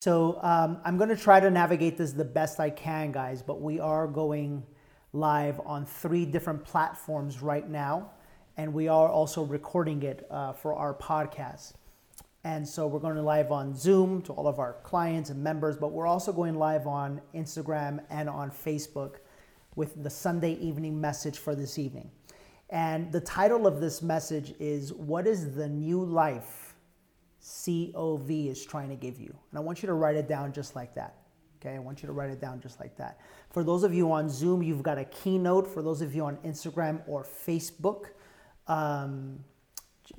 So 0.00 0.38
um, 0.40 0.78
I'm 0.82 0.96
going 0.96 1.10
to 1.10 1.16
try 1.16 1.40
to 1.40 1.50
navigate 1.50 1.98
this 1.98 2.12
the 2.12 2.24
best 2.24 2.58
I 2.58 2.70
can, 2.70 3.12
guys, 3.12 3.42
but 3.42 3.60
we 3.60 3.80
are 3.80 4.06
going 4.06 4.62
live 5.12 5.60
on 5.66 5.84
three 5.84 6.24
different 6.24 6.64
platforms 6.64 7.42
right 7.42 7.68
now, 7.68 8.12
and 8.56 8.72
we 8.72 8.88
are 8.88 9.10
also 9.10 9.42
recording 9.42 10.02
it 10.02 10.26
uh, 10.30 10.54
for 10.54 10.74
our 10.74 10.94
podcast. 10.94 11.74
And 12.44 12.66
so 12.66 12.86
we're 12.86 13.00
going 13.00 13.22
live 13.22 13.52
on 13.52 13.76
Zoom 13.76 14.22
to 14.22 14.32
all 14.32 14.48
of 14.48 14.58
our 14.58 14.78
clients 14.84 15.28
and 15.28 15.44
members, 15.44 15.76
but 15.76 15.92
we're 15.92 16.06
also 16.06 16.32
going 16.32 16.54
live 16.54 16.86
on 16.86 17.20
Instagram 17.34 18.02
and 18.08 18.26
on 18.30 18.50
Facebook 18.50 19.16
with 19.76 20.02
the 20.02 20.08
Sunday 20.08 20.54
evening 20.60 20.98
message 20.98 21.36
for 21.36 21.54
this 21.54 21.78
evening. 21.78 22.10
And 22.70 23.12
the 23.12 23.20
title 23.20 23.66
of 23.66 23.82
this 23.82 24.00
message 24.00 24.54
is 24.58 24.94
What 24.94 25.26
is 25.26 25.54
the 25.54 25.68
New 25.68 26.02
Life 26.02 26.69
COVID 27.42 28.50
is 28.50 28.64
trying 28.64 28.88
to 28.88 28.96
give 28.96 29.18
you. 29.20 29.34
And 29.50 29.58
I 29.58 29.60
want 29.60 29.82
you 29.82 29.86
to 29.86 29.94
write 29.94 30.16
it 30.16 30.28
down 30.28 30.52
just 30.52 30.76
like 30.76 30.94
that. 30.94 31.16
Okay, 31.60 31.74
I 31.74 31.78
want 31.78 32.02
you 32.02 32.06
to 32.06 32.12
write 32.12 32.30
it 32.30 32.40
down 32.40 32.60
just 32.60 32.80
like 32.80 32.96
that. 32.96 33.20
For 33.50 33.62
those 33.62 33.82
of 33.82 33.92
you 33.92 34.10
on 34.12 34.30
Zoom, 34.30 34.62
you've 34.62 34.82
got 34.82 34.98
a 34.98 35.04
keynote. 35.04 35.66
For 35.66 35.82
those 35.82 36.00
of 36.00 36.14
you 36.14 36.24
on 36.24 36.36
Instagram 36.38 37.02
or 37.06 37.24
Facebook, 37.24 38.06
um, 38.66 39.44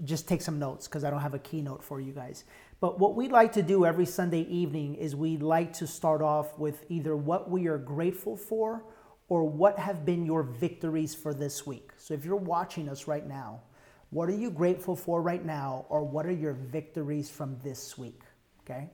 just 0.03 0.27
take 0.27 0.41
some 0.41 0.59
notes 0.59 0.88
because 0.88 1.03
I 1.03 1.09
don't 1.09 1.21
have 1.21 1.34
a 1.34 1.39
keynote 1.39 1.84
for 1.84 1.99
you 1.99 2.12
guys. 2.12 2.43
But 2.79 2.99
what 2.99 3.15
we 3.15 3.27
like 3.27 3.51
to 3.53 3.63
do 3.63 3.85
every 3.85 4.05
Sunday 4.05 4.41
evening 4.41 4.95
is 4.95 5.15
we 5.15 5.38
like 5.38 5.73
to 5.73 5.88
start 5.88 6.21
off 6.21 6.57
with 6.57 6.85
either 6.90 7.15
what 7.15 7.49
we 7.49 7.67
are 7.67 7.77
grateful 7.77 8.35
for 8.35 8.84
or 9.27 9.43
what 9.43 9.79
have 9.79 10.05
been 10.05 10.26
your 10.26 10.43
victories 10.43 11.15
for 11.15 11.34
this 11.34 11.65
week. 11.65 11.91
So 11.98 12.13
if 12.13 12.26
you're 12.26 12.35
watching 12.35 12.90
us 12.90 13.07
right 13.07 13.26
now, 13.26 13.62
what 14.11 14.29
are 14.29 14.35
you 14.35 14.51
grateful 14.51 14.95
for 14.95 15.21
right 15.21 15.43
now, 15.43 15.85
or 15.89 16.03
what 16.03 16.25
are 16.25 16.31
your 16.33 16.53
victories 16.53 17.29
from 17.29 17.57
this 17.63 17.97
week? 17.97 18.21
Okay? 18.63 18.89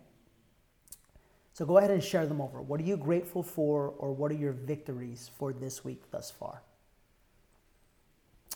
So 1.54 1.66
go 1.66 1.80
ahead 1.80 1.90
and 1.90 2.04
share 2.04 2.28
them 2.28 2.40
over. 2.40 2.62
What 2.62 2.80
are 2.80 2.84
you 2.84 2.98
grateful 2.98 3.42
for, 3.42 3.90
or 3.98 4.14
what 4.14 4.32
are 4.32 4.36
your 4.36 4.54
victories 4.54 5.32
for 5.38 5.54
this 5.54 5.84
week 5.84 6.04
thus 6.12 6.30
far? 6.30 6.62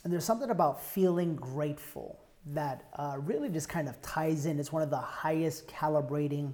And 0.03 0.13
there's 0.13 0.23
something 0.23 0.51
about 0.51 0.83
feeling 0.83 1.35
grateful 1.35 2.19
that 2.53 2.85
uh, 2.93 3.17
really 3.19 3.49
just 3.49 3.67
kind 3.67 3.89
of 3.89 3.99
ties 4.03 4.45
in. 4.45 4.59
It's 4.59 4.71
one 4.71 4.83
of 4.83 4.91
the 4.91 4.97
highest 4.97 5.67
calibrating 5.67 6.53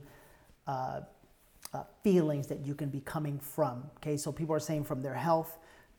uh, 0.67 1.01
uh, 1.73 1.83
feelings 2.01 2.47
that 2.47 2.65
you 2.65 2.75
can 2.75 2.89
be 2.89 3.01
coming 3.01 3.39
from. 3.39 3.83
Okay, 3.97 4.15
so 4.15 4.31
people 4.31 4.55
are 4.55 4.59
saying 4.59 4.85
from 4.85 5.01
their 5.01 5.13
health 5.13 5.57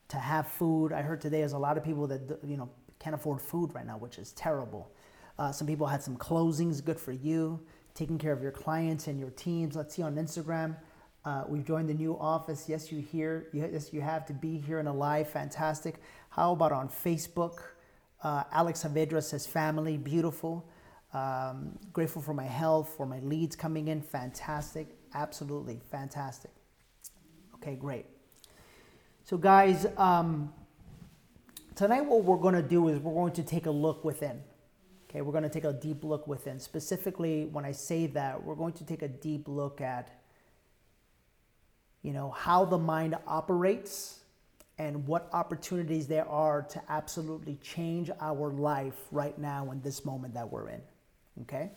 to 0.08 0.16
have 0.16 0.46
food. 0.48 0.92
I 0.92 1.02
heard 1.02 1.20
today 1.20 1.40
there's 1.40 1.52
a 1.52 1.58
lot 1.58 1.76
of 1.76 1.84
people 1.84 2.06
that 2.06 2.38
you 2.42 2.56
know 2.56 2.70
can't 2.98 3.14
afford 3.14 3.40
food 3.40 3.74
right 3.74 3.86
now, 3.86 3.98
which 3.98 4.18
is 4.18 4.32
terrible. 4.32 4.90
Uh, 5.38 5.52
some 5.52 5.66
people 5.66 5.86
had 5.86 6.02
some 6.02 6.16
closings, 6.16 6.84
good 6.84 6.98
for 6.98 7.12
you. 7.12 7.60
Taking 7.94 8.18
care 8.18 8.32
of 8.32 8.42
your 8.42 8.52
clients 8.52 9.06
and 9.06 9.18
your 9.18 9.30
teams. 9.30 9.76
Let's 9.76 9.94
see 9.94 10.02
on 10.02 10.16
Instagram. 10.16 10.76
Uh, 11.24 11.44
we've 11.48 11.64
joined 11.64 11.88
the 11.88 11.94
new 11.94 12.18
office. 12.18 12.68
Yes, 12.68 12.90
you 12.90 13.00
here. 13.00 13.48
Yes, 13.52 13.92
you 13.92 14.00
have 14.00 14.24
to 14.26 14.32
be 14.32 14.58
here 14.58 14.78
and 14.78 14.88
alive. 14.88 15.28
Fantastic. 15.28 15.96
How 16.30 16.52
about 16.52 16.72
on 16.72 16.88
Facebook? 16.88 17.58
Uh, 18.22 18.44
Alex 18.52 18.84
Saavedra 18.84 19.22
says 19.22 19.46
family, 19.46 19.96
beautiful. 19.96 20.68
Um, 21.12 21.78
grateful 21.92 22.22
for 22.22 22.34
my 22.34 22.44
health, 22.44 22.94
for 22.96 23.06
my 23.06 23.20
leads 23.20 23.56
coming 23.56 23.88
in. 23.88 24.00
Fantastic. 24.00 24.96
Absolutely 25.14 25.80
fantastic. 25.90 26.50
Okay, 27.54 27.76
great. 27.76 28.06
So, 29.24 29.36
guys, 29.36 29.86
um, 29.96 30.52
tonight 31.78 32.00
what 32.00 32.24
we're 32.24 32.36
going 32.36 32.56
to 32.56 32.62
do 32.62 32.88
is 32.88 32.98
we're 32.98 33.14
going 33.14 33.32
to 33.32 33.44
take 33.44 33.66
a 33.66 33.70
look 33.70 34.04
within. 34.04 34.42
Okay, 35.08 35.20
we're 35.20 35.30
going 35.30 35.44
to 35.44 35.48
take 35.48 35.62
a 35.62 35.72
deep 35.72 36.02
look 36.02 36.26
within. 36.26 36.58
Specifically, 36.58 37.46
when 37.46 37.64
I 37.64 37.70
say 37.70 38.08
that, 38.08 38.42
we're 38.42 38.56
going 38.56 38.72
to 38.74 38.84
take 38.84 39.02
a 39.02 39.08
deep 39.08 39.46
look 39.46 39.80
at 39.80 40.10
you 42.02 42.12
know 42.12 42.30
how 42.30 42.64
the 42.64 42.78
mind 42.78 43.16
operates 43.28 44.18
and 44.76 45.06
what 45.06 45.28
opportunities 45.32 46.08
there 46.08 46.28
are 46.28 46.62
to 46.62 46.82
absolutely 46.88 47.56
change 47.62 48.10
our 48.20 48.50
life 48.50 48.98
right 49.12 49.38
now 49.38 49.70
in 49.70 49.80
this 49.82 50.04
moment 50.04 50.34
that 50.34 50.50
we're 50.50 50.68
in. 50.68 50.80
Okay? 51.42 51.70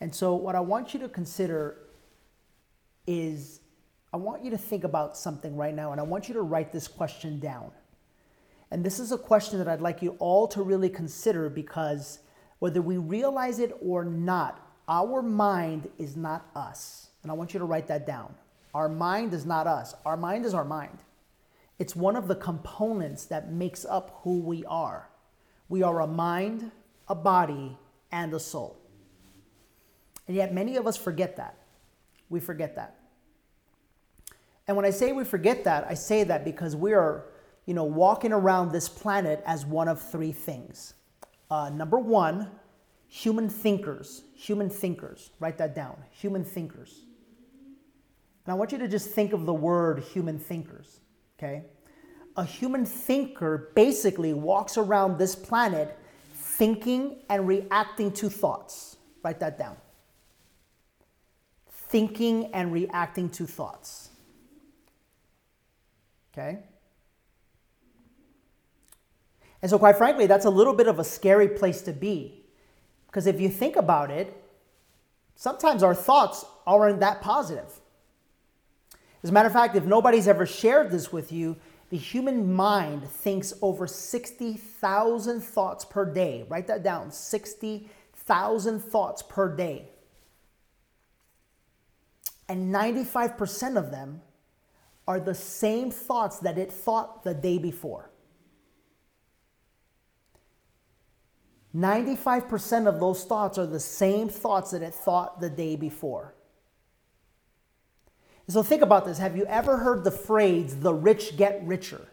And 0.00 0.14
so 0.14 0.34
what 0.34 0.54
I 0.54 0.60
want 0.60 0.94
you 0.94 1.00
to 1.00 1.08
consider 1.08 1.78
is 3.06 3.60
I 4.12 4.16
want 4.16 4.44
you 4.44 4.50
to 4.50 4.58
think 4.58 4.84
about 4.84 5.16
something 5.16 5.56
right 5.56 5.74
now 5.74 5.92
and 5.92 6.00
I 6.00 6.04
want 6.04 6.28
you 6.28 6.34
to 6.34 6.42
write 6.42 6.72
this 6.72 6.88
question 6.88 7.38
down. 7.38 7.70
And 8.70 8.84
this 8.84 9.00
is 9.00 9.12
a 9.12 9.18
question 9.18 9.58
that 9.58 9.68
I'd 9.68 9.80
like 9.80 10.02
you 10.02 10.16
all 10.18 10.46
to 10.48 10.62
really 10.62 10.88
consider 10.88 11.48
because 11.48 12.20
whether 12.60 12.80
we 12.80 12.98
realize 12.98 13.58
it 13.58 13.76
or 13.82 14.04
not, 14.04 14.66
our 14.88 15.22
mind 15.22 15.88
is 15.98 16.16
not 16.16 16.46
us. 16.54 17.08
And 17.22 17.30
I 17.30 17.34
want 17.34 17.52
you 17.52 17.58
to 17.58 17.66
write 17.66 17.88
that 17.88 18.06
down. 18.06 18.34
Our 18.74 18.88
mind 18.88 19.34
is 19.34 19.44
not 19.44 19.66
us. 19.66 19.94
Our 20.04 20.16
mind 20.16 20.44
is 20.44 20.54
our 20.54 20.64
mind. 20.64 20.98
It's 21.78 21.96
one 21.96 22.14
of 22.14 22.28
the 22.28 22.34
components 22.36 23.24
that 23.26 23.50
makes 23.50 23.84
up 23.84 24.20
who 24.22 24.38
we 24.38 24.64
are. 24.66 25.08
We 25.68 25.82
are 25.82 26.00
a 26.00 26.06
mind, 26.06 26.70
a 27.08 27.14
body, 27.14 27.78
and 28.12 28.34
a 28.34 28.40
soul. 28.40 28.76
And 30.28 30.36
yet, 30.36 30.52
many 30.52 30.76
of 30.76 30.86
us 30.86 30.96
forget 30.96 31.36
that. 31.36 31.56
We 32.28 32.38
forget 32.38 32.76
that. 32.76 32.96
And 34.68 34.76
when 34.76 34.86
I 34.86 34.90
say 34.90 35.12
we 35.12 35.24
forget 35.24 35.64
that, 35.64 35.86
I 35.88 35.94
say 35.94 36.22
that 36.24 36.44
because 36.44 36.76
we 36.76 36.92
are 36.92 37.24
you 37.70 37.74
know, 37.74 37.84
walking 37.84 38.32
around 38.32 38.72
this 38.72 38.88
planet 38.88 39.40
as 39.46 39.64
one 39.64 39.86
of 39.86 40.02
three 40.02 40.32
things. 40.32 40.94
Uh, 41.52 41.70
number 41.70 42.00
one, 42.00 42.50
human 43.06 43.48
thinkers. 43.48 44.24
Human 44.34 44.68
thinkers. 44.68 45.30
Write 45.38 45.56
that 45.58 45.72
down. 45.72 45.96
Human 46.10 46.44
thinkers. 46.44 47.02
And 48.44 48.52
I 48.52 48.56
want 48.56 48.72
you 48.72 48.78
to 48.78 48.88
just 48.88 49.10
think 49.10 49.32
of 49.32 49.46
the 49.46 49.54
word 49.54 50.00
human 50.02 50.36
thinkers, 50.36 50.98
okay? 51.38 51.62
A 52.36 52.44
human 52.44 52.84
thinker 52.84 53.70
basically 53.76 54.34
walks 54.34 54.76
around 54.76 55.16
this 55.16 55.36
planet 55.36 55.96
thinking 56.34 57.18
and 57.28 57.46
reacting 57.46 58.10
to 58.14 58.28
thoughts. 58.28 58.96
Write 59.22 59.38
that 59.38 59.58
down. 59.58 59.76
Thinking 61.70 62.52
and 62.52 62.72
reacting 62.72 63.28
to 63.30 63.46
thoughts. 63.46 64.08
Okay? 66.32 66.64
And 69.62 69.70
so, 69.70 69.78
quite 69.78 69.96
frankly, 69.96 70.26
that's 70.26 70.46
a 70.46 70.50
little 70.50 70.74
bit 70.74 70.86
of 70.86 70.98
a 70.98 71.04
scary 71.04 71.48
place 71.48 71.82
to 71.82 71.92
be. 71.92 72.44
Because 73.06 73.26
if 73.26 73.40
you 73.40 73.48
think 73.48 73.76
about 73.76 74.10
it, 74.10 74.34
sometimes 75.34 75.82
our 75.82 75.94
thoughts 75.94 76.44
aren't 76.66 77.00
that 77.00 77.20
positive. 77.20 77.80
As 79.22 79.30
a 79.30 79.32
matter 79.32 79.48
of 79.48 79.52
fact, 79.52 79.76
if 79.76 79.84
nobody's 79.84 80.28
ever 80.28 80.46
shared 80.46 80.90
this 80.90 81.12
with 81.12 81.30
you, 81.30 81.56
the 81.90 81.96
human 81.96 82.54
mind 82.54 83.08
thinks 83.08 83.52
over 83.60 83.86
60,000 83.86 85.40
thoughts 85.40 85.84
per 85.84 86.04
day. 86.04 86.46
Write 86.48 86.68
that 86.68 86.82
down 86.82 87.10
60,000 87.10 88.80
thoughts 88.80 89.22
per 89.22 89.54
day. 89.54 89.88
And 92.48 92.72
95% 92.74 93.76
of 93.76 93.90
them 93.90 94.22
are 95.06 95.20
the 95.20 95.34
same 95.34 95.90
thoughts 95.90 96.38
that 96.38 96.56
it 96.56 96.72
thought 96.72 97.24
the 97.24 97.34
day 97.34 97.58
before. 97.58 98.09
95% 101.74 102.88
of 102.88 102.98
those 102.98 103.24
thoughts 103.24 103.58
are 103.58 103.66
the 103.66 103.80
same 103.80 104.28
thoughts 104.28 104.72
that 104.72 104.82
it 104.82 104.94
thought 104.94 105.40
the 105.40 105.50
day 105.50 105.76
before. 105.76 106.34
so 108.48 108.62
think 108.62 108.82
about 108.82 109.04
this. 109.04 109.18
Have 109.18 109.36
you 109.36 109.44
ever 109.46 109.76
heard 109.76 110.02
the 110.02 110.10
phrase, 110.10 110.80
the 110.80 110.92
rich 110.92 111.36
get 111.36 111.64
richer 111.64 112.08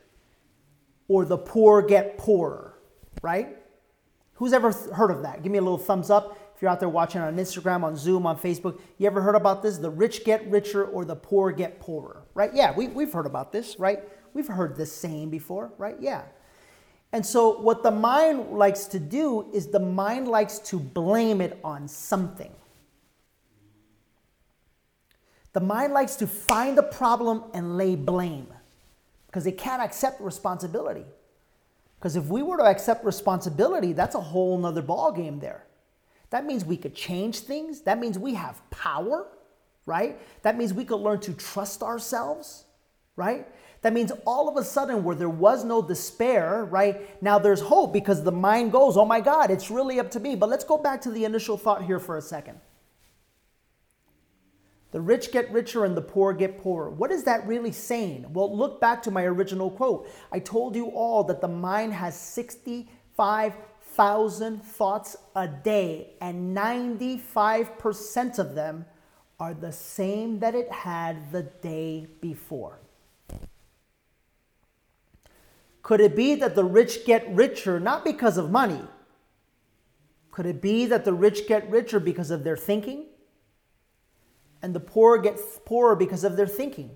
or 1.08 1.26
the 1.26 1.38
poor 1.38 1.82
get 1.82 2.18
poorer, 2.18 2.78
right? 3.22 3.58
Who's 4.34 4.54
ever 4.54 4.72
heard 4.72 5.10
of 5.10 5.24
that? 5.24 5.42
Give 5.42 5.52
me 5.52 5.58
a 5.58 5.62
little 5.62 5.80
thumbs 5.80 6.12
up 6.12 6.38
if 6.56 6.62
you're 6.62 6.70
out 6.70 6.80
there 6.80 6.90
watching 6.90 7.22
on 7.22 7.36
Instagram, 7.38 7.84
on 7.84 7.96
Zoom, 7.96 8.26
on 8.26 8.38
Facebook. 8.38 8.80
You 8.98 9.08
ever 9.08 9.22
heard 9.22 9.36
about 9.36 9.64
this? 9.64 9.78
The 9.78 9.90
rich 9.90 10.24
get 10.26 10.48
richer 10.50 10.86
or 10.86 11.06
the 11.06 11.16
poor 11.16 11.52
get 11.52 11.80
poorer, 11.80 12.24
right? 12.34 12.52
Yeah, 12.54 12.76
we, 12.76 12.88
we've 12.88 13.14
heard 13.14 13.26
about 13.26 13.52
this, 13.52 13.80
right? 13.80 14.00
We've 14.34 14.48
heard 14.48 14.76
this 14.76 14.92
saying 14.92 15.32
before, 15.32 15.72
right? 15.78 15.96
Yeah. 16.00 16.24
And 17.14 17.26
so, 17.26 17.60
what 17.60 17.84
the 17.84 17.92
mind 17.92 18.52
likes 18.52 18.86
to 18.88 19.00
do 19.00 19.50
is 19.54 19.68
the 19.68 19.80
mind 19.80 20.28
likes 20.28 20.60
to 20.60 20.80
blame 20.80 21.42
it 21.42 21.60
on 21.64 21.88
something. 21.88 22.52
The 25.54 25.62
mind 25.62 25.94
likes 25.94 26.16
to 26.18 26.28
find 26.28 26.78
a 26.78 26.84
problem 26.84 27.46
and 27.54 27.78
lay 27.78 27.96
blame 27.96 28.48
because 29.28 29.48
it 29.48 29.58
can't 29.58 29.82
accept 29.82 30.22
responsibility. 30.22 31.06
Because 31.98 32.16
if 32.16 32.26
we 32.26 32.44
were 32.44 32.58
to 32.58 32.64
accept 32.64 33.04
responsibility, 33.04 33.94
that's 33.94 34.16
a 34.16 34.22
whole 34.22 34.58
nother 34.58 34.84
ballgame 34.84 35.40
there. 35.42 35.64
That 36.30 36.46
means 36.46 36.64
we 36.64 36.78
could 36.78 36.94
change 36.94 37.40
things. 37.40 37.82
That 37.82 38.00
means 38.00 38.20
we 38.20 38.34
have 38.36 38.62
power, 38.70 39.28
right? 39.86 40.20
That 40.44 40.58
means 40.58 40.74
we 40.74 40.86
could 40.86 41.00
learn 41.00 41.22
to 41.22 41.34
trust 41.34 41.82
ourselves, 41.82 42.66
right? 43.16 43.48
That 43.82 43.94
means 43.94 44.12
all 44.26 44.50
of 44.50 44.58
a 44.58 44.64
sudden, 44.64 45.04
where 45.04 45.16
there 45.16 45.30
was 45.30 45.64
no 45.64 45.82
despair, 45.82 46.66
right? 46.66 47.22
Now 47.22 47.40
there's 47.40 47.62
hope 47.62 47.94
because 47.94 48.24
the 48.24 48.32
mind 48.32 48.72
goes, 48.72 48.98
oh 48.98 49.06
my 49.06 49.22
God, 49.22 49.52
it's 49.52 49.70
really 49.70 50.00
up 50.00 50.10
to 50.12 50.20
me. 50.20 50.36
But 50.36 50.50
let's 50.50 50.64
go 50.64 50.78
back 50.78 51.02
to 51.02 51.12
the 51.12 51.26
initial 51.26 51.58
thought 51.58 51.84
here 51.84 52.00
for 52.00 52.18
a 52.18 52.22
second. 52.22 52.60
The 54.92 55.02
rich 55.02 55.32
get 55.32 55.52
richer 55.52 55.84
and 55.86 55.98
the 55.98 56.02
poor 56.02 56.34
get 56.34 56.62
poorer. 56.62 56.90
What 56.90 57.12
is 57.12 57.26
that 57.26 57.46
really 57.46 57.72
saying? 57.72 58.34
Well, 58.34 58.52
look 58.56 58.82
back 58.82 59.04
to 59.04 59.12
my 59.12 59.26
original 59.26 59.70
quote. 59.70 60.10
I 60.32 60.40
told 60.40 60.76
you 60.76 60.88
all 60.88 61.24
that 61.26 61.42
the 61.42 61.48
mind 61.48 61.94
has 61.94 62.20
65,000 62.20 64.64
thoughts 64.64 65.16
a 65.36 65.48
day, 65.48 66.16
and 66.22 66.58
95% 66.58 68.40
of 68.40 68.56
them 68.56 68.86
are 69.40 69.54
the 69.54 69.72
same 69.72 70.40
that 70.40 70.56
it 70.56 70.72
had 70.72 71.32
the 71.32 71.44
day 71.44 72.08
before. 72.22 72.80
Could 75.88 76.02
it 76.02 76.18
be 76.18 76.36
that 76.36 76.54
the 76.54 76.66
rich 76.66 77.06
get 77.06 77.34
richer 77.34 77.80
not 77.80 78.04
because 78.04 78.38
of 78.38 78.52
money? 78.52 78.82
Could 80.32 80.46
it 80.46 80.62
be 80.62 80.86
that 80.86 81.06
the 81.06 81.14
rich 81.14 81.48
get 81.48 81.72
richer 81.72 82.02
because 82.02 82.30
of 82.30 82.44
their 82.44 82.58
thinking? 82.58 83.06
And 84.62 84.76
the 84.76 84.82
poor 84.82 85.18
get 85.18 85.40
poorer 85.64 85.96
because 85.96 86.26
of 86.26 86.36
their 86.36 86.46
thinking? 86.46 86.92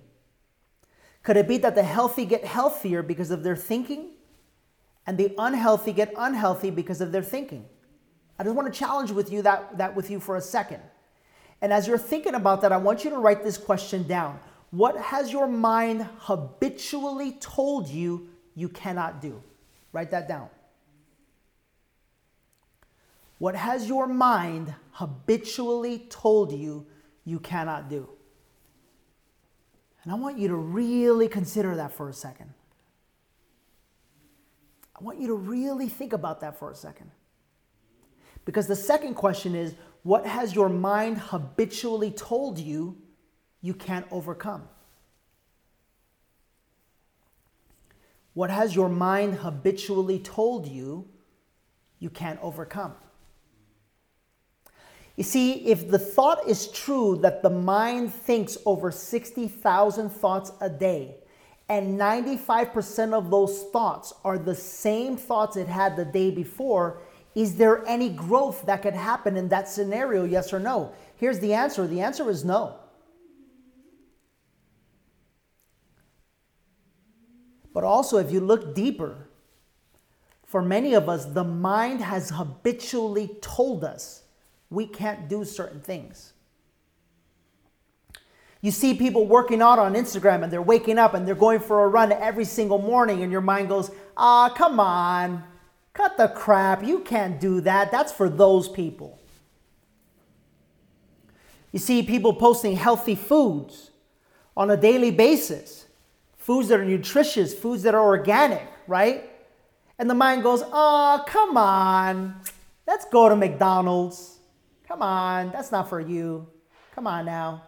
Could 1.22 1.38
it 1.38 1.48
be 1.48 1.56
that 1.56 1.74
the 1.74 1.82
healthy 1.82 2.26
get 2.26 2.44
healthier 2.44 3.02
because 3.02 3.30
of 3.30 3.42
their 3.42 3.56
thinking? 3.56 4.10
And 5.06 5.16
the 5.16 5.34
unhealthy 5.38 5.94
get 5.94 6.12
unhealthy 6.18 6.70
because 6.70 7.00
of 7.00 7.12
their 7.12 7.22
thinking? 7.22 7.64
I 8.38 8.44
just 8.44 8.54
want 8.54 8.70
to 8.70 8.78
challenge 8.78 9.10
with 9.10 9.32
you 9.32 9.40
that, 9.40 9.78
that 9.78 9.96
with 9.96 10.10
you 10.10 10.20
for 10.20 10.36
a 10.36 10.42
second. 10.42 10.82
And 11.62 11.72
as 11.72 11.88
you're 11.88 11.96
thinking 11.96 12.34
about 12.34 12.60
that, 12.60 12.72
I 12.72 12.76
want 12.76 13.04
you 13.04 13.10
to 13.12 13.16
write 13.16 13.42
this 13.42 13.56
question 13.56 14.06
down. 14.06 14.38
What 14.70 14.98
has 14.98 15.32
your 15.32 15.48
mind 15.48 16.06
habitually 16.18 17.38
told 17.40 17.88
you 17.88 18.28
you 18.54 18.68
cannot 18.68 19.20
do. 19.20 19.42
Write 19.92 20.10
that 20.10 20.28
down. 20.28 20.48
What 23.38 23.56
has 23.56 23.88
your 23.88 24.06
mind 24.06 24.74
habitually 24.92 26.06
told 26.08 26.52
you 26.52 26.86
you 27.24 27.40
cannot 27.40 27.88
do? 27.88 28.08
And 30.02 30.12
I 30.12 30.16
want 30.16 30.38
you 30.38 30.48
to 30.48 30.56
really 30.56 31.28
consider 31.28 31.76
that 31.76 31.92
for 31.92 32.08
a 32.08 32.12
second. 32.12 32.50
I 34.98 35.04
want 35.04 35.20
you 35.20 35.26
to 35.28 35.34
really 35.34 35.88
think 35.88 36.12
about 36.12 36.40
that 36.40 36.58
for 36.58 36.70
a 36.70 36.74
second. 36.74 37.10
Because 38.44 38.66
the 38.66 38.76
second 38.76 39.14
question 39.14 39.54
is 39.54 39.74
what 40.02 40.26
has 40.26 40.54
your 40.54 40.68
mind 40.68 41.18
habitually 41.18 42.10
told 42.10 42.58
you 42.58 42.96
you 43.60 43.74
can't 43.74 44.06
overcome? 44.10 44.68
What 48.34 48.50
has 48.50 48.74
your 48.74 48.88
mind 48.88 49.34
habitually 49.34 50.18
told 50.18 50.66
you 50.66 51.08
you 51.98 52.10
can't 52.10 52.40
overcome? 52.42 52.94
You 55.16 55.24
see, 55.24 55.66
if 55.66 55.90
the 55.90 55.98
thought 55.98 56.48
is 56.48 56.68
true 56.68 57.18
that 57.18 57.42
the 57.42 57.50
mind 57.50 58.14
thinks 58.14 58.56
over 58.64 58.90
60,000 58.90 60.08
thoughts 60.08 60.52
a 60.60 60.70
day, 60.70 61.16
and 61.68 61.98
95% 61.98 63.12
of 63.12 63.30
those 63.30 63.64
thoughts 63.72 64.12
are 64.24 64.38
the 64.38 64.54
same 64.54 65.16
thoughts 65.16 65.56
it 65.56 65.68
had 65.68 65.96
the 65.96 66.04
day 66.04 66.30
before, 66.30 67.00
is 67.34 67.56
there 67.56 67.86
any 67.86 68.08
growth 68.08 68.64
that 68.66 68.82
could 68.82 68.94
happen 68.94 69.36
in 69.36 69.48
that 69.48 69.68
scenario, 69.68 70.24
yes 70.24 70.52
or 70.52 70.58
no? 70.58 70.92
Here's 71.16 71.38
the 71.38 71.54
answer 71.54 71.86
the 71.86 72.00
answer 72.00 72.28
is 72.28 72.44
no. 72.44 72.76
But 77.72 77.84
also, 77.84 78.18
if 78.18 78.30
you 78.30 78.40
look 78.40 78.74
deeper, 78.74 79.28
for 80.44 80.60
many 80.60 80.92
of 80.92 81.08
us, 81.08 81.24
the 81.24 81.44
mind 81.44 82.02
has 82.02 82.30
habitually 82.30 83.36
told 83.40 83.84
us 83.84 84.22
we 84.68 84.86
can't 84.86 85.28
do 85.28 85.44
certain 85.44 85.80
things. 85.80 86.34
You 88.60 88.70
see 88.70 88.94
people 88.94 89.26
working 89.26 89.60
out 89.60 89.78
on 89.78 89.94
Instagram 89.94 90.44
and 90.44 90.52
they're 90.52 90.62
waking 90.62 90.98
up 90.98 91.14
and 91.14 91.26
they're 91.26 91.34
going 91.34 91.58
for 91.58 91.84
a 91.84 91.88
run 91.88 92.12
every 92.12 92.44
single 92.44 92.78
morning, 92.78 93.22
and 93.22 93.32
your 93.32 93.40
mind 93.40 93.68
goes, 93.68 93.90
ah, 94.16 94.52
come 94.54 94.78
on, 94.78 95.42
cut 95.94 96.16
the 96.16 96.28
crap. 96.28 96.84
You 96.84 97.00
can't 97.00 97.40
do 97.40 97.60
that. 97.62 97.90
That's 97.90 98.12
for 98.12 98.28
those 98.28 98.68
people. 98.68 99.18
You 101.72 101.78
see 101.78 102.02
people 102.02 102.34
posting 102.34 102.76
healthy 102.76 103.14
foods 103.14 103.90
on 104.54 104.70
a 104.70 104.76
daily 104.76 105.10
basis 105.10 105.81
foods 106.42 106.68
that 106.68 106.80
are 106.80 106.84
nutritious, 106.84 107.54
foods 107.54 107.84
that 107.84 107.94
are 107.94 108.02
organic, 108.02 108.66
right? 108.88 109.30
And 109.98 110.10
the 110.10 110.14
mind 110.14 110.42
goes, 110.42 110.62
oh, 110.66 111.22
come 111.26 111.56
on, 111.56 112.34
let's 112.84 113.04
go 113.04 113.28
to 113.28 113.36
McDonald's. 113.36 114.40
Come 114.88 115.02
on, 115.02 115.52
that's 115.52 115.70
not 115.70 115.88
for 115.88 116.00
you. 116.00 116.48
Come 116.96 117.06
on 117.06 117.26
now. 117.26 117.62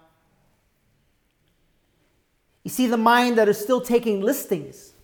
You 2.64 2.70
see 2.70 2.88
the 2.88 2.96
mind 2.96 3.38
that 3.38 3.48
is 3.48 3.58
still 3.58 3.80
taking 3.80 4.20
listings, 4.20 4.94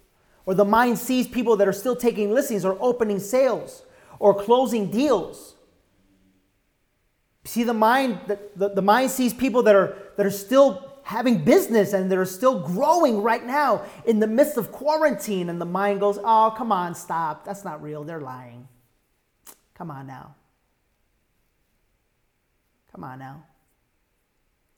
or 0.46 0.55
the 0.55 0.64
mind 0.64 0.99
sees 0.99 1.28
people 1.28 1.56
that 1.58 1.69
are 1.69 1.72
still 1.72 1.94
taking 1.94 2.34
listings 2.34 2.64
or 2.64 2.76
opening 2.81 3.20
sales 3.20 3.84
or 4.19 4.34
closing 4.34 4.90
deals. 4.90 5.55
See 7.44 7.62
the 7.62 7.75
mind 7.75 8.19
that 8.26 8.58
the, 8.58 8.70
the 8.70 8.82
mind 8.82 9.11
sees 9.11 9.32
people 9.32 9.62
that 9.62 9.76
are 9.76 9.96
that 10.17 10.26
are 10.26 10.31
still 10.31 10.90
having 11.11 11.45
business 11.45 11.93
and 11.93 12.09
they're 12.09 12.25
still 12.25 12.61
growing 12.61 13.21
right 13.21 13.45
now 13.45 13.83
in 14.07 14.21
the 14.21 14.29
midst 14.29 14.57
of 14.57 14.71
quarantine. 14.71 15.49
And 15.49 15.61
the 15.61 15.67
mind 15.67 15.99
goes, 15.99 16.21
oh, 16.23 16.55
come 16.57 16.71
on, 16.71 16.95
stop. 16.95 17.45
That's 17.45 17.65
not 17.65 17.83
real. 17.83 18.05
They're 18.05 18.21
lying. 18.21 18.69
Come 19.75 19.91
on 19.91 20.07
now. 20.07 20.37
Come 22.93 23.03
on 23.03 23.19
now. 23.19 23.43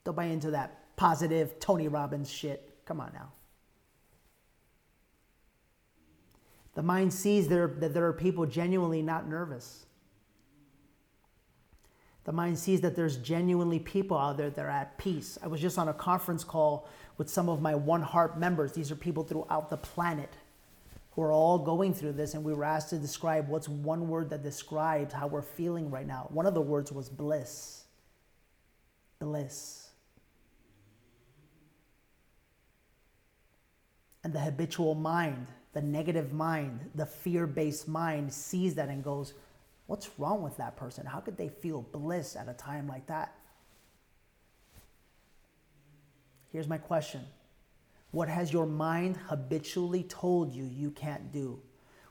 Don't 0.04 0.16
buy 0.16 0.24
into 0.24 0.52
that 0.52 0.96
positive 0.96 1.60
Tony 1.60 1.88
Robbins 1.88 2.30
shit. 2.30 2.78
Come 2.86 2.98
on 2.98 3.10
now. 3.12 3.30
The 6.74 6.82
mind 6.82 7.12
sees 7.12 7.46
there, 7.46 7.66
that 7.66 7.92
there 7.92 8.06
are 8.06 8.14
people 8.14 8.46
genuinely 8.46 9.02
not 9.02 9.28
nervous. 9.28 9.84
The 12.24 12.32
mind 12.32 12.58
sees 12.58 12.80
that 12.82 12.94
there's 12.94 13.16
genuinely 13.16 13.80
people 13.80 14.16
out 14.16 14.36
there 14.36 14.50
that 14.50 14.64
are 14.64 14.70
at 14.70 14.96
peace. 14.96 15.38
I 15.42 15.48
was 15.48 15.60
just 15.60 15.76
on 15.76 15.88
a 15.88 15.94
conference 15.94 16.44
call 16.44 16.88
with 17.18 17.28
some 17.28 17.48
of 17.48 17.60
my 17.60 17.74
One 17.74 18.02
Heart 18.02 18.38
members. 18.38 18.72
These 18.72 18.92
are 18.92 18.96
people 18.96 19.24
throughout 19.24 19.70
the 19.70 19.76
planet 19.76 20.32
who 21.12 21.22
are 21.22 21.32
all 21.32 21.58
going 21.58 21.92
through 21.92 22.12
this, 22.12 22.34
and 22.34 22.42
we 22.44 22.54
were 22.54 22.64
asked 22.64 22.90
to 22.90 22.98
describe 22.98 23.48
what's 23.48 23.68
one 23.68 24.08
word 24.08 24.30
that 24.30 24.42
describes 24.42 25.12
how 25.12 25.26
we're 25.26 25.42
feeling 25.42 25.90
right 25.90 26.06
now. 26.06 26.26
One 26.30 26.46
of 26.46 26.54
the 26.54 26.60
words 26.60 26.90
was 26.90 27.08
bliss. 27.08 27.84
Bliss. 29.18 29.90
And 34.24 34.32
the 34.32 34.38
habitual 34.38 34.94
mind, 34.94 35.48
the 35.72 35.82
negative 35.82 36.32
mind, 36.32 36.80
the 36.94 37.04
fear 37.04 37.46
based 37.46 37.88
mind 37.88 38.32
sees 38.32 38.76
that 38.76 38.88
and 38.88 39.02
goes, 39.02 39.34
What's 39.92 40.08
wrong 40.18 40.40
with 40.40 40.56
that 40.56 40.74
person? 40.74 41.04
How 41.04 41.20
could 41.20 41.36
they 41.36 41.50
feel 41.50 41.82
bliss 41.82 42.34
at 42.34 42.48
a 42.48 42.54
time 42.54 42.88
like 42.88 43.08
that? 43.08 43.34
Here's 46.50 46.66
my 46.66 46.78
question 46.78 47.26
What 48.10 48.26
has 48.30 48.54
your 48.54 48.64
mind 48.64 49.18
habitually 49.18 50.04
told 50.04 50.50
you 50.50 50.64
you 50.64 50.92
can't 50.92 51.30
do? 51.30 51.60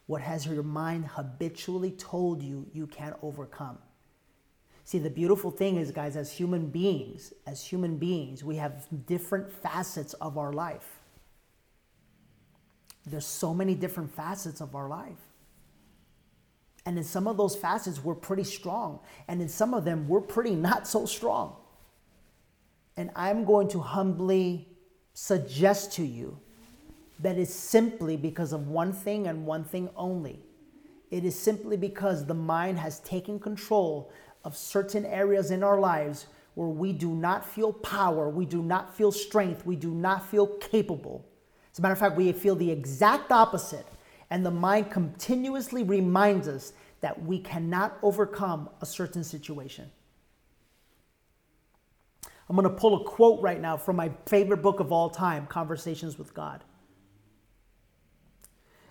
What 0.05 0.21
has 0.21 0.45
your 0.45 0.61
mind 0.61 1.07
habitually 1.07 1.89
told 1.89 2.43
you 2.43 2.67
you 2.71 2.85
can't 2.85 3.15
overcome? 3.23 3.79
See, 4.83 4.99
the 4.99 5.09
beautiful 5.09 5.49
thing 5.49 5.77
is, 5.77 5.89
guys, 5.89 6.15
as 6.15 6.31
human 6.31 6.67
beings, 6.67 7.33
as 7.47 7.65
human 7.65 7.97
beings, 7.97 8.43
we 8.43 8.57
have 8.57 8.85
different 9.07 9.51
facets 9.51 10.13
of 10.13 10.37
our 10.37 10.53
life. 10.53 10.99
There's 13.07 13.25
so 13.25 13.55
many 13.55 13.73
different 13.73 14.13
facets 14.13 14.61
of 14.61 14.75
our 14.75 14.87
life. 14.87 15.30
And 16.91 16.97
in 16.97 17.05
some 17.05 17.25
of 17.25 17.37
those 17.37 17.55
facets, 17.55 18.03
we're 18.03 18.15
pretty 18.15 18.43
strong. 18.43 18.99
And 19.29 19.41
in 19.41 19.47
some 19.47 19.73
of 19.73 19.85
them, 19.85 20.09
we're 20.09 20.19
pretty 20.19 20.53
not 20.53 20.85
so 20.85 21.05
strong. 21.05 21.55
And 22.97 23.11
I'm 23.15 23.45
going 23.45 23.69
to 23.69 23.79
humbly 23.79 24.67
suggest 25.13 25.93
to 25.93 26.03
you 26.03 26.37
that 27.19 27.37
it's 27.37 27.53
simply 27.53 28.17
because 28.17 28.51
of 28.51 28.67
one 28.67 28.91
thing 28.91 29.27
and 29.27 29.45
one 29.45 29.63
thing 29.63 29.89
only. 29.95 30.41
It 31.11 31.23
is 31.23 31.33
simply 31.39 31.77
because 31.77 32.25
the 32.25 32.33
mind 32.33 32.77
has 32.79 32.99
taken 32.99 33.39
control 33.39 34.11
of 34.43 34.57
certain 34.57 35.05
areas 35.05 35.49
in 35.49 35.63
our 35.63 35.79
lives 35.79 36.25
where 36.55 36.67
we 36.67 36.91
do 36.91 37.15
not 37.15 37.45
feel 37.45 37.71
power, 37.71 38.27
we 38.27 38.45
do 38.45 38.61
not 38.61 38.93
feel 38.93 39.13
strength, 39.13 39.65
we 39.65 39.77
do 39.77 39.91
not 39.91 40.25
feel 40.25 40.45
capable. 40.57 41.25
As 41.71 41.79
a 41.79 41.81
matter 41.81 41.93
of 41.93 41.99
fact, 41.99 42.17
we 42.17 42.29
feel 42.33 42.57
the 42.57 42.69
exact 42.69 43.31
opposite 43.31 43.87
and 44.31 44.45
the 44.45 44.51
mind 44.51 44.89
continuously 44.89 45.83
reminds 45.83 46.47
us 46.47 46.73
that 47.01 47.23
we 47.23 47.39
cannot 47.39 47.97
overcome 48.01 48.69
a 48.81 48.85
certain 48.85 49.23
situation. 49.23 49.91
I'm 52.47 52.55
going 52.55 52.67
to 52.67 52.75
pull 52.75 53.01
a 53.01 53.03
quote 53.03 53.41
right 53.41 53.59
now 53.59 53.77
from 53.77 53.95
my 53.95 54.11
favorite 54.25 54.61
book 54.61 54.79
of 54.79 54.91
all 54.91 55.09
time, 55.09 55.47
Conversations 55.47 56.17
with 56.17 56.33
God. 56.33 56.63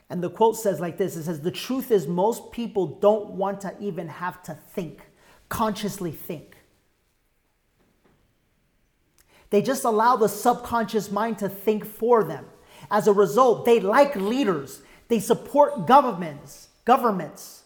And 0.09 0.23
the 0.23 0.31
quote 0.31 0.57
says 0.57 0.81
like 0.81 0.99
this 0.99 1.15
it 1.15 1.25
says, 1.25 1.41
The 1.41 1.51
truth 1.51 1.91
is, 1.91 2.07
most 2.07 2.53
people 2.53 2.87
don't 2.87 3.31
want 3.31 3.61
to 3.61 3.75
even 3.81 4.09
have 4.09 4.43
to 4.45 4.55
think, 4.55 5.03
consciously 5.49 6.11
think. 6.11 6.57
They 9.51 9.63
just 9.63 9.85
allow 9.85 10.17
the 10.17 10.29
subconscious 10.29 11.11
mind 11.11 11.39
to 11.39 11.49
think 11.49 11.85
for 11.85 12.25
them. 12.25 12.47
As 12.91 13.07
a 13.07 13.13
result, 13.13 13.65
they 13.65 13.79
like 13.79 14.17
leaders. 14.17 14.83
They 15.09 15.21
support 15.21 15.87
governments, 15.87 16.69
governments. 16.85 17.60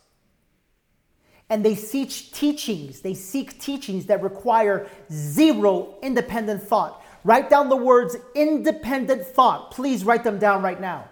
And 1.50 1.64
they 1.64 1.74
seek 1.74 2.08
teachings, 2.32 3.00
they 3.00 3.14
seek 3.14 3.60
teachings 3.60 4.06
that 4.06 4.22
require 4.22 4.88
zero 5.12 5.96
independent 6.02 6.62
thought. 6.62 7.02
Write 7.22 7.48
down 7.50 7.68
the 7.68 7.76
words 7.76 8.16
independent 8.34 9.26
thought. 9.26 9.70
Please 9.70 10.04
write 10.04 10.24
them 10.24 10.38
down 10.38 10.62
right 10.62 10.80
now. 10.80 11.08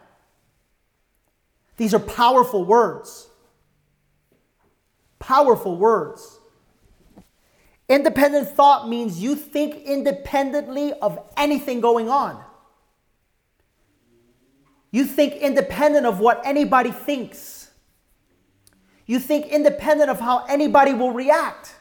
These 1.77 1.95
are 1.95 1.99
powerful 1.99 2.65
words. 2.65 3.29
Powerful 5.19 5.77
words. 5.77 6.39
Independent 7.89 8.49
thought 8.49 8.89
means 8.89 9.23
you 9.23 9.35
think 9.35 9.85
independently 9.85 10.93
of 10.95 11.19
anything 11.37 11.81
going 11.81 12.09
on. 12.09 12.43
You 14.91 15.05
think 15.05 15.35
independent 15.35 16.07
of 16.07 16.21
what 16.21 16.43
anybody 16.45 16.91
thinks. 16.91 17.62
You 19.06 19.18
think 19.18 19.47
independent 19.47 20.11
of 20.11 20.21
how 20.21 20.44
anybody 20.47 20.94
will 20.94 21.12
react. 21.12 21.75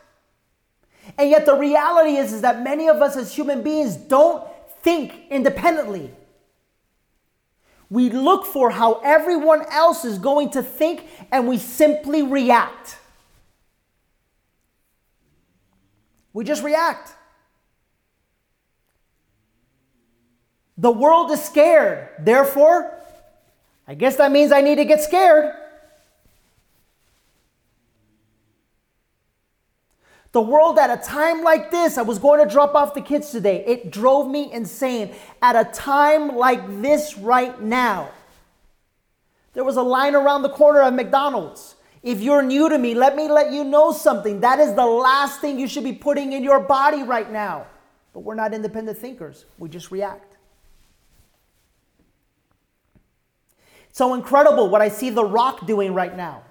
And 1.17 1.29
yet 1.29 1.45
the 1.45 1.55
reality 1.55 2.17
is, 2.17 2.33
is 2.33 2.41
that 2.41 2.63
many 2.63 2.87
of 2.87 3.01
us 3.01 3.15
as 3.15 3.33
human 3.33 3.61
beings 3.63 3.95
don't 3.95 4.43
think 4.81 5.13
independently. 5.29 6.11
We 7.89 8.09
look 8.09 8.45
for 8.45 8.71
how 8.71 9.01
everyone 9.03 9.65
else 9.69 10.05
is 10.05 10.17
going 10.17 10.51
to 10.51 10.63
think 10.63 11.07
and 11.31 11.47
we 11.47 11.57
simply 11.57 12.23
react. 12.23 12.97
We 16.33 16.45
just 16.45 16.63
react. 16.63 17.13
The 20.77 20.91
world 20.91 21.29
is 21.31 21.43
scared. 21.43 22.09
Therefore, 22.19 22.97
I 23.87 23.93
guess 23.93 24.15
that 24.15 24.31
means 24.31 24.51
I 24.51 24.61
need 24.61 24.75
to 24.75 24.85
get 24.85 25.01
scared. 25.01 25.53
The 30.31 30.41
world 30.41 30.79
at 30.79 30.89
a 30.89 31.01
time 31.01 31.43
like 31.43 31.71
this, 31.71 31.97
I 31.97 32.03
was 32.03 32.17
going 32.17 32.45
to 32.45 32.51
drop 32.51 32.73
off 32.73 32.93
the 32.93 33.01
kids 33.01 33.31
today. 33.31 33.65
It 33.65 33.91
drove 33.91 34.29
me 34.29 34.51
insane. 34.51 35.13
At 35.41 35.55
a 35.55 35.69
time 35.71 36.37
like 36.37 36.81
this 36.81 37.17
right 37.17 37.61
now, 37.61 38.11
there 39.53 39.65
was 39.65 39.75
a 39.75 39.81
line 39.81 40.15
around 40.15 40.43
the 40.43 40.49
corner 40.49 40.81
of 40.81 40.93
McDonald's. 40.93 41.75
If 42.01 42.21
you're 42.21 42.41
new 42.41 42.69
to 42.69 42.77
me, 42.77 42.95
let 42.95 43.15
me 43.15 43.27
let 43.27 43.51
you 43.51 43.65
know 43.65 43.91
something. 43.91 44.39
That 44.39 44.59
is 44.59 44.73
the 44.73 44.85
last 44.85 45.41
thing 45.41 45.59
you 45.59 45.67
should 45.67 45.83
be 45.83 45.93
putting 45.93 46.31
in 46.31 46.43
your 46.43 46.61
body 46.61 47.03
right 47.03 47.29
now. 47.29 47.67
But 48.13 48.21
we're 48.21 48.35
not 48.35 48.53
independent 48.53 48.97
thinkers, 48.97 49.45
we 49.57 49.69
just 49.69 49.91
react. 49.91 50.37
So 53.91 54.13
incredible 54.13 54.69
what 54.69 54.81
I 54.81 54.87
see 54.87 55.09
The 55.09 55.25
Rock 55.25 55.67
doing 55.67 55.93
right 55.93 56.15
now. 56.15 56.43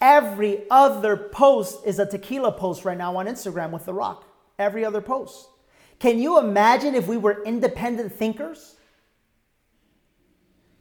Every 0.00 0.62
other 0.70 1.16
post 1.16 1.84
is 1.84 1.98
a 1.98 2.06
tequila 2.06 2.52
post 2.52 2.84
right 2.84 2.96
now 2.96 3.16
on 3.16 3.26
Instagram 3.26 3.70
with 3.70 3.84
The 3.84 3.92
Rock. 3.92 4.24
Every 4.58 4.84
other 4.84 5.00
post. 5.00 5.48
Can 5.98 6.18
you 6.18 6.38
imagine 6.38 6.94
if 6.94 7.06
we 7.06 7.18
were 7.18 7.42
independent 7.44 8.12
thinkers? 8.14 8.76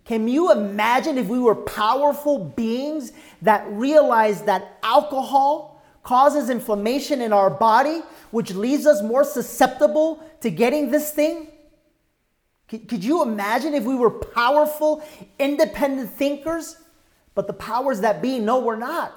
Can 0.05 0.27
you 0.27 0.51
imagine 0.51 1.17
if 1.17 1.27
we 1.27 1.37
were 1.37 1.55
powerful 1.55 2.43
beings 2.43 3.11
that 3.41 3.69
realized 3.69 4.45
that 4.47 4.79
alcohol 4.81 5.83
causes 6.01 6.49
inflammation 6.49 7.21
in 7.21 7.33
our 7.33 7.49
body, 7.49 8.01
which 8.31 8.51
leaves 8.51 8.87
us 8.87 9.03
more 9.03 9.23
susceptible 9.23 10.23
to 10.41 10.49
getting 10.49 10.89
this 10.89 11.11
thing? 11.11 11.49
Could 12.67 13.03
you 13.03 13.21
imagine 13.21 13.73
if 13.73 13.83
we 13.83 13.95
were 13.95 14.11
powerful, 14.11 15.03
independent 15.37 16.11
thinkers? 16.11 16.77
But 17.39 17.47
the 17.47 17.53
powers 17.53 18.01
that 18.01 18.21
be 18.21 18.37
no, 18.37 18.59
we're 18.59 18.75
not. 18.75 19.15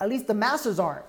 At 0.00 0.08
least 0.08 0.28
the 0.28 0.34
masters 0.34 0.78
aren't. 0.78 1.04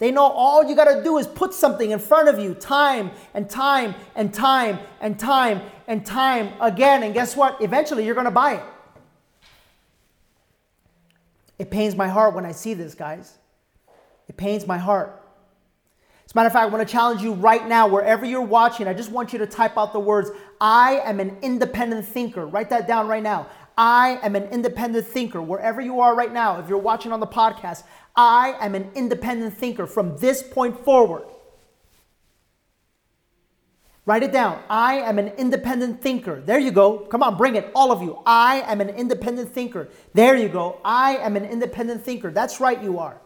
They 0.00 0.10
know 0.10 0.24
all 0.24 0.68
you 0.68 0.74
got 0.74 0.92
to 0.92 1.04
do 1.04 1.18
is 1.18 1.26
put 1.28 1.54
something 1.54 1.92
in 1.92 2.00
front 2.00 2.28
of 2.28 2.40
you 2.40 2.54
time 2.54 3.12
and 3.32 3.48
time 3.48 3.94
and 4.16 4.34
time 4.34 4.80
and 5.00 5.16
time 5.16 5.62
and 5.86 6.04
time 6.04 6.52
again. 6.60 7.04
And 7.04 7.14
guess 7.14 7.36
what? 7.36 7.62
Eventually 7.62 8.04
you're 8.04 8.16
going 8.16 8.24
to 8.24 8.32
buy 8.32 8.54
it. 8.54 8.64
It 11.60 11.70
pains 11.70 11.94
my 11.94 12.08
heart 12.08 12.34
when 12.34 12.44
I 12.44 12.50
see 12.50 12.74
this, 12.74 12.96
guys. 12.96 13.38
It 14.26 14.36
pains 14.36 14.66
my 14.66 14.78
heart. 14.78 15.22
As 16.26 16.32
a 16.32 16.38
matter 16.38 16.46
of 16.46 16.54
fact, 16.54 16.64
I 16.64 16.66
want 16.74 16.88
to 16.88 16.90
challenge 16.90 17.22
you 17.22 17.34
right 17.34 17.68
now, 17.68 17.86
wherever 17.86 18.24
you're 18.24 18.40
watching, 18.40 18.88
I 18.88 18.94
just 18.94 19.12
want 19.12 19.32
you 19.32 19.38
to 19.38 19.46
type 19.46 19.78
out 19.78 19.92
the 19.92 20.00
words, 20.00 20.30
I 20.60 21.00
am 21.04 21.20
an 21.20 21.36
independent 21.42 22.06
thinker. 22.06 22.46
Write 22.46 22.70
that 22.70 22.88
down 22.88 23.06
right 23.06 23.22
now. 23.22 23.48
I 23.76 24.18
am 24.22 24.36
an 24.36 24.44
independent 24.44 25.06
thinker. 25.06 25.40
Wherever 25.40 25.80
you 25.80 26.00
are 26.00 26.14
right 26.14 26.32
now, 26.32 26.58
if 26.60 26.68
you're 26.68 26.78
watching 26.78 27.12
on 27.12 27.20
the 27.20 27.26
podcast, 27.26 27.84
I 28.14 28.56
am 28.60 28.74
an 28.74 28.90
independent 28.94 29.54
thinker 29.54 29.86
from 29.86 30.16
this 30.18 30.42
point 30.42 30.84
forward. 30.84 31.24
Write 34.04 34.24
it 34.24 34.32
down. 34.32 34.60
I 34.68 34.96
am 34.96 35.18
an 35.18 35.28
independent 35.28 36.02
thinker. 36.02 36.40
There 36.40 36.58
you 36.58 36.72
go. 36.72 36.98
Come 36.98 37.22
on, 37.22 37.36
bring 37.36 37.54
it, 37.54 37.70
all 37.74 37.92
of 37.92 38.02
you. 38.02 38.18
I 38.26 38.62
am 38.62 38.80
an 38.80 38.88
independent 38.88 39.52
thinker. 39.52 39.88
There 40.12 40.36
you 40.36 40.48
go. 40.48 40.80
I 40.84 41.18
am 41.18 41.36
an 41.36 41.44
independent 41.44 42.04
thinker. 42.04 42.32
That's 42.32 42.58
right, 42.58 42.82
you 42.82 42.98
are. 42.98 43.20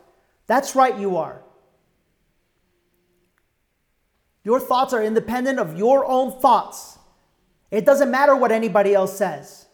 That's 0.46 0.76
right, 0.76 0.96
you 0.98 1.16
are. 1.16 1.40
Your 4.44 4.60
thoughts 4.60 4.92
are 4.92 5.02
independent 5.02 5.58
of 5.58 5.76
your 5.76 6.04
own 6.04 6.40
thoughts. 6.40 6.98
It 7.70 7.84
doesn't 7.84 8.10
matter 8.10 8.36
what 8.36 8.52
anybody 8.52 8.94
else 8.94 9.16
says. 9.16 9.65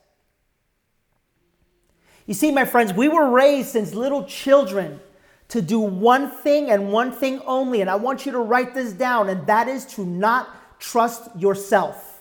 You 2.26 2.35
see, 2.35 2.50
my 2.50 2.64
friends, 2.64 2.93
we 2.93 3.09
were 3.09 3.31
raised 3.31 3.71
since 3.71 3.95
little 3.95 4.25
children 4.25 5.00
to 5.49 5.61
do 5.61 5.81
one 5.81 6.31
thing 6.31 6.71
and 6.71 6.93
one 6.93 7.12
thing 7.12 7.41
only. 7.47 7.81
And 7.81 7.91
I 7.91 7.97
want 7.97 8.25
you 8.25 8.33
to 8.33 8.38
write 8.38 8.75
this 8.75 8.93
down, 8.93 9.29
and 9.29 9.47
that 9.47 9.69
is 9.69 9.85
to 9.97 10.05
not 10.05 10.81
trust 10.81 11.29
yourself. 11.37 12.21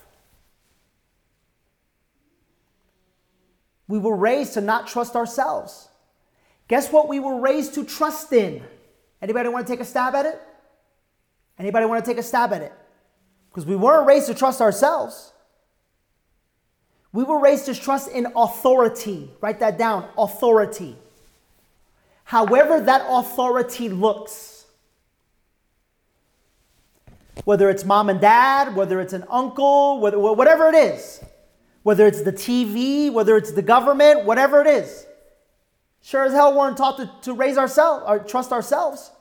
We 3.87 3.99
were 3.99 4.15
raised 4.15 4.53
to 4.53 4.61
not 4.61 4.87
trust 4.87 5.15
ourselves. 5.15 5.89
Guess 6.67 6.91
what 6.91 7.09
we 7.09 7.19
were 7.19 7.39
raised 7.39 7.73
to 7.75 7.83
trust 7.83 8.31
in? 8.31 8.63
Anybody 9.21 9.49
want 9.49 9.67
to 9.67 9.73
take 9.73 9.81
a 9.81 9.85
stab 9.85 10.15
at 10.15 10.25
it? 10.25 10.41
Anybody 11.59 11.85
want 11.85 12.03
to 12.03 12.09
take 12.09 12.17
a 12.17 12.23
stab 12.23 12.53
at 12.53 12.61
it? 12.61 12.73
Because 13.49 13.65
we 13.65 13.75
weren't 13.75 14.07
raised 14.07 14.27
to 14.27 14.33
trust 14.33 14.61
ourselves. 14.61 15.33
We 17.13 17.23
were 17.23 17.39
raised 17.39 17.65
to 17.65 17.75
trust 17.75 18.09
in 18.09 18.27
authority. 18.35 19.29
Write 19.41 19.59
that 19.59 19.77
down 19.77 20.07
authority. 20.17 20.95
However, 22.23 22.79
that 22.79 23.05
authority 23.07 23.89
looks. 23.89 24.65
Whether 27.43 27.69
it's 27.69 27.83
mom 27.83 28.09
and 28.09 28.21
dad, 28.21 28.75
whether 28.75 29.01
it's 29.01 29.13
an 29.13 29.25
uncle, 29.29 29.99
whether, 29.99 30.17
whatever 30.17 30.69
it 30.69 30.75
is, 30.75 31.21
whether 31.83 32.07
it's 32.07 32.21
the 32.21 32.31
TV, 32.31 33.11
whether 33.11 33.35
it's 33.35 33.51
the 33.51 33.61
government, 33.61 34.25
whatever 34.25 34.61
it 34.61 34.67
is. 34.67 35.05
Sure 36.01 36.25
as 36.25 36.33
hell 36.33 36.57
weren't 36.57 36.77
taught 36.77 36.97
to, 36.97 37.11
to 37.23 37.33
raise 37.33 37.57
ourselves 37.57 38.05
or 38.07 38.19
trust 38.19 38.51
ourselves. 38.51 39.11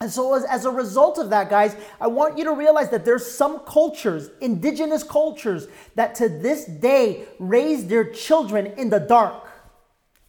And 0.00 0.10
so, 0.10 0.34
as, 0.34 0.44
as, 0.44 0.66
a 0.66 0.70
result 0.70 1.16
of 1.16 1.30
that, 1.30 1.48
guys, 1.48 1.74
I 1.98 2.06
want 2.08 2.36
you 2.36 2.44
to 2.44 2.52
realize 2.52 2.90
that 2.90 3.06
there's 3.06 3.26
some 3.30 3.60
cultures, 3.60 4.28
indigenous 4.42 5.02
cultures, 5.02 5.68
that 5.94 6.14
to 6.16 6.28
this 6.28 6.66
day 6.66 7.24
raise 7.38 7.86
their 7.86 8.04
children 8.04 8.66
in 8.66 8.90
the 8.90 9.00
dark, 9.00 9.48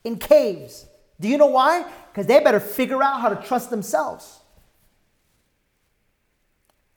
in 0.05 0.17
caves. 0.17 0.85
Do 1.19 1.27
you 1.27 1.37
know 1.37 1.47
why? 1.47 1.85
Because 2.11 2.27
they 2.27 2.39
better 2.39 2.61
figure 2.61 3.03
out 3.03 3.19
how 3.19 3.27
to 3.27 3.45
trust 3.45 3.69
themselves. 3.69 4.39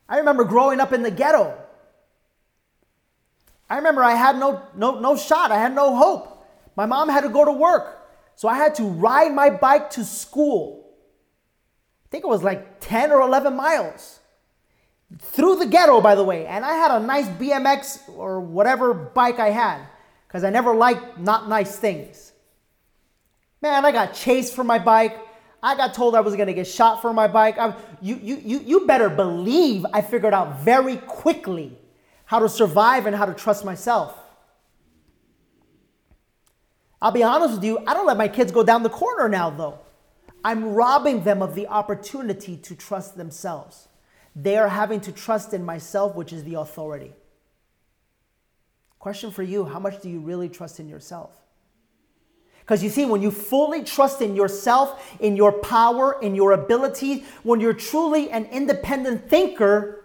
I 0.09 0.19
remember 0.19 0.45
growing 0.45 0.79
up 0.79 0.93
in 0.93 1.03
the 1.03 1.11
ghetto. 1.11 1.57
I 3.69 3.77
remember 3.77 4.05
I 4.05 4.15
had 4.15 4.37
no, 4.37 4.62
no, 4.77 5.00
no 5.00 5.17
shot, 5.17 5.50
I 5.50 5.59
had 5.59 5.75
no 5.75 5.97
hope. 5.97 6.47
My 6.77 6.87
mom 6.87 7.09
had 7.09 7.23
to 7.23 7.29
go 7.29 7.45
to 7.45 7.53
work. 7.53 7.99
So 8.37 8.49
I 8.49 8.57
had 8.57 8.77
to 8.77 8.85
ride 8.85 9.33
my 9.33 9.50
bike 9.50 9.91
to 9.91 10.05
school 10.05 10.80
think 12.11 12.25
it 12.25 12.29
was 12.29 12.43
like 12.43 12.81
10 12.81 13.12
or 13.12 13.21
11 13.21 13.55
miles 13.55 14.21
through 15.19 15.57
the 15.57 15.67
ghetto, 15.67 16.00
by 16.00 16.14
the 16.14 16.25
way. 16.25 16.47
And 16.47 16.64
I 16.64 16.75
had 16.75 16.90
a 16.90 17.05
nice 17.05 17.26
BMX 17.29 18.09
or 18.17 18.40
whatever 18.40 18.95
bike 18.95 19.38
I 19.38 19.50
had 19.50 19.81
because 20.26 20.45
I 20.45 20.50
never 20.50 20.75
liked 20.75 21.19
not 21.19 21.49
nice 21.49 21.76
things. 21.76 22.33
Man, 23.62 23.85
I 23.85 23.93
got 23.93 24.14
chased 24.14 24.55
for 24.55 24.64
my 24.64 24.79
bike. 24.79 25.19
I 25.62 25.76
got 25.76 25.93
told 25.93 26.14
I 26.14 26.21
was 26.21 26.37
gonna 26.37 26.55
get 26.55 26.67
shot 26.67 27.02
for 27.02 27.12
my 27.12 27.29
bike. 27.29 27.59
I, 27.59 27.75
you, 28.00 28.19
you, 28.23 28.37
you, 28.37 28.61
you 28.61 28.87
better 28.87 29.11
believe 29.11 29.85
I 29.93 30.00
figured 30.00 30.33
out 30.33 30.61
very 30.61 30.97
quickly 30.97 31.76
how 32.25 32.38
to 32.38 32.49
survive 32.49 33.07
and 33.07 33.14
how 33.14 33.26
to 33.26 33.35
trust 33.35 33.64
myself. 33.64 34.17
I'll 37.02 37.11
be 37.11 37.23
honest 37.23 37.55
with 37.55 37.64
you, 37.64 37.79
I 37.87 37.95
don't 37.95 38.07
let 38.07 38.17
my 38.17 38.29
kids 38.29 38.52
go 38.52 38.62
down 38.62 38.83
the 38.83 38.90
corner 38.90 39.29
now, 39.29 39.50
though. 39.50 39.79
I'm 40.45 40.75
robbing 40.75 41.25
them 41.25 41.43
of 41.43 41.55
the 41.55 41.67
opportunity 41.67 42.57
to 42.57 42.75
trust 42.75 43.17
themselves. 43.17 43.89
They 44.35 44.57
are 44.57 44.69
having 44.69 45.01
to 45.03 45.13
trust 45.13 45.53
in 45.53 45.65
myself, 45.65 46.15
which 46.15 46.33
is 46.33 46.45
the 46.45 46.55
authority. 46.55 47.13
Question 48.99 49.31
for 49.31 49.43
you 49.43 49.65
How 49.65 49.79
much 49.79 50.01
do 50.01 50.09
you 50.09 50.21
really 50.21 50.49
trust 50.49 50.81
in 50.81 50.89
yourself? 50.89 51.33
Because 52.61 52.85
you 52.85 52.91
see, 52.91 53.05
when 53.05 53.21
you 53.21 53.33
fully 53.33 53.83
trust 53.83 54.21
in 54.23 54.37
yourself, 54.37 55.17
in 55.19 55.37
your 55.37 55.51
power, 55.51 56.21
in 56.23 56.37
your 56.37 56.53
ability, 56.53 57.25
when 57.43 57.59
you're 57.59 57.75
truly 57.75 58.31
an 58.31 58.45
independent 58.47 59.29
thinker, 59.29 60.05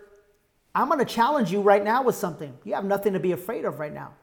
I'm 0.73 0.87
going 0.87 0.99
to 0.99 1.05
challenge 1.05 1.51
you 1.51 1.61
right 1.61 1.83
now 1.83 2.01
with 2.01 2.15
something. 2.15 2.57
You 2.63 2.73
have 2.73 2.83
nothing 2.83 3.13
to 3.13 3.19
be 3.19 3.33
afraid 3.33 3.65
of 3.65 3.79
right 3.79 3.93
now. 3.93 4.13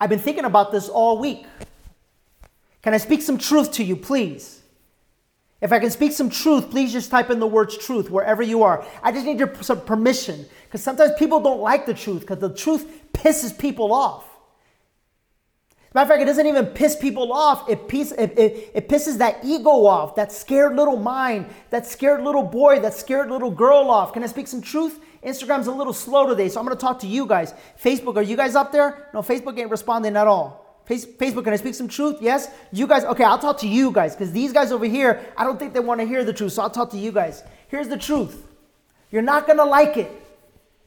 I've 0.00 0.10
been 0.10 0.18
thinking 0.18 0.46
about 0.46 0.72
this 0.72 0.88
all 0.88 1.18
week. 1.18 1.46
Can 2.82 2.94
I 2.94 2.98
speak 2.98 3.22
some 3.22 3.38
truth 3.38 3.72
to 3.72 3.84
you, 3.84 3.96
please? 3.96 4.62
If 5.60 5.72
I 5.72 5.78
can 5.78 5.90
speak 5.90 6.12
some 6.12 6.30
truth, 6.30 6.70
please 6.70 6.92
just 6.92 7.10
type 7.10 7.28
in 7.30 7.38
the 7.38 7.46
words 7.46 7.76
truth 7.76 8.10
wherever 8.10 8.42
you 8.42 8.62
are. 8.62 8.84
I 9.02 9.12
just 9.12 9.26
need 9.26 9.38
your 9.38 9.54
some 9.62 9.82
permission 9.82 10.46
because 10.64 10.82
sometimes 10.82 11.12
people 11.18 11.40
don't 11.40 11.60
like 11.60 11.84
the 11.84 11.92
truth 11.92 12.20
because 12.20 12.38
the 12.38 12.54
truth 12.54 12.86
pisses 13.12 13.56
people 13.56 13.92
off. 13.92 14.24
Matter 15.92 16.04
of 16.04 16.08
fact, 16.08 16.22
it 16.22 16.26
doesn't 16.26 16.46
even 16.46 16.66
piss 16.66 16.94
people 16.94 17.32
off. 17.32 17.68
It, 17.68 17.88
piss, 17.88 18.12
it, 18.12 18.38
it, 18.38 18.70
it, 18.74 18.88
pisses 18.88 19.18
that 19.18 19.44
ego 19.44 19.86
off, 19.86 20.14
that 20.14 20.30
scared 20.30 20.76
little 20.76 20.96
mind, 20.96 21.46
that 21.70 21.84
scared 21.84 22.22
little 22.22 22.44
boy, 22.44 22.78
that 22.78 22.94
scared 22.94 23.28
little 23.28 23.50
girl 23.50 23.90
off. 23.90 24.12
Can 24.12 24.22
I 24.22 24.26
speak 24.26 24.46
some 24.46 24.62
truth? 24.62 25.00
Instagram's 25.24 25.66
a 25.66 25.72
little 25.72 25.92
slow 25.92 26.28
today, 26.28 26.48
so 26.48 26.60
I'm 26.60 26.66
going 26.66 26.76
to 26.76 26.80
talk 26.80 27.00
to 27.00 27.08
you 27.08 27.26
guys. 27.26 27.54
Facebook, 27.82 28.16
are 28.16 28.22
you 28.22 28.36
guys 28.36 28.54
up 28.54 28.70
there? 28.70 29.08
No, 29.12 29.20
Facebook 29.20 29.58
ain't 29.58 29.68
responding 29.68 30.16
at 30.16 30.28
all. 30.28 30.59
Facebook, 30.90 31.44
can 31.44 31.52
I 31.52 31.56
speak 31.56 31.74
some 31.74 31.86
truth? 31.86 32.16
Yes? 32.20 32.48
You 32.72 32.86
guys, 32.88 33.04
okay, 33.04 33.22
I'll 33.22 33.38
talk 33.38 33.58
to 33.58 33.68
you 33.68 33.92
guys 33.92 34.16
because 34.16 34.32
these 34.32 34.52
guys 34.52 34.72
over 34.72 34.86
here, 34.86 35.24
I 35.36 35.44
don't 35.44 35.58
think 35.58 35.72
they 35.72 35.80
want 35.80 36.00
to 36.00 36.06
hear 36.06 36.24
the 36.24 36.32
truth, 36.32 36.52
so 36.52 36.62
I'll 36.62 36.70
talk 36.70 36.90
to 36.90 36.98
you 36.98 37.12
guys. 37.12 37.44
Here's 37.68 37.88
the 37.88 37.96
truth. 37.96 38.46
You're 39.12 39.22
not 39.22 39.46
going 39.46 39.58
to 39.58 39.64
like 39.64 39.96
it, 39.96 40.10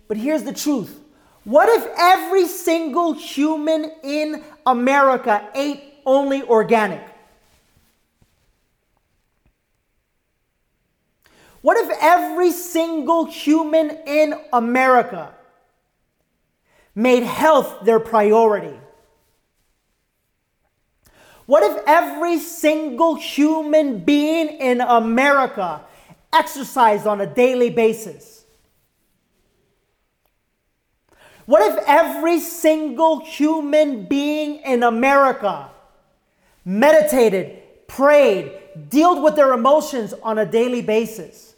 but 0.10 0.18
here's 0.18 0.44
the 0.44 0.52
truth. 0.54 1.00
What 1.46 1.70
if 1.70 1.88
every 1.98 2.48
single 2.48 3.14
human 3.14 3.92
in 4.04 4.44
America 4.66 5.48
ate 5.56 5.96
only 6.06 6.44
organic? 6.44 7.02
What 11.62 11.78
if 11.78 11.98
every 12.02 12.52
single 12.52 13.26
human 13.26 13.98
in 14.06 14.34
America 14.52 15.34
made 16.94 17.24
health 17.24 17.86
their 17.86 18.02
priority? 18.02 18.78
What 21.54 21.62
if 21.62 21.84
every 21.86 22.40
single 22.40 23.14
human 23.14 24.00
being 24.00 24.48
in 24.60 24.82
America 24.82 25.82
exercised 26.34 27.06
on 27.06 27.22
a 27.22 27.28
daily 27.28 27.70
basis? 27.70 28.44
What 31.46 31.62
if 31.62 31.84
every 31.86 32.40
single 32.40 33.20
human 33.20 34.06
being 34.06 34.62
in 34.62 34.82
America 34.82 35.70
meditated, 36.66 37.62
prayed, 37.88 38.52
dealt 38.90 39.22
with 39.22 39.36
their 39.36 39.54
emotions 39.54 40.16
on 40.24 40.40
a 40.40 40.48
daily 40.48 40.82
basis? 40.82 41.54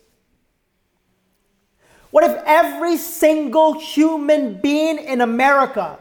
What 2.12 2.26
if 2.26 2.38
every 2.46 2.98
single 2.98 3.80
human 3.80 4.56
being 4.56 4.98
in 4.98 5.22
America 5.22 6.00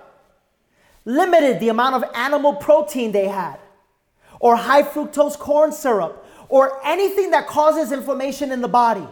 limited 1.04 1.60
the 1.60 1.68
amount 1.68 1.94
of 1.94 2.10
animal 2.12 2.54
protein 2.54 3.12
they 3.12 3.28
had, 3.28 3.60
or 4.44 4.56
high 4.56 4.82
fructose 4.82 5.38
corn 5.38 5.72
syrup, 5.72 6.26
or 6.50 6.84
anything 6.84 7.30
that 7.30 7.46
causes 7.46 7.92
inflammation 7.92 8.52
in 8.52 8.60
the 8.60 8.68
body? 8.68 9.06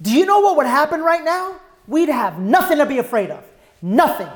Do 0.00 0.12
you 0.12 0.24
know 0.24 0.38
what 0.38 0.56
would 0.56 0.66
happen 0.66 1.00
right 1.02 1.24
now? 1.24 1.60
we'd 1.86 2.08
have 2.08 2.38
nothing 2.38 2.78
to 2.78 2.86
be 2.86 2.98
afraid 2.98 3.30
of. 3.30 3.44
Nothing. 3.82 4.28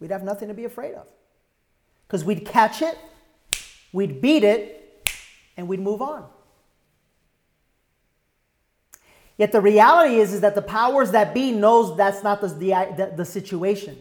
We'd 0.00 0.10
have 0.10 0.22
nothing 0.22 0.48
to 0.48 0.54
be 0.54 0.64
afraid 0.64 0.94
of. 0.94 1.06
Because 2.06 2.24
we'd 2.24 2.46
catch 2.46 2.82
it, 2.82 2.96
we'd 3.92 4.20
beat 4.20 4.44
it, 4.44 5.10
and 5.56 5.68
we'd 5.68 5.80
move 5.80 6.00
on. 6.00 6.26
Yet 9.36 9.52
the 9.52 9.60
reality 9.60 10.16
is, 10.16 10.32
is 10.32 10.40
that 10.40 10.54
the 10.54 10.62
powers 10.62 11.10
that 11.12 11.34
be 11.34 11.52
knows 11.52 11.96
that's 11.96 12.22
not 12.22 12.40
the, 12.40 12.48
the, 12.48 13.12
the 13.16 13.24
situation. 13.24 13.98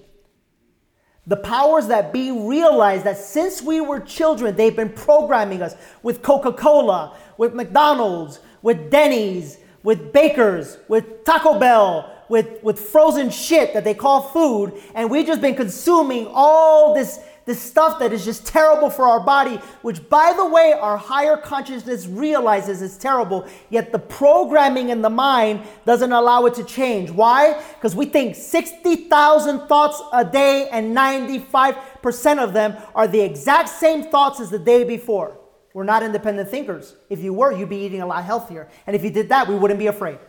The 1.28 1.36
powers 1.38 1.88
that 1.88 2.13
be 2.13 2.32
realize 2.32 3.04
that 3.04 3.18
since 3.18 3.62
we 3.62 3.82
were 3.82 4.00
children, 4.00 4.56
they've 4.56 4.76
been 4.76 4.90
programming 4.90 5.62
us 5.62 5.76
with 6.02 6.22
Coca 6.22 6.54
Cola, 6.54 7.18
with 7.38 7.54
McDonald's, 7.54 8.40
with 8.62 8.90
Denny's, 8.90 9.58
with 9.84 10.13
Baker's, 10.13 10.78
with 10.88 11.26
Taco 11.26 11.60
Bell, 11.60 12.13
with, 12.30 12.63
with 12.63 12.80
frozen 12.80 13.30
shit 13.30 13.74
that 13.74 13.84
they 13.84 13.94
call 13.94 14.22
food, 14.22 14.74
and 14.96 15.10
we've 15.10 15.26
just 15.26 15.42
been 15.42 15.56
consuming 15.56 16.28
all 16.30 16.94
this, 16.94 17.20
this 17.48 17.62
stuff 17.62 17.98
that 18.00 18.12
is 18.12 18.26
just 18.26 18.46
terrible 18.46 18.90
for 18.90 19.06
our 19.06 19.22
body, 19.22 19.56
which, 19.82 20.08
by 20.10 20.34
the 20.36 20.46
way, 20.46 20.74
our 20.74 20.98
higher 20.98 21.38
consciousness 21.38 22.06
realizes 22.06 22.82
is 22.82 22.98
terrible, 22.98 23.48
yet 23.70 23.94
the 23.94 24.00
programming 24.00 24.90
in 24.90 25.02
the 25.02 25.10
mind 25.10 25.62
doesn't 25.86 26.12
allow 26.12 26.46
it 26.46 26.54
to 26.56 26.64
change. 26.66 27.10
Why? 27.10 27.60
Because 27.76 27.96
we 27.96 28.06
think 28.06 28.36
60,000 28.36 29.68
thoughts 29.68 30.02
a 30.12 30.26
day, 30.26 30.68
and 30.70 30.96
95% 30.96 32.44
of 32.44 32.52
them 32.52 32.76
are 32.94 33.08
the 33.08 33.22
exact 33.22 33.70
same 33.70 34.04
thoughts 34.04 34.42
as 34.42 34.50
the 34.50 34.60
day 34.60 34.84
before. 34.84 35.40
We're 35.74 35.86
not 35.86 36.04
independent 36.04 36.50
thinkers. 36.50 36.96
If 37.10 37.22
you 37.22 37.34
were, 37.34 37.54
you'd 37.54 37.70
be 37.70 37.78
eating 37.78 38.02
a 38.02 38.08
lot 38.08 38.26
healthier. 38.26 38.68
And 38.86 38.96
if 38.96 39.06
you 39.06 39.10
did 39.10 39.30
that, 39.30 39.48
we 39.48 39.56
wouldn't 39.56 39.80
be 39.80 39.88
afraid. 39.88 40.20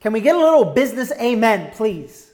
Can 0.00 0.14
we 0.14 0.22
get 0.22 0.34
a 0.34 0.38
little 0.38 0.64
business 0.64 1.12
amen, 1.20 1.72
please? 1.74 2.29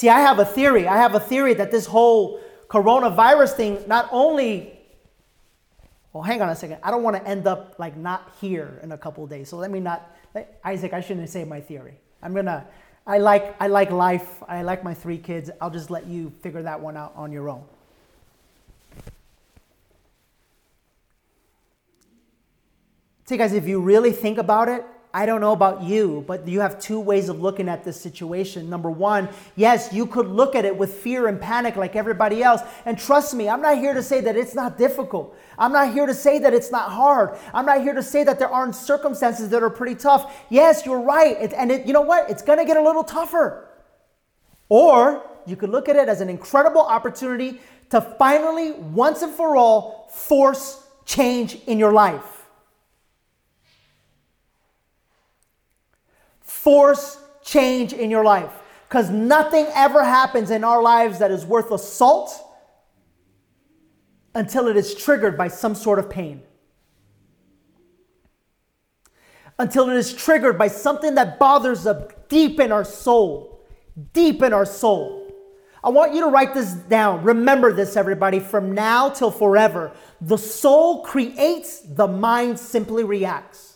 See, 0.00 0.08
I 0.08 0.20
have 0.20 0.38
a 0.38 0.46
theory. 0.46 0.88
I 0.88 0.96
have 0.96 1.14
a 1.14 1.20
theory 1.20 1.52
that 1.52 1.70
this 1.70 1.84
whole 1.84 2.40
coronavirus 2.68 3.52
thing 3.52 3.84
not 3.86 4.08
only 4.10 4.72
well, 6.14 6.22
hang 6.22 6.40
on 6.40 6.48
a 6.48 6.56
second. 6.56 6.78
I 6.82 6.90
don't 6.90 7.02
want 7.02 7.16
to 7.16 7.26
end 7.28 7.46
up 7.46 7.74
like 7.78 7.98
not 7.98 8.32
here 8.40 8.80
in 8.82 8.92
a 8.92 8.96
couple 8.96 9.26
days. 9.26 9.50
So 9.50 9.58
let 9.58 9.70
me 9.70 9.78
not 9.78 10.16
Isaac, 10.64 10.94
I 10.94 11.02
shouldn't 11.02 11.28
say 11.28 11.44
my 11.44 11.60
theory. 11.60 11.98
I'm 12.22 12.32
gonna. 12.32 12.66
I 13.06 13.18
like 13.18 13.54
I 13.60 13.66
like 13.66 13.90
life. 13.90 14.42
I 14.48 14.62
like 14.62 14.82
my 14.82 14.94
three 14.94 15.18
kids. 15.18 15.50
I'll 15.60 15.68
just 15.68 15.90
let 15.90 16.06
you 16.06 16.32
figure 16.40 16.62
that 16.62 16.80
one 16.80 16.96
out 16.96 17.12
on 17.14 17.30
your 17.30 17.50
own. 17.50 17.62
See, 23.26 23.36
guys, 23.36 23.52
if 23.52 23.68
you 23.68 23.82
really 23.82 24.12
think 24.12 24.38
about 24.38 24.70
it, 24.70 24.82
I 25.12 25.26
don't 25.26 25.40
know 25.40 25.52
about 25.52 25.82
you, 25.82 26.24
but 26.28 26.46
you 26.46 26.60
have 26.60 26.80
two 26.80 27.00
ways 27.00 27.28
of 27.28 27.40
looking 27.40 27.68
at 27.68 27.82
this 27.82 28.00
situation. 28.00 28.70
Number 28.70 28.90
one, 28.90 29.28
yes, 29.56 29.92
you 29.92 30.06
could 30.06 30.28
look 30.28 30.54
at 30.54 30.64
it 30.64 30.76
with 30.76 30.94
fear 30.94 31.26
and 31.26 31.40
panic 31.40 31.74
like 31.74 31.96
everybody 31.96 32.44
else. 32.44 32.60
And 32.84 32.96
trust 32.96 33.34
me, 33.34 33.48
I'm 33.48 33.60
not 33.60 33.78
here 33.78 33.92
to 33.92 34.04
say 34.04 34.20
that 34.20 34.36
it's 34.36 34.54
not 34.54 34.78
difficult. 34.78 35.36
I'm 35.58 35.72
not 35.72 35.92
here 35.92 36.06
to 36.06 36.14
say 36.14 36.38
that 36.38 36.54
it's 36.54 36.70
not 36.70 36.90
hard. 36.90 37.36
I'm 37.52 37.66
not 37.66 37.82
here 37.82 37.94
to 37.94 38.04
say 38.04 38.22
that 38.22 38.38
there 38.38 38.48
aren't 38.48 38.76
circumstances 38.76 39.48
that 39.48 39.64
are 39.64 39.70
pretty 39.70 39.96
tough. 39.96 40.32
Yes, 40.48 40.86
you're 40.86 41.00
right. 41.00 41.36
It, 41.40 41.54
and 41.54 41.72
it, 41.72 41.86
you 41.86 41.92
know 41.92 42.02
what? 42.02 42.30
It's 42.30 42.42
going 42.42 42.60
to 42.60 42.64
get 42.64 42.76
a 42.76 42.82
little 42.82 43.04
tougher. 43.04 43.68
Or 44.68 45.28
you 45.44 45.56
could 45.56 45.70
look 45.70 45.88
at 45.88 45.96
it 45.96 46.08
as 46.08 46.20
an 46.20 46.30
incredible 46.30 46.82
opportunity 46.82 47.60
to 47.90 48.00
finally, 48.00 48.72
once 48.72 49.22
and 49.22 49.34
for 49.34 49.56
all, 49.56 50.08
force 50.12 50.86
change 51.04 51.56
in 51.66 51.80
your 51.80 51.92
life. 51.92 52.39
Force 56.62 57.18
change 57.42 57.92
in 57.92 58.10
your 58.10 58.24
life. 58.24 58.52
Because 58.88 59.08
nothing 59.08 59.66
ever 59.74 60.04
happens 60.04 60.50
in 60.50 60.64
our 60.64 60.82
lives 60.82 61.18
that 61.20 61.30
is 61.30 61.46
worth 61.46 61.70
assault 61.70 62.38
until 64.34 64.68
it 64.68 64.76
is 64.76 64.94
triggered 64.94 65.38
by 65.38 65.48
some 65.48 65.74
sort 65.74 65.98
of 65.98 66.10
pain. 66.10 66.42
Until 69.58 69.90
it 69.90 69.96
is 69.96 70.12
triggered 70.12 70.58
by 70.58 70.68
something 70.68 71.14
that 71.14 71.38
bothers 71.38 71.86
us 71.86 72.12
deep 72.28 72.58
in 72.60 72.72
our 72.72 72.84
soul. 72.84 73.60
Deep 74.12 74.42
in 74.42 74.52
our 74.52 74.66
soul. 74.66 75.32
I 75.82 75.88
want 75.88 76.14
you 76.14 76.20
to 76.20 76.26
write 76.26 76.52
this 76.52 76.72
down. 76.72 77.22
Remember 77.22 77.72
this, 77.72 77.96
everybody, 77.96 78.38
from 78.38 78.72
now 78.72 79.08
till 79.08 79.30
forever. 79.30 79.92
The 80.20 80.36
soul 80.36 81.02
creates, 81.04 81.80
the 81.80 82.06
mind 82.06 82.58
simply 82.58 83.04
reacts. 83.04 83.69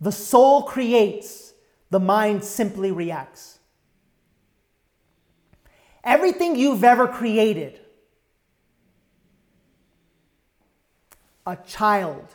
The 0.00 0.12
soul 0.12 0.62
creates, 0.62 1.54
the 1.90 2.00
mind 2.00 2.44
simply 2.44 2.92
reacts. 2.92 3.58
Everything 6.04 6.54
you've 6.54 6.84
ever 6.84 7.08
created 7.08 7.80
a 11.46 11.56
child, 11.64 12.26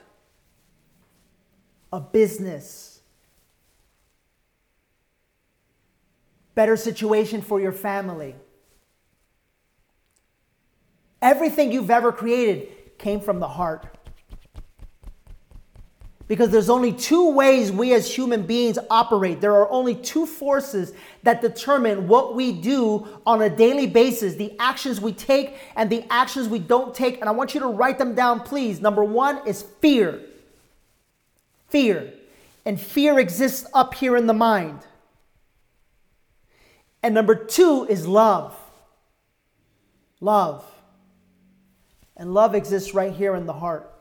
a 1.91 2.00
business, 2.00 3.02
better 6.56 6.78
situation 6.78 7.41
for 7.41 7.60
your 7.60 7.74
family. 7.74 8.36
Everything 11.21 11.71
you've 11.71 11.91
ever 11.91 12.12
created 12.12 12.97
came 12.97 13.19
from 13.19 13.39
the 13.39 13.47
heart. 13.47 13.86
Because 16.32 16.50
there's 16.50 16.70
only 16.70 16.94
two 16.94 17.32
ways 17.32 17.74
we 17.74 17.94
as 17.94 18.15
human 18.15 18.44
beings 18.44 18.80
operate. 18.89 19.41
There 19.41 19.52
are 19.52 19.70
only 19.70 19.96
two 19.96 20.26
forces 20.26 20.94
that 21.24 21.41
determine 21.41 22.08
what 22.08 22.38
we 22.38 22.54
do 22.54 23.06
on 23.26 23.41
a 23.41 23.50
daily 23.50 23.86
basis 23.86 24.36
the 24.36 24.58
actions 24.58 25.02
we 25.02 25.12
take 25.12 25.58
and 25.76 25.89
the 25.89 26.06
actions 26.10 26.48
we 26.48 26.60
don't 26.60 26.96
take. 26.96 27.20
And 27.20 27.28
I 27.28 27.34
want 27.34 27.54
you 27.54 27.60
to 27.60 27.67
write 27.67 27.98
them 27.98 28.15
down, 28.15 28.39
please. 28.39 28.80
Number 28.80 29.04
one 29.04 29.46
is 29.46 29.63
fear. 29.82 30.22
Fear. 31.67 32.13
And 32.65 32.80
fear 32.80 33.20
exists 33.20 33.67
up 33.74 33.94
here 33.96 34.15
in 34.15 34.26
the 34.26 34.34
mind. 34.34 34.80
And 37.04 37.13
number 37.13 37.36
two 37.36 37.86
is 37.89 38.08
love. 38.08 38.58
Love. 40.22 40.63
And 42.15 42.34
love 42.34 42.56
exists 42.56 42.94
right 42.94 43.12
here 43.12 43.36
in 43.36 43.48
the 43.48 43.52
heart. 43.52 43.91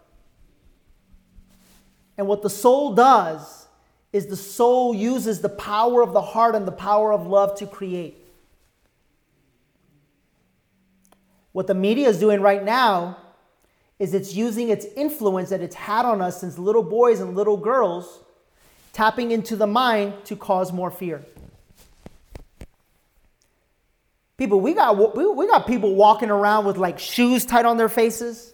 And 2.21 2.29
what 2.29 2.43
the 2.43 2.51
soul 2.51 2.95
does 2.95 3.67
is 4.13 4.27
the 4.27 4.37
soul 4.37 4.95
uses 4.95 5.41
the 5.41 5.49
power 5.49 6.03
of 6.03 6.13
the 6.13 6.21
heart 6.21 6.55
and 6.55 6.67
the 6.67 6.71
power 6.71 7.15
of 7.15 7.27
love 7.27 7.57
to 7.61 7.67
create. 7.67 8.19
What 11.53 11.67
the 11.67 11.73
media 11.73 12.11
is 12.11 12.21
doing 12.21 12.43
right 12.43 12.63
now 12.63 13.17
is 13.99 14.13
it's 14.13 14.35
using 14.35 14.69
its 14.69 14.85
influence 14.97 15.49
that 15.49 15.63
it's 15.63 15.75
had 15.75 16.05
on 16.05 16.21
us 16.21 16.43
since 16.43 16.59
little 16.59 16.83
boys 16.83 17.21
and 17.21 17.35
little 17.35 17.57
girls, 17.57 18.21
tapping 18.93 19.31
into 19.31 19.57
the 19.57 19.67
mind 19.67 20.13
to 20.27 20.37
cause 20.37 20.75
more 20.75 20.91
fear. 20.91 21.25
People, 24.37 24.61
we 24.61 24.75
got, 24.75 25.17
we, 25.17 25.47
got 25.47 25.67
people 25.67 25.95
walking 25.95 26.29
around 26.29 26.67
with 26.67 26.77
like 26.77 26.99
shoes 26.99 27.47
tied 27.47 27.65
on 27.65 27.79
their 27.79 27.89
faces 27.89 28.53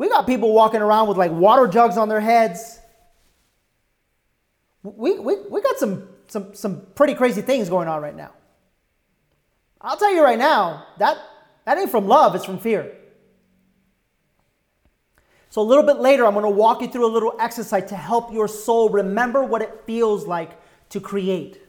we 0.00 0.08
got 0.08 0.26
people 0.26 0.54
walking 0.54 0.80
around 0.80 1.08
with 1.08 1.18
like 1.18 1.30
water 1.30 1.66
jugs 1.66 1.98
on 1.98 2.08
their 2.08 2.22
heads. 2.22 2.80
We, 4.82 5.18
we, 5.18 5.42
we 5.50 5.60
got 5.60 5.76
some, 5.76 6.08
some, 6.26 6.54
some 6.54 6.86
pretty 6.94 7.12
crazy 7.12 7.42
things 7.42 7.68
going 7.68 7.86
on 7.86 8.00
right 8.00 8.16
now. 8.16 8.30
I'll 9.78 9.98
tell 9.98 10.10
you 10.10 10.24
right 10.24 10.38
now, 10.38 10.86
that, 11.00 11.18
that 11.66 11.76
ain't 11.76 11.90
from 11.90 12.08
love, 12.08 12.34
it's 12.34 12.46
from 12.46 12.58
fear. 12.58 12.96
So, 15.50 15.60
a 15.60 15.68
little 15.68 15.84
bit 15.84 15.98
later, 15.98 16.24
I'm 16.24 16.32
going 16.32 16.44
to 16.44 16.50
walk 16.50 16.80
you 16.80 16.88
through 16.88 17.04
a 17.04 17.12
little 17.12 17.36
exercise 17.38 17.90
to 17.90 17.96
help 17.96 18.32
your 18.32 18.48
soul 18.48 18.88
remember 18.88 19.44
what 19.44 19.60
it 19.60 19.82
feels 19.84 20.26
like 20.26 20.52
to 20.90 21.00
create. 21.00 21.60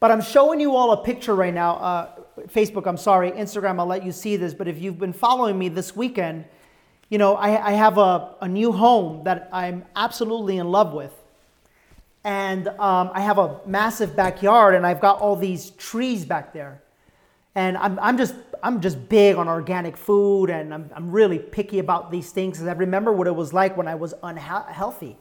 But 0.00 0.12
I'm 0.12 0.22
showing 0.22 0.60
you 0.60 0.76
all 0.76 0.92
a 0.92 1.04
picture 1.04 1.34
right 1.34 1.52
now. 1.52 1.74
Uh, 1.74 2.15
Facebook, 2.48 2.86
I'm 2.86 2.96
sorry, 2.96 3.30
Instagram, 3.32 3.78
I'll 3.78 3.86
let 3.86 4.04
you 4.04 4.12
see 4.12 4.36
this. 4.36 4.54
But 4.54 4.68
if 4.68 4.80
you've 4.80 4.98
been 4.98 5.12
following 5.12 5.58
me 5.58 5.68
this 5.68 5.96
weekend, 5.96 6.44
you 7.08 7.18
know, 7.18 7.36
I, 7.36 7.68
I 7.68 7.72
have 7.72 7.98
a, 7.98 8.34
a 8.40 8.48
new 8.48 8.72
home 8.72 9.24
that 9.24 9.48
I'm 9.52 9.84
absolutely 9.94 10.58
in 10.58 10.70
love 10.70 10.92
with. 10.92 11.12
And 12.24 12.66
um, 12.68 13.10
I 13.14 13.20
have 13.20 13.38
a 13.38 13.60
massive 13.66 14.16
backyard, 14.16 14.74
and 14.74 14.84
I've 14.84 15.00
got 15.00 15.20
all 15.20 15.36
these 15.36 15.70
trees 15.70 16.24
back 16.24 16.52
there. 16.52 16.82
And 17.54 17.76
I'm, 17.76 17.98
I'm, 18.00 18.18
just, 18.18 18.34
I'm 18.62 18.80
just 18.80 19.08
big 19.08 19.36
on 19.36 19.48
organic 19.48 19.96
food, 19.96 20.50
and 20.50 20.74
I'm, 20.74 20.90
I'm 20.94 21.10
really 21.10 21.38
picky 21.38 21.78
about 21.78 22.10
these 22.10 22.32
things 22.32 22.58
because 22.58 22.68
I 22.68 22.72
remember 22.72 23.12
what 23.12 23.28
it 23.28 23.34
was 23.34 23.52
like 23.52 23.76
when 23.76 23.86
I 23.86 23.94
was 23.94 24.12
unhealthy. 24.22 25.16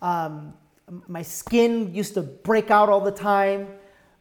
Um, 0.00 0.54
my 1.06 1.22
skin 1.22 1.94
used 1.94 2.14
to 2.14 2.22
break 2.22 2.70
out 2.70 2.88
all 2.88 3.02
the 3.02 3.12
time. 3.12 3.68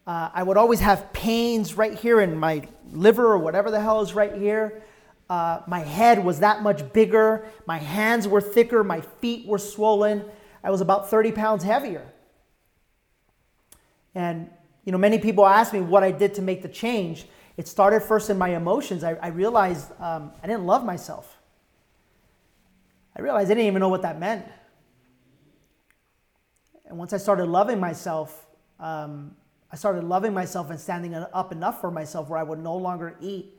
Uh, 0.09 0.31
I 0.33 0.41
would 0.41 0.57
always 0.57 0.79
have 0.79 1.13
pains 1.13 1.75
right 1.75 1.93
here 1.93 2.19
in 2.19 2.35
my 2.35 2.67
liver 2.91 3.27
or 3.27 3.37
whatever 3.37 3.69
the 3.69 3.79
hell 3.79 4.01
is 4.01 4.15
right 4.15 4.33
here. 4.33 4.81
Uh, 5.29 5.61
my 5.67 5.81
head 5.81 6.25
was 6.25 6.39
that 6.39 6.63
much 6.63 6.91
bigger. 6.93 7.45
My 7.67 7.77
hands 7.77 8.27
were 8.27 8.41
thicker. 8.41 8.83
My 8.83 9.01
feet 9.01 9.45
were 9.45 9.59
swollen. 9.59 10.25
I 10.63 10.71
was 10.71 10.81
about 10.81 11.11
30 11.11 11.33
pounds 11.33 11.63
heavier. 11.63 12.07
And, 14.15 14.49
you 14.83 14.91
know, 14.91 14.97
many 14.97 15.19
people 15.19 15.45
ask 15.45 15.73
me 15.73 15.81
what 15.81 16.03
I 16.03 16.09
did 16.09 16.33
to 16.33 16.41
make 16.41 16.63
the 16.63 16.69
change. 16.69 17.27
It 17.55 17.67
started 17.67 18.01
first 18.01 18.31
in 18.31 18.37
my 18.39 18.55
emotions. 18.55 19.03
I, 19.03 19.13
I 19.13 19.27
realized 19.27 19.91
um, 19.99 20.31
I 20.41 20.47
didn't 20.47 20.65
love 20.65 20.83
myself. 20.83 21.37
I 23.15 23.21
realized 23.21 23.51
I 23.51 23.53
didn't 23.53 23.67
even 23.67 23.79
know 23.79 23.89
what 23.89 24.01
that 24.01 24.19
meant. 24.19 24.47
And 26.87 26.97
once 26.97 27.13
I 27.13 27.17
started 27.17 27.45
loving 27.45 27.79
myself, 27.79 28.47
um, 28.79 29.35
I 29.71 29.75
started 29.75 30.03
loving 30.03 30.33
myself 30.33 30.69
and 30.69 30.79
standing 30.79 31.13
up 31.13 31.51
enough 31.51 31.79
for 31.79 31.91
myself 31.91 32.29
where 32.29 32.39
I 32.39 32.43
would 32.43 32.59
no 32.59 32.75
longer 32.75 33.15
eat 33.21 33.53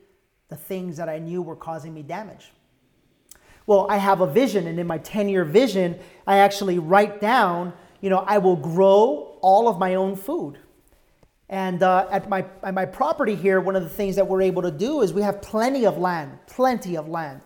the 0.49 0.57
things 0.57 0.97
that 0.97 1.07
I 1.07 1.19
knew 1.19 1.41
were 1.41 1.55
causing 1.55 1.93
me 1.93 2.03
damage. 2.03 2.51
Well, 3.65 3.87
I 3.89 3.97
have 3.97 4.19
a 4.19 4.27
vision, 4.27 4.67
and 4.67 4.79
in 4.79 4.87
my 4.87 4.97
10 4.97 5.29
year 5.29 5.45
vision, 5.45 5.97
I 6.27 6.39
actually 6.39 6.79
write 6.79 7.21
down, 7.21 7.73
you 8.01 8.09
know, 8.09 8.25
I 8.27 8.39
will 8.39 8.57
grow 8.57 9.37
all 9.41 9.69
of 9.69 9.79
my 9.79 9.95
own 9.95 10.15
food. 10.15 10.57
And 11.47 11.83
uh, 11.83 12.07
at, 12.11 12.27
my, 12.27 12.45
at 12.63 12.73
my 12.73 12.85
property 12.85 13.35
here, 13.35 13.61
one 13.61 13.75
of 13.75 13.83
the 13.83 13.89
things 13.89 14.15
that 14.15 14.27
we're 14.27 14.41
able 14.41 14.61
to 14.61 14.71
do 14.71 15.01
is 15.01 15.13
we 15.13 15.21
have 15.21 15.41
plenty 15.41 15.85
of 15.85 15.97
land, 15.97 16.37
plenty 16.47 16.97
of 16.97 17.07
land. 17.07 17.41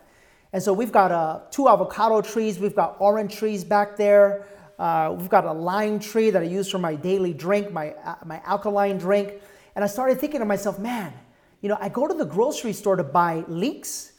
And 0.52 0.62
so 0.62 0.72
we've 0.72 0.92
got 0.92 1.12
uh, 1.12 1.40
two 1.50 1.68
avocado 1.68 2.22
trees, 2.22 2.58
we've 2.58 2.74
got 2.74 2.96
orange 2.98 3.36
trees 3.36 3.62
back 3.62 3.96
there. 3.96 4.46
Uh, 4.78 5.14
we've 5.16 5.28
got 5.28 5.44
a 5.44 5.52
lime 5.52 5.98
tree 5.98 6.30
that 6.30 6.42
I 6.42 6.46
use 6.46 6.70
for 6.70 6.78
my 6.78 6.94
daily 6.94 7.32
drink, 7.32 7.72
my, 7.72 7.92
uh, 8.04 8.16
my 8.24 8.40
alkaline 8.44 8.98
drink. 8.98 9.34
And 9.74 9.84
I 9.84 9.88
started 9.88 10.20
thinking 10.20 10.40
to 10.40 10.46
myself, 10.46 10.78
man, 10.78 11.12
you 11.60 11.68
know, 11.68 11.78
I 11.80 11.88
go 11.88 12.06
to 12.06 12.14
the 12.14 12.26
grocery 12.26 12.72
store 12.72 12.96
to 12.96 13.04
buy 13.04 13.44
leeks, 13.48 14.12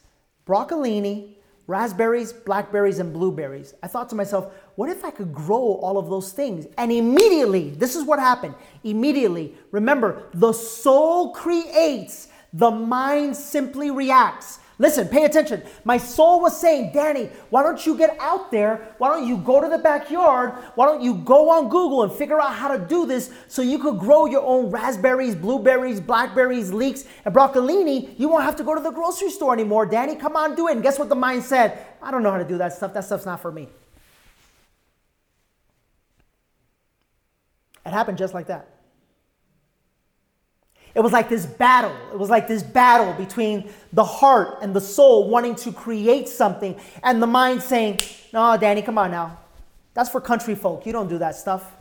broccolini, 0.46 1.34
raspberries, 1.68 2.32
blackberries, 2.32 2.98
and 2.98 3.12
blueberries. 3.12 3.74
I 3.82 3.86
thought 3.86 4.08
to 4.08 4.16
myself, 4.16 4.52
what 4.74 4.88
if 4.88 5.04
I 5.04 5.10
could 5.10 5.32
grow 5.32 5.78
all 5.82 5.98
of 5.98 6.08
those 6.08 6.32
things? 6.32 6.66
And 6.78 6.90
immediately, 6.90 7.70
this 7.70 7.94
is 7.94 8.04
what 8.04 8.18
happened. 8.18 8.54
Immediately, 8.84 9.54
remember, 9.70 10.24
the 10.32 10.52
soul 10.52 11.32
creates, 11.32 12.28
the 12.52 12.70
mind 12.70 13.36
simply 13.36 13.90
reacts. 13.90 14.60
Listen, 14.80 15.08
pay 15.08 15.24
attention. 15.24 15.62
My 15.84 15.98
soul 15.98 16.40
was 16.40 16.58
saying, 16.58 16.92
Danny, 16.92 17.30
why 17.50 17.64
don't 17.64 17.84
you 17.84 17.98
get 17.98 18.16
out 18.20 18.52
there? 18.52 18.94
Why 18.98 19.08
don't 19.08 19.26
you 19.26 19.36
go 19.38 19.60
to 19.60 19.68
the 19.68 19.78
backyard? 19.78 20.52
Why 20.76 20.86
don't 20.86 21.02
you 21.02 21.14
go 21.14 21.50
on 21.50 21.68
Google 21.68 22.04
and 22.04 22.12
figure 22.12 22.40
out 22.40 22.54
how 22.54 22.68
to 22.68 22.78
do 22.78 23.04
this 23.04 23.32
so 23.48 23.60
you 23.60 23.80
could 23.80 23.98
grow 23.98 24.26
your 24.26 24.42
own 24.42 24.70
raspberries, 24.70 25.34
blueberries, 25.34 26.00
blackberries, 26.00 26.72
leeks, 26.72 27.04
and 27.24 27.34
broccolini? 27.34 28.16
You 28.20 28.28
won't 28.28 28.44
have 28.44 28.54
to 28.56 28.62
go 28.62 28.72
to 28.72 28.80
the 28.80 28.92
grocery 28.92 29.30
store 29.30 29.52
anymore, 29.52 29.84
Danny. 29.84 30.14
Come 30.14 30.36
on, 30.36 30.54
do 30.54 30.68
it. 30.68 30.74
And 30.74 30.82
guess 30.82 30.96
what 30.96 31.08
the 31.08 31.16
mind 31.16 31.42
said? 31.42 31.84
I 32.00 32.12
don't 32.12 32.22
know 32.22 32.30
how 32.30 32.38
to 32.38 32.44
do 32.44 32.58
that 32.58 32.72
stuff. 32.72 32.94
That 32.94 33.04
stuff's 33.04 33.26
not 33.26 33.42
for 33.42 33.50
me. 33.50 33.68
It 37.84 37.90
happened 37.90 38.18
just 38.18 38.32
like 38.32 38.46
that. 38.46 38.77
It 40.94 41.00
was 41.00 41.12
like 41.12 41.28
this 41.28 41.46
battle. 41.46 41.94
It 42.12 42.18
was 42.18 42.30
like 42.30 42.48
this 42.48 42.62
battle 42.62 43.12
between 43.14 43.70
the 43.92 44.04
heart 44.04 44.58
and 44.62 44.74
the 44.74 44.80
soul 44.80 45.28
wanting 45.28 45.54
to 45.56 45.72
create 45.72 46.28
something 46.28 46.78
and 47.02 47.22
the 47.22 47.26
mind 47.26 47.62
saying, 47.62 48.00
No, 48.32 48.56
Danny, 48.56 48.82
come 48.82 48.98
on 48.98 49.10
now. 49.10 49.38
That's 49.94 50.10
for 50.10 50.20
country 50.20 50.54
folk. 50.54 50.86
You 50.86 50.92
don't 50.92 51.08
do 51.08 51.18
that 51.18 51.36
stuff. 51.36 51.76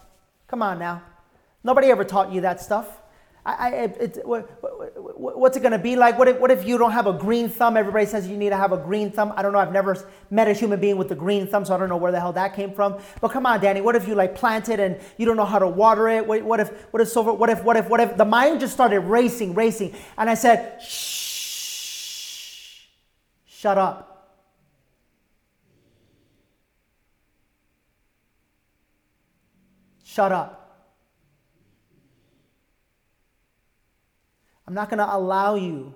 Come 0.47 0.61
on 0.61 0.79
now. 0.79 1.01
Nobody 1.63 1.87
ever 1.91 2.03
taught 2.03 2.31
you 2.31 2.41
that 2.41 2.61
stuff. 2.61 2.87
I, 3.47 3.53
I, 3.53 3.69
it, 3.69 4.27
what, 4.27 4.41
what's 5.17 5.55
it 5.55 5.61
going 5.61 5.71
to 5.71 5.79
be 5.79 5.95
like? 5.95 6.19
What 6.19 6.27
if, 6.27 6.37
what 6.37 6.51
if 6.51 6.67
you 6.67 6.77
don't 6.77 6.91
have 6.91 7.07
a 7.07 7.13
green 7.13 7.47
thumb? 7.47 7.77
Everybody 7.77 8.05
says 8.05 8.27
you 8.27 8.35
need 8.35 8.49
to 8.49 8.57
have 8.57 8.73
a 8.73 8.77
green 8.77 9.09
thumb. 9.09 9.31
I 9.37 9.41
don't 9.41 9.53
know. 9.53 9.59
I've 9.59 9.71
never 9.71 10.05
met 10.29 10.49
a 10.49 10.53
human 10.53 10.81
being 10.81 10.97
with 10.97 11.09
a 11.13 11.15
green 11.15 11.47
thumb, 11.47 11.63
so 11.63 11.73
I 11.73 11.77
don't 11.77 11.87
know 11.87 11.95
where 11.95 12.11
the 12.11 12.19
hell 12.19 12.33
that 12.33 12.55
came 12.55 12.73
from. 12.73 12.99
But 13.21 13.29
come 13.29 13.45
on, 13.45 13.61
Danny. 13.61 13.79
What 13.79 13.95
if 13.95 14.05
you 14.05 14.15
like 14.15 14.35
plant 14.35 14.67
it 14.67 14.81
and 14.81 14.99
you 15.15 15.25
don't 15.25 15.37
know 15.37 15.45
how 15.45 15.59
to 15.59 15.67
water 15.67 16.09
it? 16.09 16.27
What, 16.27 16.43
what 16.43 16.59
if, 16.59 16.71
what 16.91 17.01
if, 17.01 17.07
so, 17.07 17.21
what 17.21 17.49
if, 17.49 17.63
what 17.63 17.77
if, 17.77 17.87
what 17.87 18.01
if? 18.01 18.17
The 18.17 18.25
mind 18.25 18.59
just 18.59 18.73
started 18.73 18.99
racing, 18.99 19.53
racing. 19.53 19.95
And 20.17 20.29
I 20.29 20.33
said, 20.33 20.81
shh, 20.81 22.81
shut 23.45 23.77
up. 23.77 24.29
Shut 30.03 30.33
up. 30.33 30.56
I'm 34.67 34.73
not 34.73 34.89
going 34.89 34.97
to 34.99 35.15
allow 35.15 35.55
you 35.55 35.95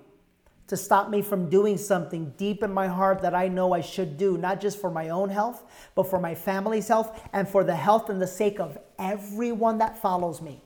to 0.68 0.76
stop 0.76 1.10
me 1.10 1.20
from 1.20 1.50
doing 1.50 1.76
something 1.76 2.32
deep 2.38 2.62
in 2.62 2.72
my 2.72 2.86
heart 2.86 3.20
that 3.20 3.34
I 3.34 3.48
know 3.48 3.74
I 3.74 3.82
should 3.82 4.16
do, 4.16 4.38
not 4.38 4.60
just 4.60 4.80
for 4.80 4.90
my 4.90 5.10
own 5.10 5.28
health, 5.28 5.62
but 5.94 6.04
for 6.04 6.18
my 6.18 6.34
family's 6.34 6.88
health 6.88 7.20
and 7.34 7.46
for 7.46 7.62
the 7.62 7.76
health 7.76 8.08
and 8.08 8.22
the 8.22 8.26
sake 8.26 8.58
of 8.58 8.78
everyone 8.98 9.78
that 9.78 10.00
follows 10.00 10.40
me. 10.40 10.62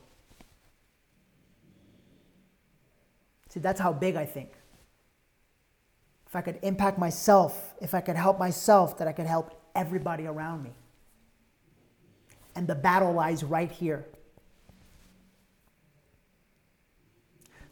See, 3.49 3.59
that's 3.59 3.81
how 3.81 3.91
big 3.91 4.15
I 4.15 4.25
think. 4.25 4.51
If 6.25 6.35
I 6.35 6.41
could 6.41 6.59
impact 6.61 6.97
myself, 6.97 7.73
if 7.81 7.93
I 7.93 8.01
could 8.01 8.15
help 8.15 8.39
myself, 8.39 8.97
that 8.99 9.07
I 9.07 9.11
could 9.11 9.25
help 9.25 9.59
everybody 9.75 10.25
around 10.25 10.63
me. 10.63 10.71
And 12.55 12.67
the 12.67 12.75
battle 12.75 13.13
lies 13.13 13.43
right 13.43 13.71
here. 13.71 14.05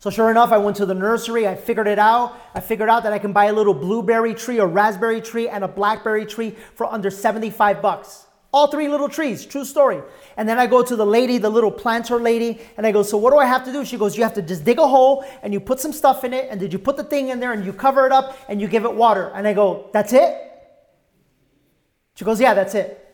So, 0.06 0.12
sure 0.12 0.30
enough, 0.30 0.52
I 0.52 0.60
went 0.60 0.78
to 0.78 0.86
the 0.86 0.94
nursery. 0.94 1.48
I 1.48 1.56
figured 1.56 1.88
it 1.88 1.98
out. 1.98 2.38
I 2.54 2.60
figured 2.60 2.90
out 2.90 3.02
that 3.02 3.12
I 3.12 3.18
can 3.18 3.34
buy 3.34 3.46
a 3.46 3.54
little 3.54 3.74
blueberry 3.74 4.36
tree, 4.36 4.60
a 4.60 4.66
raspberry 4.68 5.20
tree, 5.20 5.50
and 5.50 5.64
a 5.64 5.68
blackberry 5.68 6.28
tree 6.28 6.56
for 6.76 6.86
under 6.86 7.10
75 7.10 7.82
bucks. 7.82 8.28
All 8.54 8.68
three 8.68 8.88
little 8.88 9.10
trees, 9.10 9.48
true 9.48 9.66
story. 9.66 10.04
And 10.38 10.48
then 10.48 10.60
I 10.60 10.68
go 10.68 10.84
to 10.84 10.96
the 10.96 11.08
lady, 11.08 11.40
the 11.40 11.50
little 11.50 11.72
planter 11.72 12.20
lady, 12.20 12.62
and 12.78 12.86
I 12.86 12.92
go, 12.92 13.02
So 13.02 13.18
what 13.18 13.32
do 13.32 13.40
I 13.40 13.48
have 13.48 13.66
to 13.66 13.72
do? 13.72 13.84
She 13.84 13.98
goes, 13.98 14.16
You 14.16 14.22
have 14.22 14.36
to 14.36 14.44
just 14.44 14.64
dig 14.64 14.78
a 14.78 14.88
hole 14.88 15.26
and 15.42 15.52
you 15.52 15.60
put 15.60 15.80
some 15.80 15.92
stuff 15.92 16.24
in 16.24 16.36
it, 16.36 16.50
and 16.52 16.60
did 16.60 16.72
you 16.72 16.78
put 16.78 16.98
the 16.98 17.04
thing 17.04 17.30
in 17.30 17.40
there 17.40 17.54
and 17.54 17.66
you 17.66 17.74
cover 17.74 18.06
it 18.06 18.12
up 18.12 18.38
and 18.48 18.62
you 18.62 18.68
give 18.68 18.86
it 18.86 18.94
water? 18.94 19.32
And 19.34 19.48
I 19.48 19.56
go, 19.56 19.90
That's 19.92 20.14
it? 20.14 20.38
She 22.14 22.24
goes, 22.26 22.40
Yeah, 22.40 22.54
that's 22.54 22.76
it. 22.76 23.05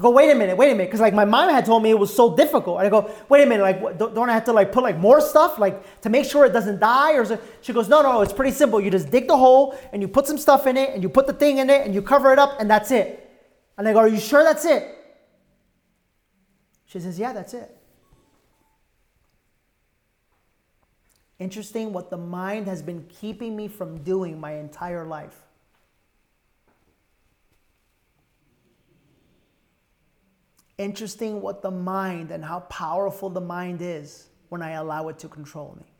I 0.00 0.02
go, 0.02 0.12
wait 0.12 0.30
a 0.30 0.34
minute, 0.34 0.56
wait 0.56 0.70
a 0.70 0.74
minute, 0.74 0.86
because 0.86 1.00
like 1.00 1.12
my 1.12 1.26
mom 1.26 1.50
had 1.50 1.66
told 1.66 1.82
me 1.82 1.90
it 1.90 1.98
was 1.98 2.14
so 2.16 2.34
difficult. 2.34 2.78
And 2.78 2.86
I 2.86 2.88
go, 2.88 3.14
wait 3.28 3.42
a 3.42 3.46
minute, 3.46 3.62
like 3.62 3.98
don't, 3.98 4.14
don't 4.14 4.30
I 4.30 4.32
have 4.32 4.46
to 4.46 4.52
like 4.54 4.72
put 4.72 4.82
like 4.82 4.96
more 4.96 5.20
stuff 5.20 5.58
like 5.58 6.00
to 6.00 6.08
make 6.08 6.24
sure 6.24 6.46
it 6.46 6.54
doesn't 6.54 6.80
die 6.80 7.18
or? 7.18 7.38
She 7.60 7.74
goes, 7.74 7.86
no, 7.86 8.00
no, 8.00 8.22
it's 8.22 8.32
pretty 8.32 8.52
simple. 8.52 8.80
You 8.80 8.90
just 8.90 9.10
dig 9.10 9.28
the 9.28 9.36
hole 9.36 9.78
and 9.92 10.00
you 10.00 10.08
put 10.08 10.26
some 10.26 10.38
stuff 10.38 10.66
in 10.66 10.78
it 10.78 10.94
and 10.94 11.02
you 11.02 11.10
put 11.10 11.26
the 11.26 11.34
thing 11.34 11.58
in 11.58 11.68
it 11.68 11.84
and 11.84 11.94
you 11.94 12.00
cover 12.00 12.32
it 12.32 12.38
up 12.38 12.58
and 12.58 12.70
that's 12.70 12.90
it. 12.90 13.30
And 13.76 13.86
I 13.86 13.92
go, 13.92 13.98
are 13.98 14.08
you 14.08 14.18
sure 14.18 14.42
that's 14.42 14.64
it? 14.64 14.88
She 16.86 16.98
says, 16.98 17.18
yeah, 17.18 17.34
that's 17.34 17.52
it. 17.52 17.76
Interesting 21.38 21.92
what 21.92 22.08
the 22.08 22.16
mind 22.16 22.68
has 22.68 22.80
been 22.80 23.04
keeping 23.20 23.54
me 23.54 23.68
from 23.68 23.98
doing 24.02 24.40
my 24.40 24.54
entire 24.54 25.04
life. 25.04 25.36
Interesting 30.80 31.42
what 31.42 31.60
the 31.60 31.70
mind 31.70 32.30
and 32.30 32.42
how 32.42 32.60
powerful 32.60 33.28
the 33.28 33.40
mind 33.40 33.82
is 33.82 34.30
when 34.48 34.62
I 34.62 34.70
allow 34.70 35.08
it 35.08 35.18
to 35.18 35.28
control 35.28 35.76
me. 35.78 35.92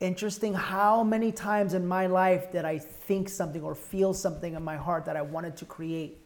Interesting 0.00 0.54
how 0.54 1.04
many 1.04 1.30
times 1.30 1.74
in 1.74 1.86
my 1.86 2.06
life 2.06 2.50
did 2.50 2.64
I 2.64 2.78
think 2.78 3.28
something 3.28 3.60
or 3.60 3.74
feel 3.74 4.14
something 4.14 4.54
in 4.54 4.64
my 4.64 4.78
heart 4.78 5.04
that 5.04 5.14
I 5.14 5.20
wanted 5.20 5.58
to 5.58 5.66
create, 5.66 6.16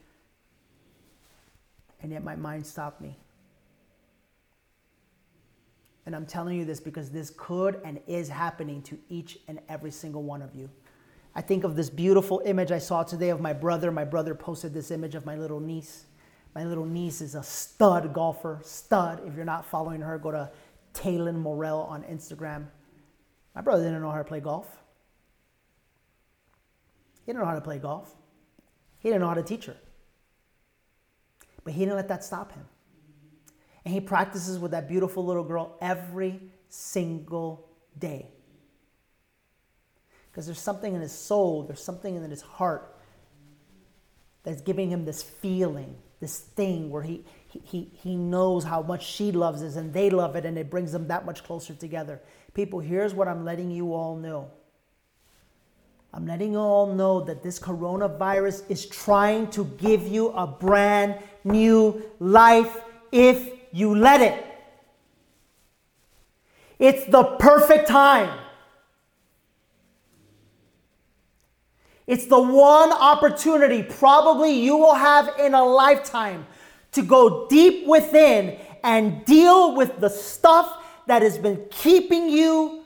and 2.00 2.12
yet 2.12 2.22
my 2.22 2.36
mind 2.36 2.64
stopped 2.64 3.00
me. 3.00 3.18
And 6.06 6.14
I'm 6.14 6.26
telling 6.26 6.56
you 6.56 6.64
this 6.64 6.78
because 6.78 7.10
this 7.10 7.32
could 7.36 7.80
and 7.84 7.98
is 8.06 8.28
happening 8.28 8.80
to 8.82 8.96
each 9.08 9.40
and 9.48 9.58
every 9.68 9.90
single 9.90 10.22
one 10.22 10.40
of 10.40 10.54
you. 10.54 10.70
I 11.34 11.40
think 11.40 11.64
of 11.64 11.74
this 11.74 11.90
beautiful 11.90 12.42
image 12.44 12.70
I 12.70 12.78
saw 12.78 13.02
today 13.02 13.30
of 13.30 13.40
my 13.40 13.52
brother. 13.52 13.90
My 13.90 14.04
brother 14.04 14.36
posted 14.36 14.72
this 14.72 14.92
image 14.92 15.16
of 15.16 15.26
my 15.26 15.34
little 15.34 15.58
niece. 15.58 16.04
My 16.54 16.64
little 16.64 16.84
niece 16.84 17.20
is 17.20 17.34
a 17.34 17.42
stud 17.42 18.12
golfer, 18.12 18.60
stud. 18.62 19.22
If 19.26 19.36
you're 19.36 19.44
not 19.44 19.64
following 19.64 20.00
her, 20.00 20.18
go 20.18 20.32
to 20.32 20.50
Taylin 20.94 21.36
Morel 21.36 21.82
on 21.82 22.02
Instagram. 22.04 22.66
My 23.54 23.60
brother 23.60 23.84
didn't 23.84 24.02
know 24.02 24.10
how 24.10 24.18
to 24.18 24.24
play 24.24 24.40
golf. 24.40 24.66
He 27.20 27.32
didn't 27.32 27.40
know 27.40 27.48
how 27.48 27.54
to 27.54 27.60
play 27.60 27.78
golf. 27.78 28.14
He 28.98 29.08
didn't 29.08 29.20
know 29.20 29.28
how 29.28 29.34
to 29.34 29.42
teach 29.42 29.66
her. 29.66 29.76
But 31.62 31.74
he 31.74 31.80
didn't 31.80 31.96
let 31.96 32.08
that 32.08 32.24
stop 32.24 32.52
him. 32.52 32.64
And 33.84 33.94
he 33.94 34.00
practices 34.00 34.58
with 34.58 34.72
that 34.72 34.88
beautiful 34.88 35.24
little 35.24 35.44
girl 35.44 35.76
every 35.80 36.40
single 36.68 37.68
day. 37.98 38.28
Because 40.30 40.46
there's 40.46 40.60
something 40.60 40.94
in 40.94 41.00
his 41.00 41.12
soul, 41.12 41.64
there's 41.64 41.82
something 41.82 42.14
in 42.14 42.30
his 42.30 42.42
heart 42.42 42.96
that's 44.42 44.60
giving 44.60 44.90
him 44.90 45.04
this 45.04 45.22
feeling 45.22 45.96
this 46.20 46.38
thing 46.38 46.90
where 46.90 47.02
he, 47.02 47.24
he, 47.48 47.90
he 47.94 48.14
knows 48.14 48.64
how 48.64 48.83
much 48.83 49.06
she 49.06 49.33
loves 49.33 49.62
this 49.62 49.76
and 49.76 49.92
they 49.92 50.11
love 50.11 50.37
it 50.37 50.44
and 50.44 50.59
it 50.59 50.70
brings 50.70 50.92
them 50.92 51.09
that 51.09 51.24
much 51.24 51.42
closer 51.42 51.74
together. 51.74 52.20
People, 52.54 52.80
here's 52.80 53.14
what 53.14 53.26
I'm 53.26 53.44
letting 53.44 53.70
you 53.70 53.94
all 53.94 54.16
know. 54.16 54.50
I'm 56.12 56.26
letting 56.26 56.52
you 56.52 56.59
all 56.59 56.92
know 56.92 57.20
that 57.24 57.42
this 57.42 57.59
coronavirus 57.59 58.64
is 58.68 58.87
trying 58.87 59.48
to 59.52 59.64
give 59.78 60.06
you 60.06 60.30
a 60.30 60.46
brand 60.46 61.16
new 61.44 62.02
life 62.18 62.78
if 63.12 63.48
you 63.72 63.94
let 63.94 64.20
it. 64.20 64.44
It's 66.78 67.04
the 67.11 67.22
perfect 67.22 67.88
time. 67.88 68.38
It's 72.11 72.27
the 72.27 72.42
one 72.42 72.90
opportunity 72.90 73.85
probably 73.85 74.51
you 74.51 74.77
will 74.77 74.96
have 74.96 75.31
in 75.38 75.55
a 75.55 75.64
lifetime 75.64 76.44
to 76.90 77.03
go 77.03 77.46
deep 77.46 77.87
within 77.87 78.59
and 78.83 79.25
deal 79.25 79.77
with 79.77 80.01
the 80.01 80.09
stuff 80.09 80.85
that 81.07 81.23
has 81.23 81.38
been 81.38 81.64
keeping 81.70 82.29
you 82.29 82.83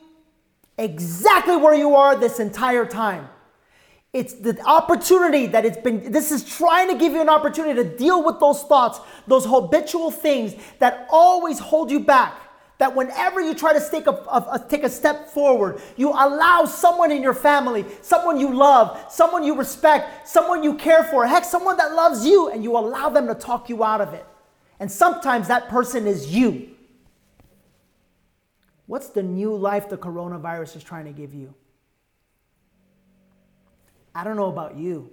exactly 0.76 1.56
where 1.56 1.72
you 1.72 1.94
are 1.94 2.14
this 2.16 2.38
entire 2.38 2.84
time. 2.84 3.30
It's 4.12 4.34
the 4.34 4.60
opportunity 4.66 5.46
that 5.46 5.64
it's 5.64 5.78
been, 5.78 6.12
this 6.12 6.30
is 6.30 6.44
trying 6.44 6.90
to 6.90 6.94
give 6.94 7.14
you 7.14 7.22
an 7.22 7.30
opportunity 7.30 7.82
to 7.82 7.96
deal 7.96 8.22
with 8.22 8.40
those 8.40 8.62
thoughts, 8.64 9.00
those 9.26 9.46
habitual 9.46 10.10
things 10.10 10.54
that 10.80 11.06
always 11.08 11.58
hold 11.58 11.90
you 11.90 12.00
back 12.00 12.38
that 12.78 12.94
whenever 12.94 13.40
you 13.40 13.54
try 13.54 13.72
to 13.72 13.90
take 13.90 14.06
a, 14.06 14.10
a, 14.10 14.48
a, 14.52 14.66
take 14.68 14.82
a 14.82 14.90
step 14.90 15.28
forward, 15.28 15.80
you 15.96 16.10
allow 16.10 16.64
someone 16.64 17.12
in 17.12 17.22
your 17.22 17.34
family, 17.34 17.84
someone 18.02 18.38
you 18.38 18.52
love, 18.52 19.12
someone 19.12 19.44
you 19.44 19.56
respect, 19.56 20.28
someone 20.28 20.62
you 20.62 20.74
care 20.74 21.04
for, 21.04 21.26
heck, 21.26 21.44
someone 21.44 21.76
that 21.76 21.94
loves 21.94 22.26
you, 22.26 22.50
and 22.50 22.64
you 22.64 22.76
allow 22.76 23.08
them 23.08 23.28
to 23.28 23.34
talk 23.34 23.68
you 23.68 23.84
out 23.84 24.00
of 24.00 24.12
it. 24.12 24.26
And 24.80 24.90
sometimes 24.90 25.48
that 25.48 25.68
person 25.68 26.06
is 26.06 26.34
you. 26.34 26.70
What's 28.86 29.08
the 29.08 29.22
new 29.22 29.54
life 29.54 29.88
the 29.88 29.96
coronavirus 29.96 30.76
is 30.76 30.84
trying 30.84 31.06
to 31.06 31.12
give 31.12 31.32
you? 31.32 31.54
I 34.14 34.24
don't 34.24 34.36
know 34.36 34.48
about 34.48 34.76
you. 34.76 35.10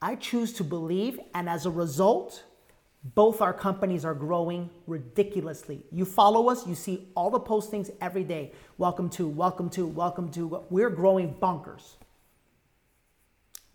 I 0.00 0.16
choose 0.16 0.52
to 0.54 0.64
believe, 0.64 1.18
and 1.34 1.48
as 1.48 1.66
a 1.66 1.70
result, 1.70 2.44
both 3.04 3.42
our 3.42 3.52
companies 3.52 4.04
are 4.04 4.14
growing 4.14 4.70
ridiculously. 4.86 5.82
You 5.92 6.06
follow 6.06 6.48
us, 6.48 6.66
you 6.66 6.74
see 6.74 7.08
all 7.14 7.30
the 7.30 7.40
postings 7.40 7.90
every 8.00 8.24
day. 8.24 8.52
Welcome 8.78 9.10
to, 9.10 9.28
welcome 9.28 9.68
to, 9.70 9.86
welcome 9.86 10.30
to. 10.30 10.64
We're 10.70 10.88
growing 10.88 11.34
bunkers. 11.38 11.98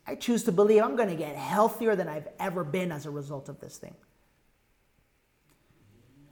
I 0.08 0.16
choose 0.16 0.44
to 0.46 0.52
believe 0.52 0.82
I'm 0.82 0.96
going 0.96 1.10
to 1.10 1.16
get 1.16 1.36
healthier 1.36 1.96
than 1.96 2.08
I've 2.08 2.28
ever 2.40 2.64
been 2.64 2.92
as 2.92 3.06
a 3.06 3.12
result 3.12 3.48
of 3.50 3.60
this 3.60 3.78
thing. 3.78 3.94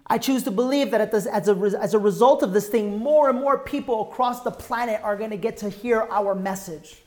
I 0.07 0.17
choose 0.17 0.41
to 0.43 0.51
believe 0.51 0.89
that 0.91 1.13
as 1.13 1.27
a, 1.27 1.31
as 1.79 1.93
a 1.93 1.99
result 1.99 2.41
of 2.41 2.53
this 2.53 2.69
thing, 2.69 2.97
more 2.97 3.29
and 3.29 3.39
more 3.39 3.59
people 3.59 4.09
across 4.09 4.41
the 4.41 4.51
planet 4.51 5.01
are 5.03 5.15
going 5.15 5.29
to 5.29 5.37
get 5.37 5.57
to 5.57 5.69
hear 5.69 6.07
our 6.09 6.33
message. 6.33 7.03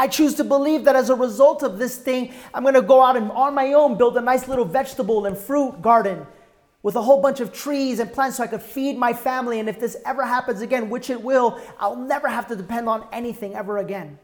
I 0.00 0.08
choose 0.08 0.34
to 0.36 0.44
believe 0.44 0.84
that 0.84 0.96
as 0.96 1.10
a 1.10 1.14
result 1.14 1.62
of 1.62 1.78
this 1.78 1.98
thing, 1.98 2.32
I'm 2.54 2.62
going 2.62 2.72
to 2.72 2.80
go 2.80 3.02
out 3.02 3.18
and 3.18 3.30
on 3.32 3.54
my 3.54 3.74
own 3.74 3.98
build 3.98 4.16
a 4.16 4.22
nice 4.22 4.48
little 4.48 4.64
vegetable 4.64 5.26
and 5.26 5.36
fruit 5.36 5.82
garden 5.82 6.26
with 6.82 6.96
a 6.96 7.02
whole 7.02 7.20
bunch 7.20 7.40
of 7.40 7.52
trees 7.52 7.98
and 7.98 8.10
plants 8.10 8.38
so 8.38 8.44
I 8.44 8.46
could 8.46 8.62
feed 8.62 8.96
my 8.96 9.12
family. 9.12 9.60
And 9.60 9.68
if 9.68 9.78
this 9.78 9.98
ever 10.06 10.24
happens 10.24 10.62
again, 10.62 10.88
which 10.88 11.10
it 11.10 11.20
will, 11.20 11.60
I'll 11.78 11.96
never 11.96 12.28
have 12.28 12.46
to 12.48 12.56
depend 12.56 12.88
on 12.88 13.06
anything 13.12 13.54
ever 13.54 13.76
again. 13.76 14.18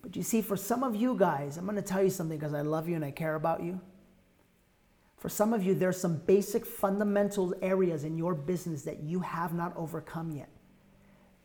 But 0.00 0.14
you 0.14 0.22
see, 0.22 0.40
for 0.40 0.56
some 0.56 0.84
of 0.84 0.94
you 0.94 1.16
guys, 1.16 1.56
I'm 1.56 1.64
going 1.64 1.74
to 1.74 1.82
tell 1.82 2.04
you 2.04 2.10
something 2.10 2.38
because 2.38 2.54
I 2.54 2.60
love 2.60 2.88
you 2.88 2.94
and 2.94 3.04
I 3.04 3.10
care 3.10 3.34
about 3.34 3.64
you. 3.64 3.80
For 5.16 5.28
some 5.28 5.52
of 5.52 5.64
you, 5.64 5.74
there's 5.74 6.00
some 6.00 6.18
basic 6.18 6.64
fundamental 6.64 7.52
areas 7.62 8.04
in 8.04 8.16
your 8.16 8.36
business 8.36 8.82
that 8.82 9.00
you 9.02 9.18
have 9.18 9.54
not 9.54 9.76
overcome 9.76 10.30
yet. 10.30 10.50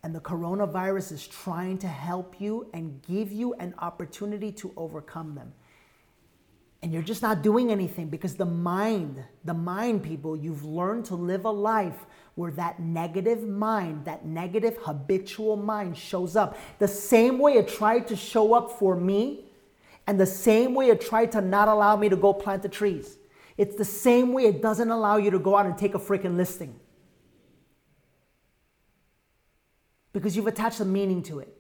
And 0.04 0.14
the 0.14 0.20
coronavirus 0.20 1.14
is 1.14 1.26
trying 1.26 1.78
to 1.80 1.88
help 1.88 2.42
you 2.42 2.70
and 2.74 3.02
give 3.04 3.32
you 3.32 3.54
an 3.56 3.74
opportunity 3.80 4.52
to 4.54 4.74
overcome 4.76 5.34
them. 5.34 5.54
And 6.82 6.92
you're 6.92 7.02
just 7.02 7.22
not 7.22 7.42
doing 7.42 7.72
anything 7.72 8.10
because 8.10 8.36
the 8.36 8.46
mind, 8.46 9.24
the 9.46 9.54
mind, 9.54 10.04
people, 10.04 10.36
you've 10.36 10.66
learned 10.66 11.06
to 11.06 11.16
live 11.16 11.46
a 11.46 11.50
life 11.50 12.06
where 12.36 12.52
that 12.52 12.82
negative 12.82 13.42
mind, 13.42 14.04
that 14.04 14.26
negative 14.26 14.78
habitual 14.82 15.56
mind 15.56 15.98
shows 15.98 16.36
up. 16.36 16.58
The 16.80 16.88
same 16.90 17.40
way 17.40 17.54
it 17.54 17.70
tried 17.70 18.08
to 18.08 18.18
show 18.18 18.54
up 18.54 18.72
for 18.72 18.98
me, 18.98 19.46
and 20.08 20.20
the 20.20 20.26
same 20.26 20.74
way 20.76 20.90
it 20.90 21.00
tried 21.00 21.32
to 21.32 21.42
not 21.42 21.70
allow 21.70 21.96
me 21.96 22.10
to 22.10 22.18
go 22.18 22.34
plant 22.34 22.64
the 22.64 22.68
trees. 22.68 23.16
It's 23.58 23.78
the 23.78 23.86
same 23.86 24.34
way 24.34 24.48
it 24.48 24.62
doesn't 24.62 24.90
allow 24.90 25.16
you 25.16 25.32
to 25.32 25.40
go 25.40 25.56
out 25.56 25.66
and 25.66 25.78
take 25.78 25.96
a 25.96 26.00
freaking 26.00 26.36
listing. 26.36 26.78
Because 30.14 30.36
you've 30.36 30.48
attached 30.48 30.80
a 30.80 30.86
meaning 30.86 31.22
to 31.24 31.40
it. 31.40 31.58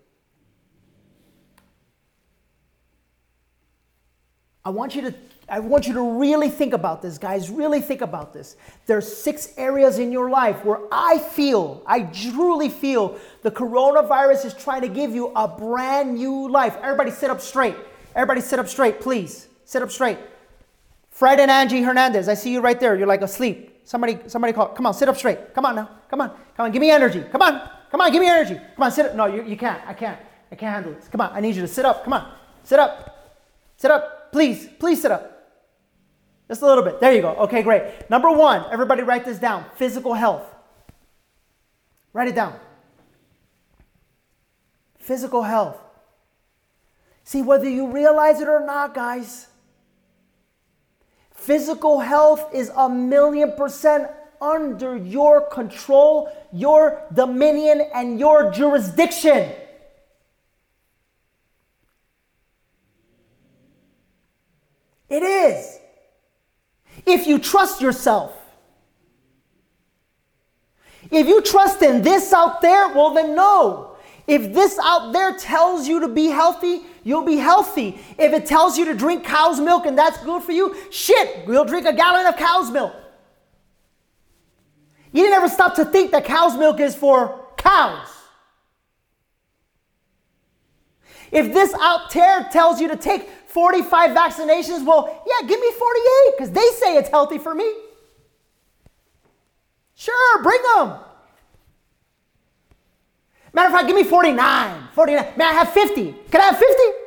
I 4.66 4.70
want 4.70 4.96
you 4.96 5.02
to 5.02 5.14
I 5.50 5.60
want 5.60 5.88
you 5.88 5.94
to 5.94 6.20
really 6.20 6.50
think 6.50 6.74
about 6.74 7.02
this, 7.02 7.18
guys. 7.18 7.50
Really 7.50 7.82
think 7.82 8.00
about 8.00 8.34
this. 8.34 8.56
There's 8.86 9.06
six 9.14 9.54
areas 9.58 10.00
in 10.00 10.12
your 10.12 10.30
life 10.30 10.64
where 10.64 10.80
I 10.90 11.18
feel, 11.18 11.84
I 11.86 12.04
truly 12.04 12.70
feel 12.70 13.20
the 13.42 13.52
coronavirus 13.52 14.46
is 14.46 14.54
trying 14.54 14.82
to 14.82 14.88
give 14.88 15.14
you 15.14 15.34
a 15.36 15.48
brand 15.48 16.16
new 16.16 16.50
life. 16.50 16.78
Everybody 16.82 17.12
sit 17.12 17.30
up 17.30 17.42
straight. 17.42 17.76
Everybody 18.16 18.40
sit 18.40 18.58
up 18.58 18.70
straight, 18.70 19.02
please. 19.02 19.48
Sit 19.66 19.82
up 19.82 19.92
straight. 19.92 20.18
Fred 21.12 21.40
and 21.42 21.52
Angie 21.52 21.82
Hernandez, 21.82 22.30
I 22.30 22.34
see 22.34 22.52
you 22.52 22.62
right 22.62 22.80
there. 22.80 22.96
You're 22.96 23.08
like 23.08 23.22
asleep. 23.22 23.82
Somebody, 23.84 24.18
somebody 24.28 24.54
call. 24.54 24.70
Come 24.70 24.86
on, 24.86 24.94
sit 24.94 25.10
up 25.10 25.18
straight. 25.18 25.54
Come 25.54 25.66
on 25.66 25.76
now. 25.76 25.90
Come 26.10 26.22
on. 26.22 26.30
Come 26.56 26.66
on. 26.66 26.72
Give 26.72 26.80
me 26.80 26.90
energy. 26.90 27.24
Come 27.32 27.42
on. 27.42 27.70
Come 27.94 28.02
on. 28.02 28.12
Give 28.12 28.20
me 28.22 28.28
energy. 28.28 28.56
Come 28.56 28.84
on. 28.84 28.92
Sit 28.92 29.06
up. 29.06 29.16
No, 29.16 29.28
you, 29.28 29.44
you 29.44 29.56
can't. 29.56 29.82
I 29.88 29.94
can't. 29.94 30.20
I 30.52 30.56
can't 30.56 30.74
handle 30.74 30.94
this. 30.94 31.08
Come 31.08 31.22
on. 31.22 31.32
I 31.32 31.40
need 31.40 31.56
you 31.56 31.62
to 31.62 31.68
sit 31.68 31.86
up. 31.86 32.04
Come 32.04 32.14
on. 32.14 32.34
Sit 32.64 32.80
up. 32.80 33.38
Sit 33.78 33.92
up. 33.92 34.32
Please. 34.32 34.68
Please 34.80 35.02
sit 35.02 35.12
up. 35.12 35.30
Just 36.48 36.62
a 36.62 36.66
little 36.66 36.84
bit. 36.84 37.00
There 37.00 37.14
you 37.14 37.22
go. 37.22 37.36
Okay, 37.36 37.62
great. 37.62 38.10
Number 38.10 38.32
one, 38.32 38.66
everybody 38.72 39.04
write 39.04 39.26
this 39.26 39.40
down 39.40 39.66
physical 39.76 40.14
health. 40.14 40.44
Write 42.14 42.28
it 42.28 42.36
down. 42.36 42.56
Physical 45.00 45.44
health. 45.44 45.78
See, 47.24 47.42
whether 47.42 47.70
you 47.70 47.88
realize 47.92 48.42
it 48.42 48.48
or 48.48 48.60
not, 48.66 48.94
guys, 48.94 49.48
physical 51.32 52.00
health 52.00 52.54
is 52.54 52.72
a 52.76 52.90
million 52.90 53.54
percent 53.54 54.10
under 54.44 54.98
your 54.98 55.48
control, 55.48 56.30
your 56.52 57.02
dominion, 57.14 57.82
and 57.94 58.20
your 58.20 58.52
jurisdiction. 58.52 59.50
It 65.10 65.24
is. 65.24 65.80
If 67.06 67.26
you 67.26 67.40
trust 67.40 67.82
yourself. 67.82 68.36
If 71.10 71.28
you 71.28 71.42
trust 71.42 71.82
in 71.82 72.02
this 72.02 72.34
out 72.34 72.62
there, 72.62 72.90
well, 72.90 73.14
then 73.14 73.36
no. 73.36 73.96
If 74.26 74.54
this 74.54 74.80
out 74.82 75.14
there 75.14 75.38
tells 75.38 75.88
you 75.88 76.00
to 76.00 76.08
be 76.08 76.28
healthy, 76.28 76.82
you'll 77.04 77.26
be 77.26 77.36
healthy. 77.38 78.00
If 78.18 78.34
it 78.34 78.46
tells 78.46 78.78
you 78.78 78.86
to 78.86 78.96
drink 78.96 79.24
cow's 79.24 79.60
milk 79.60 79.86
and 79.86 79.98
that's 79.98 80.24
good 80.24 80.42
for 80.44 80.54
you, 80.54 80.76
shit, 80.90 81.46
we'll 81.46 81.66
drink 81.66 81.86
a 81.86 81.94
gallon 81.94 82.26
of 82.26 82.38
cow's 82.38 82.72
milk. 82.72 82.96
You 85.14 85.22
didn't 85.22 85.36
ever 85.36 85.48
stop 85.48 85.76
to 85.76 85.86
think 85.86 86.12
that 86.12 86.26
cow's 86.26 86.58
milk 86.58 86.80
is 86.80 86.96
for 86.96 87.46
cows. 87.56 88.08
If 91.32 91.54
this 91.54 91.74
out 91.76 92.12
there 92.12 92.48
tells 92.52 92.82
you 92.82 92.88
to 92.90 92.96
take 92.96 93.30
45 93.48 94.12
vaccinations, 94.12 94.86
well, 94.86 95.24
yeah, 95.26 95.48
give 95.48 95.60
me 95.60 95.72
48 95.72 96.34
because 96.38 96.52
they 96.52 96.68
say 96.80 96.98
it's 96.98 97.10
healthy 97.10 97.38
for 97.38 97.54
me. 97.54 97.72
Sure, 99.96 100.44
bring 100.44 100.62
them. 100.76 100.98
Matter 103.54 103.68
of 103.68 103.74
fact, 103.74 103.88
give 103.88 103.96
me 103.96 104.04
49. 104.04 104.88
49. 104.94 105.34
May 105.38 105.46
I 105.46 105.54
have 105.54 105.70
50? 105.70 106.16
Can 106.32 106.42
I 106.42 106.46
have 106.46 106.58
50? 106.58 107.03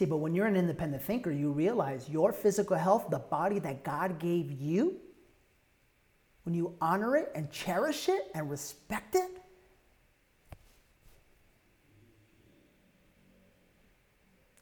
See, 0.00 0.06
but 0.06 0.16
when 0.16 0.34
you're 0.34 0.46
an 0.46 0.56
independent 0.56 1.02
thinker, 1.02 1.30
you 1.30 1.50
realize 1.50 2.08
your 2.08 2.32
physical 2.32 2.74
health, 2.74 3.10
the 3.10 3.18
body 3.18 3.58
that 3.58 3.84
God 3.84 4.18
gave 4.18 4.50
you, 4.50 4.96
when 6.44 6.54
you 6.54 6.74
honor 6.80 7.16
it 7.16 7.30
and 7.34 7.50
cherish 7.50 8.08
it 8.08 8.30
and 8.34 8.48
respect 8.48 9.14
it, 9.14 9.30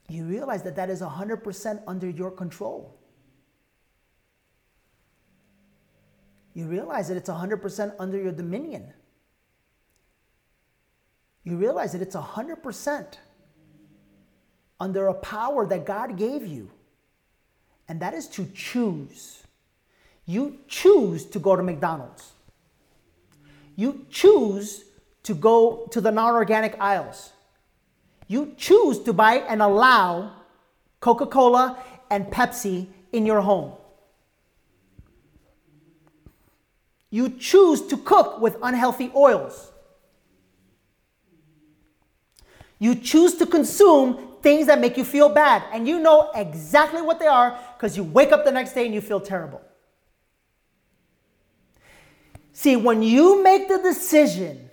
you 0.09 0.25
realize 0.25 0.61
that 0.63 0.75
that 0.75 0.89
is 0.89 0.99
100% 0.99 1.83
under 1.87 2.09
your 2.09 2.31
control. 2.31 2.99
You 6.53 6.65
realize 6.65 7.07
that 7.07 7.15
it's 7.15 7.29
100% 7.29 7.95
under 7.97 8.21
your 8.21 8.33
dominion. 8.33 8.91
You 11.45 11.55
realize 11.55 11.93
that 11.93 12.01
it's 12.01 12.17
100% 12.17 13.13
under 14.79 15.07
a 15.07 15.13
power 15.13 15.65
that 15.65 15.85
God 15.85 16.17
gave 16.17 16.45
you, 16.45 16.69
and 17.87 17.99
that 17.99 18.13
is 18.13 18.27
to 18.29 18.45
choose. 18.53 19.43
You 20.25 20.59
choose 20.67 21.25
to 21.25 21.39
go 21.39 21.55
to 21.55 21.63
McDonald's. 21.63 22.31
You 23.75 24.05
choose 24.09 24.85
to 25.23 25.33
go 25.33 25.87
to 25.91 26.01
the 26.01 26.11
non 26.11 26.35
organic 26.35 26.79
aisles. 26.79 27.31
You 28.27 28.53
choose 28.57 28.99
to 28.99 29.13
buy 29.13 29.37
and 29.37 29.61
allow 29.61 30.33
Coca 30.99 31.25
Cola 31.25 31.83
and 32.11 32.27
Pepsi 32.27 32.87
in 33.11 33.25
your 33.25 33.41
home. 33.41 33.73
You 37.09 37.29
choose 37.29 37.81
to 37.87 37.97
cook 37.97 38.39
with 38.39 38.55
unhealthy 38.61 39.11
oils. 39.15 39.71
You 42.77 42.95
choose 42.95 43.35
to 43.35 43.45
consume 43.45 44.28
things 44.41 44.67
that 44.67 44.79
make 44.79 44.97
you 44.97 45.03
feel 45.03 45.29
bad, 45.29 45.63
and 45.73 45.87
you 45.87 45.99
know 45.99 46.31
exactly 46.35 47.01
what 47.01 47.19
they 47.19 47.27
are 47.27 47.57
because 47.77 47.95
you 47.95 48.03
wake 48.03 48.31
up 48.31 48.45
the 48.45 48.51
next 48.51 48.73
day 48.73 48.85
and 48.85 48.93
you 48.93 49.01
feel 49.01 49.19
terrible. 49.19 49.61
See, 52.51 52.75
when 52.75 53.01
you 53.01 53.41
make 53.41 53.67
the 53.67 53.77
decision 53.77 54.69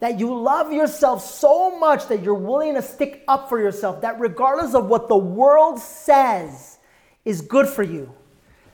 that 0.00 0.20
you 0.20 0.32
love 0.32 0.72
yourself 0.72 1.24
so 1.24 1.76
much 1.76 2.06
that 2.08 2.22
you're 2.22 2.34
willing 2.34 2.74
to 2.74 2.82
stick 2.82 3.24
up 3.26 3.48
for 3.48 3.60
yourself, 3.60 4.00
that 4.02 4.20
regardless 4.20 4.74
of 4.74 4.86
what 4.86 5.08
the 5.08 5.16
world 5.16 5.80
says 5.80 6.78
is 7.24 7.40
good 7.40 7.66
for 7.66 7.82
you, 7.82 8.14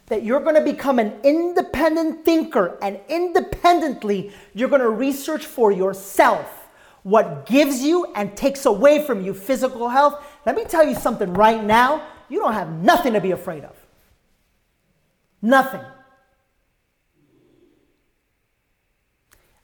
that 0.06 0.22
you're 0.22 0.40
going 0.40 0.54
to 0.54 0.60
become 0.60 0.98
an 0.98 1.18
independent 1.22 2.24
thinker 2.24 2.78
and 2.82 3.00
independently 3.08 4.32
you're 4.52 4.68
going 4.68 4.82
to 4.82 4.90
research 4.90 5.46
for 5.46 5.72
yourself 5.72 6.63
what 7.04 7.46
gives 7.46 7.82
you 7.82 8.06
and 8.14 8.36
takes 8.36 8.66
away 8.66 9.04
from 9.04 9.24
you 9.24 9.32
physical 9.32 9.88
health. 9.88 10.24
Let 10.44 10.56
me 10.56 10.64
tell 10.64 10.86
you 10.86 10.96
something 10.96 11.32
right 11.34 11.62
now 11.62 12.02
you 12.28 12.40
don't 12.40 12.54
have 12.54 12.70
nothing 12.70 13.12
to 13.12 13.20
be 13.20 13.30
afraid 13.30 13.62
of. 13.64 13.76
Nothing. 15.40 15.82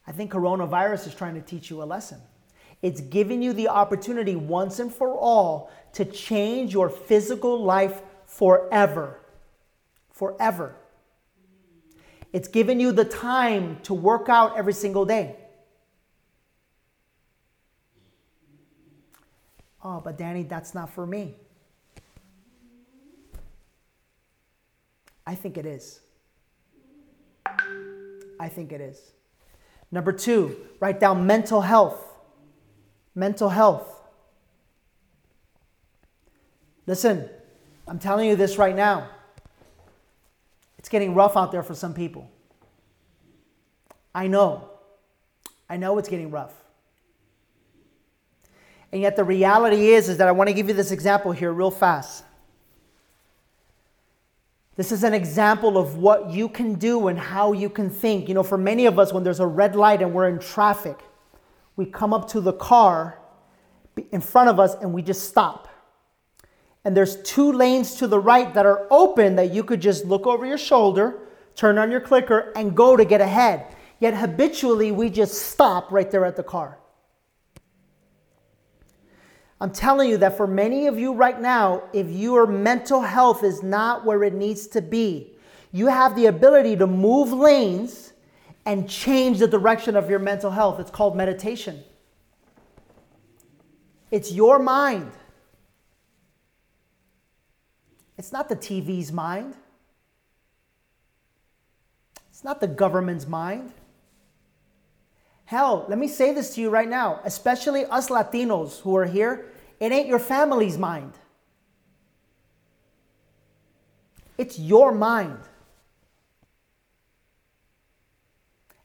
I 0.06 0.12
think 0.12 0.32
coronavirus 0.32 1.06
is 1.08 1.14
trying 1.14 1.34
to 1.34 1.40
teach 1.40 1.70
you 1.70 1.82
a 1.82 1.84
lesson. 1.84 2.20
It's 2.82 3.00
giving 3.00 3.42
you 3.42 3.52
the 3.52 3.68
opportunity 3.68 4.36
once 4.36 4.78
and 4.78 4.92
for 4.92 5.14
all 5.14 5.70
to 5.94 6.04
change 6.04 6.72
your 6.72 6.90
physical 6.90 7.62
life 7.62 8.02
forever. 8.26 9.20
Forever. 10.10 10.76
It's 12.32 12.48
giving 12.48 12.80
you 12.80 12.92
the 12.92 13.04
time 13.04 13.78
to 13.84 13.94
work 13.94 14.28
out 14.28 14.56
every 14.56 14.72
single 14.72 15.04
day. 15.04 15.36
Oh, 19.82 20.00
but 20.00 20.18
Danny, 20.18 20.42
that's 20.42 20.74
not 20.74 20.90
for 20.90 21.06
me. 21.06 21.34
I 25.26 25.34
think 25.34 25.56
it 25.56 25.66
is. 25.66 26.00
I 27.46 28.48
think 28.48 28.72
it 28.72 28.80
is. 28.80 29.12
Number 29.92 30.12
two, 30.12 30.56
write 30.80 31.00
down 31.00 31.26
mental 31.26 31.60
health. 31.60 32.04
Mental 33.14 33.48
health. 33.48 33.88
Listen, 36.86 37.28
I'm 37.86 37.98
telling 37.98 38.28
you 38.28 38.36
this 38.36 38.58
right 38.58 38.74
now. 38.74 39.08
It's 40.78 40.88
getting 40.88 41.14
rough 41.14 41.36
out 41.36 41.52
there 41.52 41.62
for 41.62 41.74
some 41.74 41.94
people. 41.94 42.30
I 44.14 44.26
know. 44.26 44.68
I 45.68 45.76
know 45.76 45.98
it's 45.98 46.08
getting 46.08 46.30
rough. 46.30 46.59
And 48.92 49.00
yet 49.00 49.16
the 49.16 49.24
reality 49.24 49.88
is 49.88 50.08
is 50.08 50.16
that 50.18 50.28
I 50.28 50.32
want 50.32 50.48
to 50.48 50.54
give 50.54 50.68
you 50.68 50.74
this 50.74 50.90
example 50.90 51.32
here 51.32 51.52
real 51.52 51.70
fast. 51.70 52.24
This 54.76 54.92
is 54.92 55.04
an 55.04 55.12
example 55.12 55.76
of 55.76 55.98
what 55.98 56.30
you 56.30 56.48
can 56.48 56.74
do 56.74 57.08
and 57.08 57.18
how 57.18 57.52
you 57.52 57.68
can 57.68 57.90
think. 57.90 58.28
You 58.28 58.34
know, 58.34 58.42
for 58.42 58.56
many 58.56 58.86
of 58.86 58.98
us, 58.98 59.12
when 59.12 59.22
there's 59.22 59.40
a 59.40 59.46
red 59.46 59.76
light 59.76 60.00
and 60.00 60.14
we're 60.14 60.28
in 60.28 60.38
traffic, 60.38 60.98
we 61.76 61.84
come 61.84 62.14
up 62.14 62.28
to 62.30 62.40
the 62.40 62.54
car 62.54 63.18
in 64.10 64.20
front 64.20 64.48
of 64.48 64.58
us 64.58 64.74
and 64.80 64.92
we 64.92 65.02
just 65.02 65.28
stop. 65.28 65.68
And 66.84 66.96
there's 66.96 67.20
two 67.22 67.52
lanes 67.52 67.96
to 67.96 68.06
the 68.06 68.18
right 68.18 68.54
that 68.54 68.64
are 68.64 68.86
open 68.90 69.36
that 69.36 69.52
you 69.52 69.62
could 69.62 69.80
just 69.80 70.06
look 70.06 70.26
over 70.26 70.46
your 70.46 70.58
shoulder, 70.58 71.28
turn 71.54 71.76
on 71.76 71.90
your 71.90 72.00
clicker, 72.00 72.52
and 72.56 72.74
go 72.74 72.96
to 72.96 73.04
get 73.04 73.20
ahead. 73.20 73.66
Yet 73.98 74.14
habitually, 74.14 74.92
we 74.92 75.10
just 75.10 75.34
stop 75.34 75.92
right 75.92 76.10
there 76.10 76.24
at 76.24 76.36
the 76.36 76.42
car. 76.42 76.79
I'm 79.60 79.70
telling 79.72 80.08
you 80.08 80.16
that 80.18 80.36
for 80.36 80.46
many 80.46 80.86
of 80.86 80.98
you 80.98 81.12
right 81.12 81.40
now, 81.40 81.82
if 81.92 82.08
your 82.08 82.46
mental 82.46 83.02
health 83.02 83.44
is 83.44 83.62
not 83.62 84.06
where 84.06 84.22
it 84.24 84.32
needs 84.32 84.66
to 84.68 84.80
be, 84.80 85.32
you 85.70 85.86
have 85.86 86.16
the 86.16 86.26
ability 86.26 86.76
to 86.76 86.86
move 86.86 87.32
lanes 87.32 88.12
and 88.64 88.88
change 88.88 89.38
the 89.38 89.46
direction 89.46 89.96
of 89.96 90.08
your 90.08 90.18
mental 90.18 90.50
health. 90.50 90.80
It's 90.80 90.90
called 90.90 91.16
meditation. 91.16 91.82
It's 94.10 94.32
your 94.32 94.58
mind. 94.58 95.12
It's 98.16 98.32
not 98.32 98.48
the 98.48 98.56
TV's 98.56 99.12
mind. 99.12 99.54
It's 102.30 102.44
not 102.44 102.60
the 102.60 102.66
government's 102.66 103.26
mind. 103.26 103.72
Hell, 105.44 105.84
let 105.88 105.98
me 105.98 106.06
say 106.06 106.32
this 106.32 106.54
to 106.54 106.60
you 106.60 106.70
right 106.70 106.88
now, 106.88 107.20
especially 107.24 107.84
us 107.86 108.08
Latinos 108.08 108.80
who 108.80 108.96
are 108.96 109.06
here, 109.06 109.49
it 109.80 109.92
ain't 109.92 110.06
your 110.06 110.18
family's 110.18 110.78
mind. 110.78 111.14
It's 114.38 114.58
your 114.58 114.92
mind. 114.92 115.38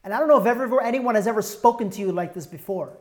And 0.04 0.14
I 0.14 0.20
don't 0.20 0.28
know 0.28 0.40
if 0.40 0.46
ever 0.46 0.82
anyone 0.82 1.16
has 1.16 1.28
ever 1.28 1.42
spoken 1.42 1.90
to 1.92 2.02
you 2.02 2.12
like 2.12 2.34
this 2.34 2.46
before. 2.46 2.98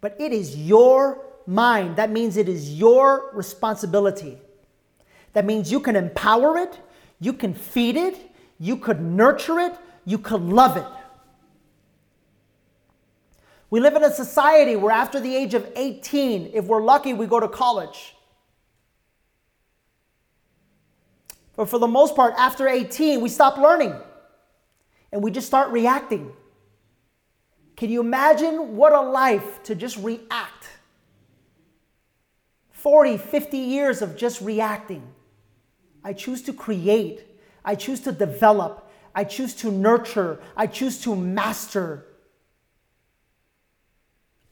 But 0.00 0.16
it 0.20 0.32
is 0.32 0.56
your 0.56 1.24
mind. 1.46 1.96
That 1.96 2.10
means 2.10 2.36
it 2.36 2.48
is 2.48 2.74
your 2.74 3.30
responsibility. 3.32 4.38
That 5.32 5.44
means 5.44 5.70
you 5.70 5.80
can 5.80 5.96
empower 5.96 6.58
it, 6.58 6.78
you 7.20 7.32
can 7.32 7.54
feed 7.54 7.96
it, 7.96 8.16
you 8.58 8.76
could 8.76 9.00
nurture 9.00 9.58
it, 9.58 9.74
you 10.04 10.18
could 10.18 10.40
love 10.40 10.76
it. 10.76 11.05
We 13.70 13.80
live 13.80 13.96
in 13.96 14.04
a 14.04 14.12
society 14.12 14.76
where 14.76 14.92
after 14.92 15.20
the 15.20 15.34
age 15.34 15.54
of 15.54 15.70
18, 15.74 16.52
if 16.54 16.66
we're 16.66 16.82
lucky, 16.82 17.12
we 17.14 17.26
go 17.26 17.40
to 17.40 17.48
college. 17.48 18.14
But 21.56 21.68
for 21.68 21.78
the 21.78 21.88
most 21.88 22.14
part, 22.14 22.34
after 22.36 22.68
18, 22.68 23.20
we 23.20 23.28
stop 23.28 23.56
learning 23.56 23.94
and 25.10 25.22
we 25.22 25.30
just 25.30 25.46
start 25.46 25.70
reacting. 25.70 26.32
Can 27.76 27.90
you 27.90 28.00
imagine 28.00 28.76
what 28.76 28.92
a 28.92 29.00
life 29.00 29.62
to 29.64 29.74
just 29.74 29.96
react? 29.98 30.68
40, 32.70 33.16
50 33.16 33.58
years 33.58 34.00
of 34.00 34.16
just 34.16 34.40
reacting. 34.40 35.02
I 36.04 36.12
choose 36.12 36.42
to 36.42 36.52
create, 36.52 37.26
I 37.64 37.74
choose 37.74 38.00
to 38.00 38.12
develop, 38.12 38.90
I 39.14 39.24
choose 39.24 39.54
to 39.56 39.72
nurture, 39.72 40.40
I 40.56 40.66
choose 40.66 41.00
to 41.00 41.16
master. 41.16 42.06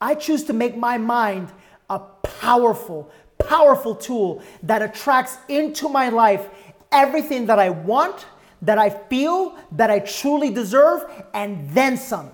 I 0.04 0.14
choose 0.14 0.44
to 0.44 0.52
make 0.52 0.76
my 0.76 0.98
mind 0.98 1.50
a 1.88 1.98
powerful, 1.98 3.10
powerful 3.38 3.94
tool 3.94 4.42
that 4.62 4.82
attracts 4.82 5.38
into 5.48 5.88
my 5.88 6.10
life 6.10 6.46
everything 6.92 7.46
that 7.46 7.58
I 7.58 7.70
want, 7.70 8.26
that 8.60 8.76
I 8.76 8.90
feel, 8.90 9.56
that 9.72 9.90
I 9.90 10.00
truly 10.00 10.50
deserve, 10.50 11.10
and 11.32 11.70
then 11.70 11.96
some. 11.96 12.30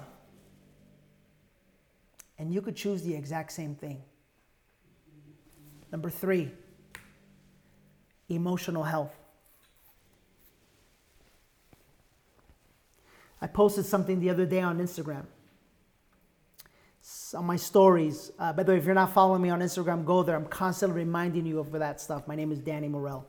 And 2.41 2.53
you 2.53 2.61
could 2.61 2.75
choose 2.75 3.05
the 3.05 3.15
exact 3.15 3.53
same 3.53 3.77
thing. 3.77 4.03
Number 5.93 6.11
three, 6.11 6.51
emotional 8.29 8.83
health. 8.83 9.15
I 13.41 13.47
posted 13.47 13.87
something 13.87 14.19
the 14.19 14.29
other 14.29 14.45
day 14.45 14.61
on 14.61 14.81
Instagram. 14.81 15.27
On 17.35 17.45
my 17.45 17.57
stories. 17.57 18.33
Uh, 18.39 18.53
by 18.53 18.65
the 18.65 18.73
way, 18.73 18.79
if 18.79 18.85
you're 18.85 18.95
not 18.95 19.13
following 19.13 19.41
me 19.41 19.51
on 19.51 19.61
Instagram, 19.61 20.05
go 20.05 20.23
there. 20.23 20.35
I'm 20.35 20.47
constantly 20.47 20.97
reminding 21.05 21.47
you 21.47 21.61
of 21.61 21.71
that 21.73 22.01
stuff. 22.01 22.27
My 22.27 22.35
name 22.35 22.51
is 22.51 22.59
Danny 22.59 22.89
Morel. 22.89 23.27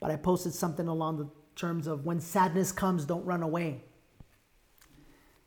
But 0.00 0.10
I 0.10 0.16
posted 0.16 0.52
something 0.52 0.88
along 0.88 1.18
the 1.18 1.28
terms 1.54 1.86
of 1.86 2.04
when 2.04 2.20
sadness 2.20 2.72
comes, 2.72 3.04
don't 3.04 3.24
run 3.24 3.42
away. 3.42 3.84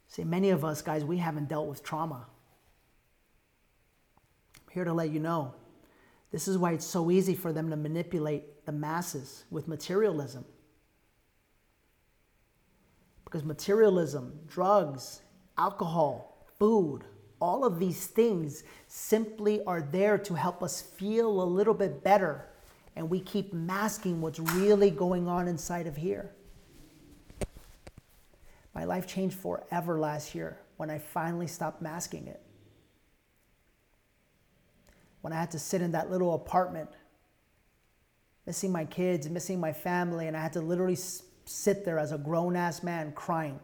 See, 0.08 0.24
many 0.24 0.50
of 0.52 0.64
us, 0.64 0.82
guys, 0.82 1.04
we 1.04 1.18
haven't 1.18 1.50
dealt 1.50 1.68
with 1.68 1.84
trauma. 1.84 2.28
I'm 4.56 4.74
here 4.74 4.86
to 4.86 4.94
let 4.94 5.10
you 5.10 5.20
know. 5.20 5.54
This 6.32 6.48
is 6.48 6.58
why 6.58 6.72
it's 6.72 6.86
so 6.86 7.12
easy 7.12 7.36
for 7.36 7.52
them 7.52 7.70
to 7.70 7.76
manipulate 7.76 8.66
the 8.66 8.72
masses 8.72 9.44
with 9.50 9.68
materialism. 9.68 10.46
Because 13.26 13.44
materialism, 13.44 14.40
drugs, 14.48 15.22
alcohol, 15.58 16.46
food, 16.58 17.04
all 17.40 17.66
of 17.66 17.80
these 17.80 18.08
things 18.08 18.64
simply 18.88 19.64
are 19.66 19.82
there 19.82 20.18
to 20.18 20.34
help 20.34 20.64
us 20.64 20.82
feel 20.82 21.42
a 21.42 21.44
little 21.44 21.74
bit 21.74 22.04
better 22.04 22.50
and 22.98 23.08
we 23.12 23.20
keep 23.20 23.54
masking 23.54 24.22
what's 24.22 24.40
really 24.40 24.90
going 24.90 25.28
on 25.28 25.48
inside 25.48 25.86
of 25.86 25.96
here. 25.96 26.32
My 28.74 28.86
life 28.86 29.06
changed 29.06 29.38
forever 29.38 30.00
last 30.00 30.34
year 30.34 30.60
when 30.78 30.90
I 30.90 30.98
finally 30.98 31.46
stopped 31.46 31.80
masking 31.80 32.28
it. 32.28 32.42
When 35.22 35.32
I 35.32 35.40
had 35.40 35.52
to 35.52 35.60
sit 35.60 35.84
in 35.84 35.92
that 35.92 36.10
little 36.10 36.34
apartment, 36.34 36.90
missing 38.48 38.72
my 38.72 38.86
kids, 38.86 39.30
missing 39.30 39.60
my 39.60 39.74
family, 39.74 40.28
and 40.28 40.36
I 40.36 40.42
had 40.42 40.54
to 40.54 40.62
literally 40.62 40.98
sit 41.46 41.86
there 41.86 42.00
as 42.00 42.12
a 42.12 42.18
grown 42.18 42.56
ass 42.56 42.82
man 42.82 43.12
crying. 43.12 43.60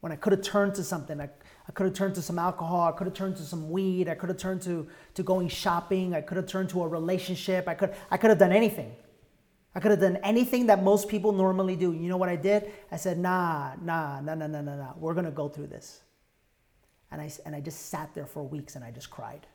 When 0.00 0.12
I 0.12 0.16
could 0.16 0.32
have 0.32 0.42
turned 0.42 0.74
to 0.74 0.84
something, 0.84 1.20
I, 1.20 1.28
I 1.68 1.72
could 1.72 1.86
have 1.86 1.94
turned 1.94 2.14
to 2.16 2.22
some 2.22 2.38
alcohol. 2.38 2.88
I 2.88 2.92
could 2.92 3.06
have 3.06 3.14
turned 3.14 3.36
to 3.36 3.42
some 3.42 3.70
weed. 3.70 4.08
I 4.08 4.14
could 4.14 4.28
have 4.28 4.38
turned 4.38 4.62
to, 4.62 4.86
to 5.14 5.22
going 5.22 5.48
shopping. 5.48 6.14
I 6.14 6.20
could 6.20 6.36
have 6.36 6.46
turned 6.46 6.68
to 6.70 6.82
a 6.82 6.88
relationship. 6.88 7.66
I 7.66 7.74
could, 7.74 7.94
I 8.10 8.16
could 8.16 8.30
have 8.30 8.38
done 8.38 8.52
anything. 8.52 8.94
I 9.74 9.80
could 9.80 9.90
have 9.90 10.00
done 10.00 10.16
anything 10.22 10.66
that 10.66 10.82
most 10.82 11.08
people 11.08 11.32
normally 11.32 11.76
do. 11.76 11.92
You 11.92 12.08
know 12.08 12.16
what 12.16 12.28
I 12.28 12.36
did? 12.36 12.70
I 12.90 12.96
said, 12.96 13.18
nah, 13.18 13.72
nah, 13.82 14.20
nah, 14.20 14.34
nah, 14.34 14.46
nah, 14.46 14.62
nah, 14.62 14.76
nah. 14.76 14.92
We're 14.96 15.14
going 15.14 15.26
to 15.26 15.30
go 15.30 15.48
through 15.48 15.66
this. 15.68 16.00
And 17.10 17.20
I, 17.20 17.30
and 17.44 17.54
I 17.54 17.60
just 17.60 17.86
sat 17.86 18.14
there 18.14 18.26
for 18.26 18.42
weeks 18.42 18.74
and 18.76 18.84
I 18.84 18.90
just 18.90 19.10
cried. 19.10 19.46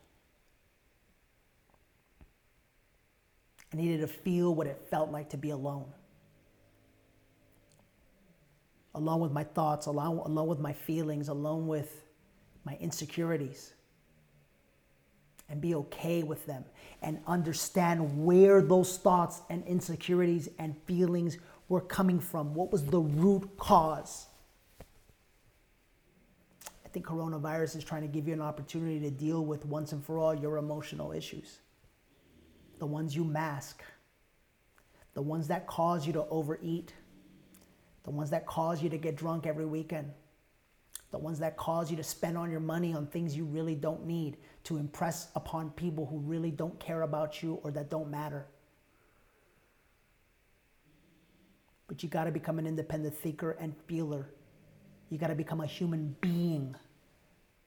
I 3.74 3.78
needed 3.78 4.02
to 4.02 4.08
feel 4.08 4.54
what 4.54 4.68
it 4.68 4.82
felt 4.90 5.12
like 5.12 5.30
to 5.30 5.38
be 5.38 5.52
alone 5.52 5.86
along 8.96 9.22
with 9.22 9.32
my 9.32 9.44
thoughts, 9.44 9.86
along, 9.86 10.20
along 10.20 10.48
with 10.48 10.60
my 10.60 10.74
feelings, 10.74 11.28
along 11.28 11.68
with 11.68 12.04
my 12.66 12.78
insecurities. 12.80 13.74
And 15.50 15.60
be 15.60 15.76
okay 15.76 16.24
with 16.24 16.46
them 16.46 16.64
and 17.02 17.20
understand 17.28 18.24
where 18.24 18.62
those 18.62 18.98
thoughts 18.98 19.42
and 19.50 19.66
insecurities 19.66 20.48
and 20.60 20.78
feelings 20.86 21.38
were 21.68 21.82
coming 21.82 22.20
from. 22.20 22.54
What 22.54 22.72
was 22.72 22.86
the 22.86 23.00
root 23.00 23.58
cause? 23.58 24.28
I 26.86 26.90
think 26.94 27.06
coronavirus 27.06 27.78
is 27.78 27.84
trying 27.84 28.02
to 28.02 28.08
give 28.08 28.28
you 28.28 28.34
an 28.34 28.42
opportunity 28.42 29.00
to 29.00 29.10
deal 29.10 29.46
with 29.46 29.66
once 29.66 29.92
and 29.94 30.04
for 30.04 30.20
all 30.20 30.36
your 30.36 30.58
emotional 30.58 31.12
issues. 31.12 31.60
The 32.80 32.86
ones 32.86 33.16
you 33.16 33.24
mask, 33.24 33.84
the 35.14 35.22
ones 35.22 35.48
that 35.48 35.68
cause 35.68 36.06
you 36.08 36.14
to 36.14 36.26
overeat, 36.28 36.94
the 38.04 38.12
ones 38.12 38.30
that 38.32 38.46
cause 38.46 38.82
you 38.82 38.90
to 38.90 38.98
get 38.98 39.16
drunk 39.16 39.46
every 39.46 39.66
weekend, 39.66 40.12
the 41.12 41.18
ones 41.18 41.40
that 41.40 41.58
cause 41.58 41.92
you 41.92 41.98
to 41.98 42.04
spend 42.04 42.38
on 42.38 42.50
your 42.50 42.60
money 42.60 42.94
on 42.94 43.06
things 43.08 43.36
you 43.36 43.46
really 43.46 43.76
don't 43.76 44.06
need 44.06 44.38
to 44.64 44.78
impress 44.78 45.30
upon 45.36 45.70
people 45.72 46.06
who 46.06 46.20
really 46.20 46.52
don't 46.52 46.80
care 46.80 47.02
about 47.04 47.44
you 47.44 47.60
or 47.64 47.72
that 47.72 47.90
don't 47.90 48.10
matter. 48.10 48.48
But 51.88 52.02
you 52.02 52.10
got 52.10 52.24
to 52.24 52.32
become 52.32 52.58
an 52.58 52.66
independent 52.66 53.16
thinker 53.18 53.52
and 53.60 53.76
feeler. 53.86 54.30
You 55.10 55.18
got 55.18 55.28
to 55.28 55.36
become 55.36 55.60
a 55.60 55.66
human 55.66 56.16
being, 56.22 56.74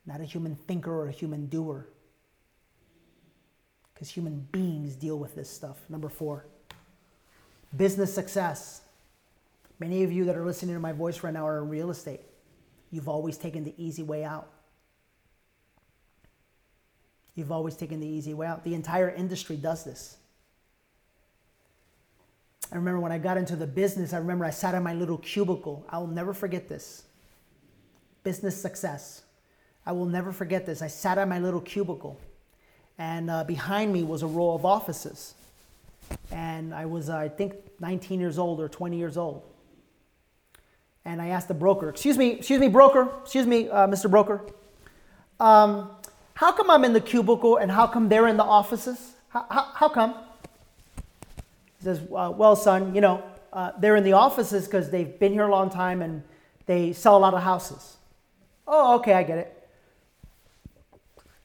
not 0.06 0.22
a 0.22 0.24
human 0.24 0.56
thinker 0.66 0.90
or 0.90 1.08
a 1.08 1.12
human 1.12 1.46
doer. 1.46 1.86
Because 3.92 4.08
human 4.08 4.48
beings 4.50 4.96
deal 4.96 5.18
with 5.18 5.34
this 5.34 5.50
stuff. 5.50 5.76
Number 5.90 6.08
four, 6.08 6.46
business 7.76 8.14
success. 8.14 8.80
Many 9.84 10.02
of 10.02 10.10
you 10.10 10.24
that 10.24 10.36
are 10.38 10.46
listening 10.46 10.74
to 10.76 10.80
my 10.80 10.92
voice 10.92 11.22
right 11.22 11.34
now 11.34 11.46
are 11.46 11.58
in 11.58 11.68
real 11.68 11.90
estate. 11.90 12.22
You've 12.90 13.06
always 13.06 13.36
taken 13.36 13.64
the 13.64 13.74
easy 13.76 14.02
way 14.02 14.24
out. 14.24 14.48
You've 17.34 17.52
always 17.52 17.76
taken 17.76 18.00
the 18.00 18.06
easy 18.06 18.32
way 18.32 18.46
out. 18.46 18.64
The 18.64 18.72
entire 18.72 19.10
industry 19.10 19.58
does 19.58 19.84
this. 19.84 20.16
I 22.72 22.76
remember 22.76 22.98
when 22.98 23.12
I 23.12 23.18
got 23.18 23.36
into 23.36 23.56
the 23.56 23.66
business, 23.66 24.14
I 24.14 24.16
remember 24.16 24.46
I 24.46 24.50
sat 24.50 24.74
in 24.74 24.82
my 24.82 24.94
little 24.94 25.18
cubicle. 25.18 25.84
I 25.90 25.98
will 25.98 26.06
never 26.06 26.32
forget 26.32 26.66
this. 26.66 27.02
Business 28.22 28.58
success. 28.58 29.24
I 29.84 29.92
will 29.92 30.06
never 30.06 30.32
forget 30.32 30.64
this. 30.64 30.80
I 30.80 30.86
sat 30.86 31.18
at 31.18 31.28
my 31.28 31.40
little 31.40 31.60
cubicle, 31.60 32.18
and 32.96 33.30
uh, 33.30 33.44
behind 33.44 33.92
me 33.92 34.02
was 34.02 34.22
a 34.22 34.26
row 34.26 34.54
of 34.54 34.64
offices. 34.64 35.34
And 36.30 36.72
I 36.72 36.86
was, 36.86 37.10
uh, 37.10 37.18
I 37.18 37.28
think, 37.28 37.56
19 37.80 38.18
years 38.18 38.38
old 38.38 38.60
or 38.60 38.70
20 38.70 38.96
years 38.96 39.18
old 39.18 39.42
and 41.04 41.20
I 41.20 41.28
asked 41.28 41.48
the 41.48 41.54
broker, 41.54 41.88
excuse 41.88 42.16
me, 42.16 42.30
excuse 42.32 42.60
me, 42.60 42.68
broker, 42.68 43.10
excuse 43.22 43.46
me, 43.46 43.68
uh, 43.68 43.86
Mr. 43.86 44.10
Broker, 44.10 44.42
um, 45.38 45.90
how 46.34 46.52
come 46.52 46.70
I'm 46.70 46.84
in 46.84 46.92
the 46.92 47.00
cubicle 47.00 47.56
and 47.58 47.70
how 47.70 47.86
come 47.86 48.08
they're 48.08 48.26
in 48.26 48.36
the 48.36 48.44
offices? 48.44 49.12
How, 49.28 49.46
how, 49.50 49.62
how 49.74 49.88
come? 49.88 50.14
He 51.78 51.84
says, 51.84 52.00
well, 52.00 52.56
son, 52.56 52.94
you 52.94 53.00
know, 53.00 53.22
uh, 53.52 53.72
they're 53.78 53.96
in 53.96 54.04
the 54.04 54.14
offices 54.14 54.64
because 54.64 54.90
they've 54.90 55.18
been 55.18 55.32
here 55.32 55.44
a 55.44 55.50
long 55.50 55.70
time 55.70 56.02
and 56.02 56.22
they 56.66 56.92
sell 56.92 57.16
a 57.16 57.18
lot 57.18 57.34
of 57.34 57.42
houses. 57.42 57.96
Oh, 58.66 58.96
okay, 58.96 59.12
I 59.12 59.22
get 59.22 59.38
it. 59.38 59.68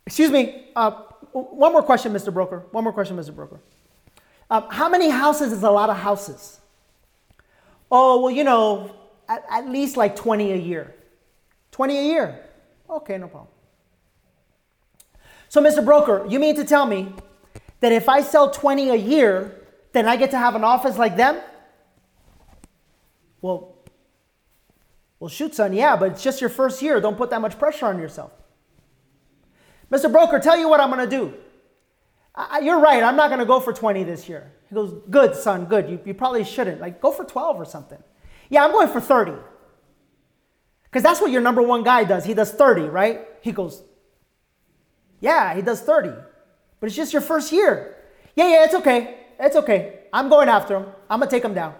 Excuse 0.05 0.32
me. 0.32 0.70
Uh, 0.76 0.91
one 1.32 1.72
more 1.72 1.84
question, 1.84 2.12
Mr. 2.14 2.34
Broker. 2.34 2.64
One 2.72 2.84
more 2.84 2.93
question, 2.93 3.16
Mr. 3.18 3.36
Broker. 3.36 3.60
Uh, 4.49 4.62
how 4.72 4.89
many 4.89 5.10
houses 5.10 5.51
is 5.51 5.62
a 5.62 5.70
lot 5.70 5.89
of 5.89 5.97
houses? 5.97 6.60
Oh, 7.91 8.22
well, 8.22 8.32
you 8.32 8.43
know, 8.43 8.95
at, 9.30 9.45
at 9.49 9.69
least 9.69 9.95
like 9.95 10.15
20 10.15 10.51
a 10.51 10.57
year. 10.57 10.93
20 11.71 11.97
a 11.97 12.03
year. 12.03 12.39
Okay, 12.89 13.17
no 13.17 13.27
problem. 13.27 13.47
So, 15.47 15.61
Mr. 15.61 15.86
Broker, 15.86 16.25
you 16.27 16.39
mean 16.39 16.55
to 16.55 16.65
tell 16.65 16.86
me 16.86 17.13
that 17.80 17.91
if 17.91 18.09
I 18.09 18.21
sell 18.21 18.51
20 18.51 18.89
a 18.89 18.95
year, 18.95 19.55
then 19.93 20.07
I 20.07 20.17
get 20.17 20.32
to 20.32 20.38
have 20.38 20.55
an 20.55 20.63
office 20.63 20.97
like 20.97 21.15
them? 21.15 21.39
Well, 23.41 23.75
well, 25.19 25.30
shoot, 25.30 25.55
son, 25.55 25.73
yeah, 25.73 25.95
but 25.95 26.11
it's 26.11 26.23
just 26.23 26.41
your 26.41 26.49
first 26.49 26.82
year. 26.82 26.99
Don't 27.01 27.17
put 27.17 27.30
that 27.30 27.41
much 27.41 27.57
pressure 27.57 27.86
on 27.86 27.99
yourself. 27.99 28.32
Mr. 29.91 30.11
Broker, 30.11 30.39
tell 30.39 30.57
you 30.57 30.69
what 30.69 30.80
I'm 30.80 30.91
going 30.91 31.07
to 31.07 31.15
do. 31.15 31.34
I, 32.36 32.59
you're 32.59 32.80
right, 32.80 33.03
I'm 33.03 33.15
not 33.15 33.30
going 33.30 33.39
to 33.39 33.45
go 33.45 33.59
for 33.59 33.73
20 33.73 34.03
this 34.03 34.30
year. 34.30 34.51
He 34.69 34.75
goes, 34.75 34.93
Good, 35.09 35.36
son, 35.36 35.65
good. 35.65 35.89
You, 35.89 35.99
you 36.05 36.13
probably 36.13 36.43
shouldn't. 36.43 36.80
Like, 36.80 37.01
go 37.01 37.11
for 37.11 37.25
12 37.25 37.59
or 37.59 37.65
something. 37.65 38.01
Yeah, 38.49 38.65
I'm 38.65 38.71
going 38.71 38.87
for 38.87 38.99
30. 38.99 39.33
Because 40.83 41.03
that's 41.03 41.21
what 41.21 41.31
your 41.31 41.41
number 41.41 41.61
one 41.61 41.83
guy 41.83 42.03
does. 42.03 42.25
He 42.25 42.33
does 42.33 42.51
30, 42.51 42.83
right? 42.83 43.27
He 43.41 43.51
goes, 43.51 43.83
Yeah, 45.19 45.53
he 45.55 45.61
does 45.61 45.81
30. 45.81 46.09
But 46.79 46.87
it's 46.87 46.95
just 46.95 47.13
your 47.13 47.21
first 47.21 47.51
year. 47.51 47.95
Yeah, 48.35 48.49
yeah, 48.49 48.65
it's 48.65 48.73
okay. 48.75 49.17
It's 49.39 49.55
okay. 49.55 49.99
I'm 50.11 50.29
going 50.29 50.49
after 50.49 50.77
him. 50.77 50.85
I'm 51.09 51.19
going 51.19 51.29
to 51.29 51.35
take 51.35 51.43
him 51.43 51.53
down. 51.53 51.75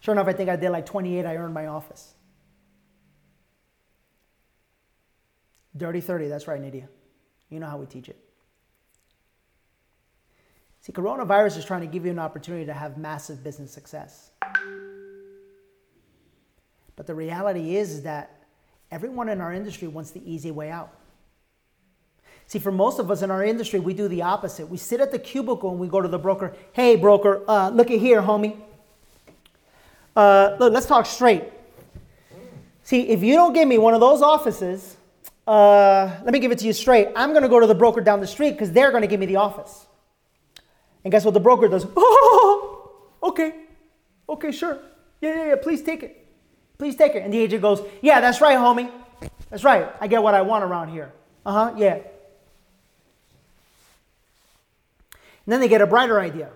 Sure 0.00 0.12
enough, 0.12 0.26
I 0.26 0.32
think 0.32 0.50
I 0.50 0.56
did 0.56 0.70
like 0.70 0.84
28. 0.84 1.24
I 1.24 1.36
earned 1.36 1.54
my 1.54 1.66
office. 1.66 2.14
Dirty 5.76 6.00
30, 6.00 6.28
that's 6.28 6.46
right, 6.46 6.60
Nydia. 6.60 6.88
You 7.48 7.60
know 7.60 7.66
how 7.66 7.78
we 7.78 7.86
teach 7.86 8.08
it. 8.08 8.18
See, 10.82 10.92
coronavirus 10.92 11.58
is 11.58 11.64
trying 11.64 11.82
to 11.82 11.86
give 11.86 12.04
you 12.04 12.10
an 12.10 12.18
opportunity 12.18 12.66
to 12.66 12.74
have 12.74 12.98
massive 12.98 13.44
business 13.44 13.70
success. 13.70 14.32
But 16.96 17.06
the 17.06 17.14
reality 17.14 17.76
is, 17.76 17.92
is 17.92 18.02
that 18.02 18.42
everyone 18.90 19.28
in 19.28 19.40
our 19.40 19.52
industry 19.52 19.86
wants 19.86 20.10
the 20.10 20.28
easy 20.28 20.50
way 20.50 20.70
out. 20.70 20.90
See, 22.48 22.58
for 22.58 22.72
most 22.72 22.98
of 22.98 23.12
us 23.12 23.22
in 23.22 23.30
our 23.30 23.44
industry, 23.44 23.78
we 23.78 23.94
do 23.94 24.08
the 24.08 24.22
opposite. 24.22 24.68
We 24.68 24.76
sit 24.76 25.00
at 25.00 25.12
the 25.12 25.20
cubicle 25.20 25.70
and 25.70 25.78
we 25.78 25.86
go 25.86 26.00
to 26.00 26.08
the 26.08 26.18
broker, 26.18 26.52
hey, 26.72 26.96
broker, 26.96 27.44
uh, 27.46 27.70
look 27.70 27.92
at 27.92 28.00
here, 28.00 28.20
homie. 28.20 28.56
Uh, 30.16 30.56
look, 30.58 30.72
let's 30.72 30.86
talk 30.86 31.06
straight. 31.06 31.44
See, 32.82 33.08
if 33.08 33.22
you 33.22 33.36
don't 33.36 33.52
give 33.52 33.68
me 33.68 33.78
one 33.78 33.94
of 33.94 34.00
those 34.00 34.20
offices, 34.20 34.96
uh, 35.46 36.10
let 36.24 36.32
me 36.32 36.40
give 36.40 36.50
it 36.50 36.58
to 36.58 36.66
you 36.66 36.72
straight. 36.72 37.06
I'm 37.14 37.30
going 37.30 37.44
to 37.44 37.48
go 37.48 37.60
to 37.60 37.68
the 37.68 37.74
broker 37.74 38.00
down 38.00 38.20
the 38.20 38.26
street 38.26 38.50
because 38.50 38.72
they're 38.72 38.90
going 38.90 39.02
to 39.02 39.08
give 39.08 39.20
me 39.20 39.26
the 39.26 39.36
office. 39.36 39.86
And 41.04 41.10
guess 41.10 41.24
what 41.24 41.34
the 41.34 41.40
broker 41.40 41.68
does? 41.68 41.86
Oh, 41.96 42.90
okay, 43.22 43.54
okay, 44.28 44.50
sure. 44.52 44.78
Yeah, 45.20 45.34
yeah, 45.36 45.48
yeah, 45.50 45.56
please 45.56 45.82
take 45.82 46.02
it. 46.02 46.26
Please 46.78 46.96
take 46.96 47.14
it. 47.14 47.22
And 47.22 47.32
the 47.32 47.38
agent 47.38 47.62
goes, 47.62 47.80
Yeah, 48.00 48.20
that's 48.20 48.40
right, 48.40 48.56
homie. 48.56 48.90
That's 49.50 49.64
right. 49.64 49.88
I 50.00 50.08
get 50.08 50.22
what 50.22 50.34
I 50.34 50.42
want 50.42 50.64
around 50.64 50.88
here. 50.88 51.12
Uh 51.46 51.52
huh, 51.52 51.74
yeah. 51.76 51.98
And 55.44 55.52
then 55.52 55.60
they 55.60 55.68
get 55.68 55.80
a 55.80 55.86
brighter 55.86 56.20
idea. 56.20 56.50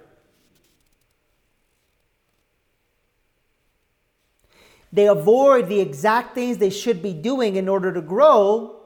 They 4.92 5.08
avoid 5.08 5.68
the 5.68 5.80
exact 5.80 6.34
things 6.34 6.58
they 6.58 6.70
should 6.70 7.02
be 7.02 7.12
doing 7.12 7.56
in 7.56 7.68
order 7.68 7.92
to 7.92 8.00
grow, 8.00 8.80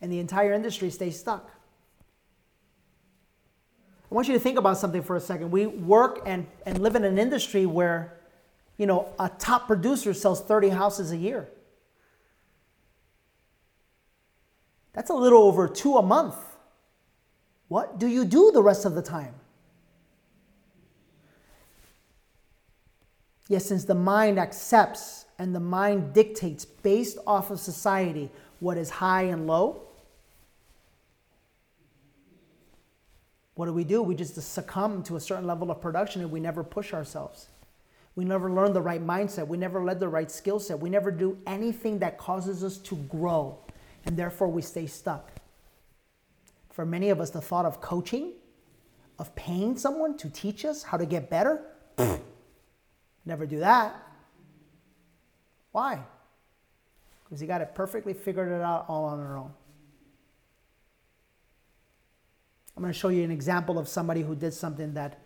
and 0.00 0.12
the 0.12 0.20
entire 0.20 0.52
industry 0.52 0.90
stays 0.90 1.18
stuck. 1.18 1.50
I 4.10 4.14
want 4.14 4.28
you 4.28 4.34
to 4.34 4.40
think 4.40 4.58
about 4.58 4.78
something 4.78 5.02
for 5.02 5.16
a 5.16 5.20
second. 5.20 5.50
We 5.50 5.66
work 5.66 6.22
and, 6.26 6.46
and 6.64 6.80
live 6.80 6.94
in 6.94 7.04
an 7.04 7.18
industry 7.18 7.66
where, 7.66 8.18
you 8.76 8.86
know, 8.86 9.08
a 9.18 9.28
top 9.28 9.66
producer 9.66 10.14
sells 10.14 10.40
30 10.40 10.68
houses 10.68 11.10
a 11.10 11.16
year. 11.16 11.48
That's 14.92 15.10
a 15.10 15.14
little 15.14 15.42
over 15.42 15.68
two 15.68 15.96
a 15.96 16.02
month. 16.02 16.36
What 17.68 17.98
do 17.98 18.06
you 18.06 18.24
do 18.24 18.52
the 18.52 18.62
rest 18.62 18.84
of 18.84 18.94
the 18.94 19.02
time? 19.02 19.34
Yes, 23.48 23.66
since 23.66 23.84
the 23.84 23.94
mind 23.94 24.38
accepts 24.38 25.26
and 25.38 25.54
the 25.54 25.60
mind 25.60 26.14
dictates 26.14 26.64
based 26.64 27.18
off 27.26 27.50
of 27.50 27.60
society 27.60 28.30
what 28.60 28.78
is 28.78 28.88
high 28.88 29.22
and 29.22 29.46
low, 29.46 29.85
what 33.56 33.66
do 33.66 33.72
we 33.72 33.84
do? 33.84 34.02
We 34.02 34.14
just 34.14 34.40
succumb 34.40 35.02
to 35.04 35.16
a 35.16 35.20
certain 35.20 35.46
level 35.46 35.70
of 35.70 35.80
production 35.80 36.22
and 36.22 36.30
we 36.30 36.40
never 36.40 36.62
push 36.62 36.94
ourselves. 36.94 37.48
We 38.14 38.24
never 38.24 38.50
learn 38.50 38.72
the 38.72 38.80
right 38.80 39.04
mindset. 39.04 39.46
We 39.46 39.58
never 39.58 39.84
learn 39.84 39.98
the 39.98 40.08
right 40.08 40.30
skill 40.30 40.60
set. 40.60 40.78
We 40.78 40.88
never 40.88 41.10
do 41.10 41.36
anything 41.46 41.98
that 41.98 42.16
causes 42.16 42.64
us 42.64 42.78
to 42.78 42.96
grow, 42.96 43.58
and 44.06 44.16
therefore 44.16 44.48
we 44.48 44.62
stay 44.62 44.86
stuck. 44.86 45.32
For 46.70 46.86
many 46.86 47.10
of 47.10 47.20
us, 47.20 47.28
the 47.28 47.42
thought 47.42 47.66
of 47.66 47.82
coaching, 47.82 48.32
of 49.18 49.34
paying 49.34 49.76
someone 49.76 50.16
to 50.18 50.30
teach 50.30 50.64
us 50.64 50.82
how 50.82 50.96
to 50.96 51.04
get 51.04 51.28
better, 51.28 51.60
Never 53.26 53.44
do 53.44 53.58
that. 53.58 54.00
Why? 55.72 56.00
Because 57.24 57.42
you 57.42 57.48
got 57.48 57.60
it 57.60 57.74
perfectly 57.74 58.14
figured 58.14 58.48
it 58.48 58.62
out 58.62 58.86
all 58.88 59.04
on 59.04 59.18
their 59.18 59.36
own. 59.36 59.52
I'm 62.76 62.82
going 62.82 62.92
to 62.92 62.98
show 62.98 63.08
you 63.08 63.24
an 63.24 63.30
example 63.30 63.78
of 63.78 63.88
somebody 63.88 64.22
who 64.22 64.34
did 64.34 64.52
something 64.52 64.92
that 64.94 65.18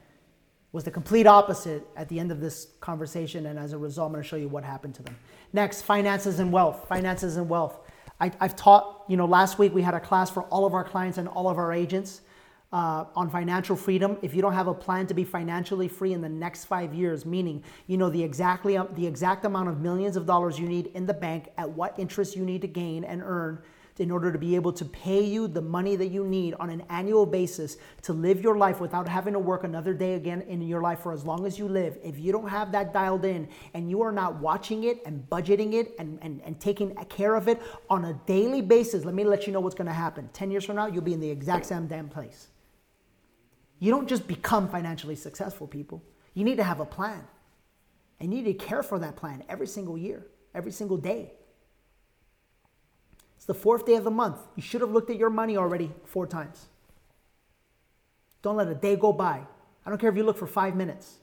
was 0.73 0.85
the 0.85 0.91
complete 0.91 1.27
opposite 1.27 1.85
at 1.97 2.09
the 2.09 2.21
end 2.21 2.31
of 2.31 2.41
this 2.41 2.69
conversation, 2.81 3.47
and 3.47 3.59
as 3.59 3.73
a 3.73 3.79
result, 3.79 4.07
I'm 4.07 4.13
going 4.13 4.23
to 4.23 4.29
show 4.29 4.37
you 4.37 4.49
what 4.49 4.63
happened 4.63 4.95
to 4.97 5.03
them. 5.03 5.17
Next, 5.53 5.83
finances 5.83 6.39
and 6.39 6.53
wealth. 6.53 6.87
Finances 6.89 7.37
and 7.37 7.49
wealth. 7.49 7.81
I, 8.21 8.31
have 8.41 8.55
taught, 8.55 9.05
you 9.09 9.17
know, 9.17 9.25
last 9.25 9.59
week 9.59 9.75
we 9.75 9.83
had 9.83 9.95
a 9.95 10.01
class 10.01 10.31
for 10.31 10.45
all 10.45 10.65
of 10.65 10.75
our 10.75 10.85
clients 10.85 11.19
and 11.19 11.27
all 11.27 11.49
of 11.49 11.59
our 11.59 11.73
agents 11.73 12.21
uh, 12.73 13.05
on 13.17 13.29
financial 13.29 13.75
freedom, 13.75 14.17
if 14.23 14.33
you 14.33 14.41
don't 14.41 14.53
have 14.53 14.69
a 14.69 14.75
plan 14.75 15.07
to 15.09 15.15
be 15.15 15.25
financially 15.25 15.89
free 15.89 16.13
in 16.13 16.21
the 16.21 16.29
next 16.29 16.67
five 16.67 16.95
years, 16.95 17.27
meaning 17.27 17.65
you 17.89 17.97
know 17.97 18.09
the 18.09 18.23
exactly 18.23 18.79
the 18.95 19.07
exact 19.07 19.45
amount 19.45 19.69
of 19.69 19.81
millions 19.81 20.17
of 20.17 20.25
dollars 20.25 20.59
you 20.59 20.69
need 20.69 20.87
in 20.95 21.05
the 21.05 21.15
bank, 21.15 21.49
at 21.59 21.69
what 21.69 21.99
interest 21.99 22.37
you 22.37 22.45
need 22.45 22.61
to 22.61 22.69
gain 22.69 23.03
and 23.03 23.23
earn 23.25 23.61
in 24.01 24.11
order 24.11 24.33
to 24.33 24.39
be 24.39 24.57
able 24.57 24.73
to 24.73 24.85
pay 24.87 25.23
you 25.23 25.47
the 25.47 25.61
money 25.61 25.95
that 25.95 26.09
you 26.09 26.25
need 26.27 26.55
on 26.55 26.71
an 26.71 26.83
annual 26.89 27.27
basis 27.27 27.77
to 28.01 28.15
live 28.15 28.41
your 28.41 28.57
life 28.57 28.81
without 28.81 29.07
having 29.07 29.35
to 29.35 29.39
work 29.39 29.63
another 29.63 29.93
day 29.93 30.15
again 30.15 30.41
in 30.43 30.63
your 30.63 30.81
life 30.81 31.01
for 31.01 31.13
as 31.13 31.25
long 31.25 31.47
as 31.47 31.59
you 31.59 31.69
live, 31.69 31.99
if 32.03 32.19
you 32.19 32.33
don't 32.33 32.49
have 32.49 32.73
that 32.73 32.95
dialed 32.95 33.27
in 33.27 33.47
and 33.75 33.91
you 33.91 34.01
are 34.01 34.11
not 34.11 34.37
watching 34.37 34.85
it 34.85 35.03
and 35.05 35.23
budgeting 35.29 35.75
it 35.75 35.95
and, 35.99 36.19
and, 36.23 36.41
and 36.45 36.59
taking 36.59 36.95
care 37.11 37.35
of 37.35 37.47
it 37.47 37.61
on 37.91 38.07
a 38.07 38.15
daily 38.27 38.63
basis, 38.63 39.05
let 39.05 39.15
me 39.15 39.23
let 39.23 39.47
you 39.47 39.53
know 39.53 39.61
what's 39.61 39.75
gonna 39.75 39.93
happen. 39.93 40.31
10 40.33 40.51
years 40.51 40.65
from 40.65 40.77
now, 40.77 40.87
you'll 40.87 41.03
be 41.03 41.13
in 41.13 41.21
the 41.21 41.31
exact 41.31 41.67
same 41.67 41.87
damn 41.87 42.09
place. 42.09 42.49
You 43.81 43.91
don't 43.91 44.09
just 44.09 44.27
become 44.27 44.69
financially 44.69 45.17
successful, 45.17 45.67
people. 45.67 46.03
You 46.33 46.45
need 46.45 46.57
to 46.57 46.65
have 46.65 46.81
a 46.81 46.87
plan. 46.87 47.23
And 48.19 48.33
you 48.33 48.43
need 48.43 48.59
to 48.59 48.65
care 48.65 48.83
for 48.83 48.99
that 48.99 49.17
plan 49.17 49.45
every 49.49 49.67
single 49.67 49.99
year, 49.99 50.27
every 50.55 50.73
single 50.73 50.97
day. 50.97 51.33
It's 53.41 53.47
the 53.47 53.55
fourth 53.55 53.87
day 53.87 53.95
of 53.95 54.05
the 54.05 54.11
month. 54.11 54.37
You 54.55 54.63
should 54.63 54.83
have 54.83 54.91
looked 54.91 55.09
at 55.09 55.17
your 55.17 55.31
money 55.31 55.57
already 55.57 55.91
four 56.05 56.27
times. 56.27 56.67
Don't 58.43 58.57
let 58.57 58.69
a 58.69 58.75
day 58.75 58.97
go 58.97 59.15
by. 59.15 59.41
I 59.87 59.89
don't 59.89 59.99
care 59.99 60.11
if 60.11 60.17
you 60.17 60.25
look 60.25 60.37
for 60.37 60.47
five 60.47 60.77
minutes. 60.77 61.17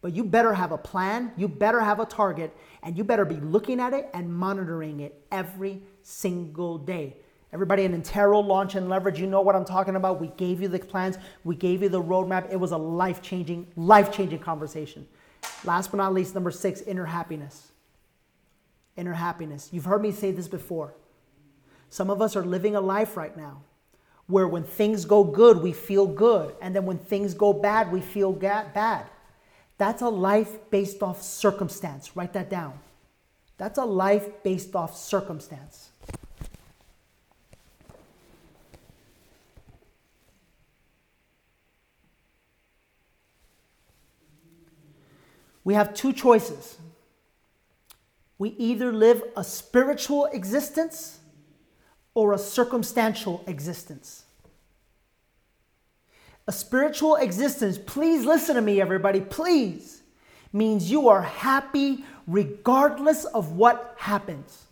But 0.00 0.14
you 0.14 0.22
better 0.22 0.54
have 0.54 0.70
a 0.70 0.78
plan, 0.78 1.32
you 1.36 1.48
better 1.48 1.80
have 1.80 1.98
a 1.98 2.06
target, 2.06 2.56
and 2.84 2.96
you 2.96 3.02
better 3.02 3.24
be 3.24 3.34
looking 3.34 3.80
at 3.80 3.92
it 3.92 4.08
and 4.14 4.32
monitoring 4.32 5.00
it 5.00 5.26
every 5.32 5.82
single 6.04 6.78
day. 6.78 7.16
Everybody 7.52 7.82
in 7.82 8.00
Intero, 8.00 8.40
Launch, 8.46 8.76
and 8.76 8.88
Leverage, 8.88 9.18
you 9.18 9.26
know 9.26 9.40
what 9.40 9.56
I'm 9.56 9.64
talking 9.64 9.96
about. 9.96 10.20
We 10.20 10.28
gave 10.36 10.62
you 10.62 10.68
the 10.68 10.78
plans, 10.78 11.18
we 11.42 11.56
gave 11.56 11.82
you 11.82 11.88
the 11.88 12.00
roadmap. 12.00 12.52
It 12.52 12.60
was 12.60 12.70
a 12.70 12.78
life 12.78 13.22
changing, 13.22 13.66
life 13.74 14.12
changing 14.12 14.38
conversation. 14.38 15.04
Last 15.64 15.90
but 15.90 15.96
not 15.96 16.14
least, 16.14 16.32
number 16.32 16.52
six, 16.52 16.80
inner 16.82 17.06
happiness. 17.06 17.72
Inner 18.96 19.14
happiness. 19.14 19.70
You've 19.72 19.86
heard 19.86 20.00
me 20.00 20.12
say 20.12 20.30
this 20.30 20.46
before. 20.46 20.94
Some 21.94 22.10
of 22.10 22.20
us 22.20 22.34
are 22.34 22.44
living 22.44 22.74
a 22.74 22.80
life 22.80 23.16
right 23.16 23.36
now 23.36 23.62
where 24.26 24.48
when 24.48 24.64
things 24.64 25.04
go 25.04 25.22
good, 25.22 25.62
we 25.62 25.72
feel 25.72 26.08
good. 26.08 26.52
And 26.60 26.74
then 26.74 26.86
when 26.86 26.98
things 26.98 27.34
go 27.34 27.52
bad, 27.52 27.92
we 27.92 28.00
feel 28.00 28.32
bad. 28.32 29.06
That's 29.78 30.02
a 30.02 30.08
life 30.08 30.58
based 30.70 31.04
off 31.04 31.22
circumstance. 31.22 32.16
Write 32.16 32.32
that 32.32 32.50
down. 32.50 32.80
That's 33.58 33.78
a 33.78 33.84
life 33.84 34.42
based 34.42 34.74
off 34.74 34.96
circumstance. 34.96 35.90
We 45.62 45.74
have 45.74 45.94
two 45.94 46.12
choices. 46.12 46.76
We 48.36 48.48
either 48.58 48.90
live 48.90 49.22
a 49.36 49.44
spiritual 49.44 50.24
existence 50.32 51.20
or 52.14 52.32
a 52.32 52.38
circumstantial 52.38 53.44
existence. 53.46 54.24
A 56.46 56.52
spiritual 56.52 57.16
existence, 57.16 57.78
please 57.78 58.24
listen 58.24 58.54
to 58.54 58.60
me, 58.60 58.80
everybody, 58.80 59.20
please, 59.20 60.02
means 60.52 60.90
you 60.90 61.08
are 61.08 61.22
happy 61.22 62.04
regardless 62.26 63.24
of 63.24 63.52
what 63.52 63.94
happens. 63.98 64.64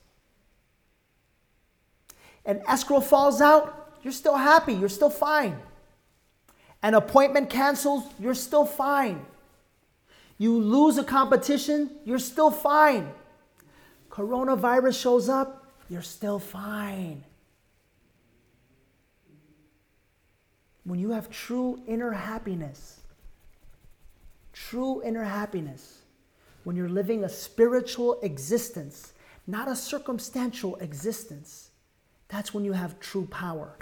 An 2.44 2.62
escrow 2.66 3.00
falls 3.00 3.40
out, 3.40 3.96
you're 4.02 4.12
still 4.12 4.36
happy, 4.36 4.74
you're 4.74 4.88
still 4.88 5.10
fine. 5.10 5.56
An 6.82 6.94
appointment 6.94 7.48
cancels, 7.48 8.04
you're 8.18 8.34
still 8.34 8.64
fine. 8.64 9.24
You 10.38 10.58
lose 10.58 10.98
a 10.98 11.04
competition, 11.04 11.90
you're 12.04 12.18
still 12.18 12.50
fine. 12.50 13.12
Coronavirus 14.10 15.00
shows 15.00 15.28
up, 15.28 15.72
you're 15.88 16.02
still 16.02 16.38
fine. 16.38 17.24
When 20.84 20.98
you 20.98 21.10
have 21.10 21.30
true 21.30 21.80
inner 21.86 22.10
happiness, 22.10 23.00
true 24.52 25.02
inner 25.02 25.24
happiness, 25.24 26.02
when 26.64 26.76
you're 26.76 26.88
living 26.88 27.24
a 27.24 27.28
spiritual 27.28 28.20
existence, 28.22 29.12
not 29.46 29.68
a 29.68 29.76
circumstantial 29.76 30.76
existence, 30.76 31.70
that's 32.28 32.54
when 32.54 32.64
you 32.64 32.72
have 32.72 32.98
true 33.00 33.26
power. 33.26 33.76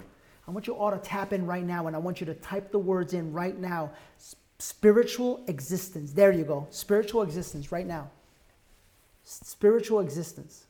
I 0.47 0.51
want 0.51 0.67
you 0.67 0.75
all 0.75 0.91
to 0.91 0.99
tap 0.99 1.33
in 1.33 1.47
right 1.47 1.65
now 1.65 1.87
and 1.87 1.95
I 1.95 1.99
want 1.99 2.21
you 2.21 2.27
to 2.27 2.35
type 2.35 2.73
the 2.73 2.79
words 2.79 3.15
in 3.15 3.33
right 3.33 3.57
now. 3.57 3.93
Spiritual 4.59 5.45
existence. 5.47 6.13
There 6.13 6.33
you 6.33 6.45
go. 6.45 6.67
Spiritual 6.71 7.23
existence 7.23 7.71
right 7.71 7.87
now. 7.87 8.11
Spiritual 9.25 10.01
existence. 10.01 10.67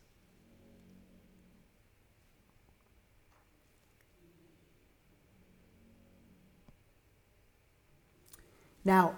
Now, 8.85 9.15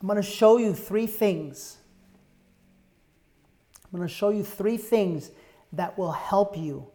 I'm 0.00 0.06
going 0.06 0.20
to 0.20 0.28
show 0.28 0.58
you 0.58 0.74
three 0.74 1.06
things. 1.06 1.78
I'm 3.84 3.98
going 3.98 4.08
to 4.08 4.14
show 4.14 4.28
you 4.28 4.44
three 4.44 4.76
things 4.76 5.30
that 5.72 5.98
will 5.98 6.12
help 6.12 6.56
you 6.56 6.86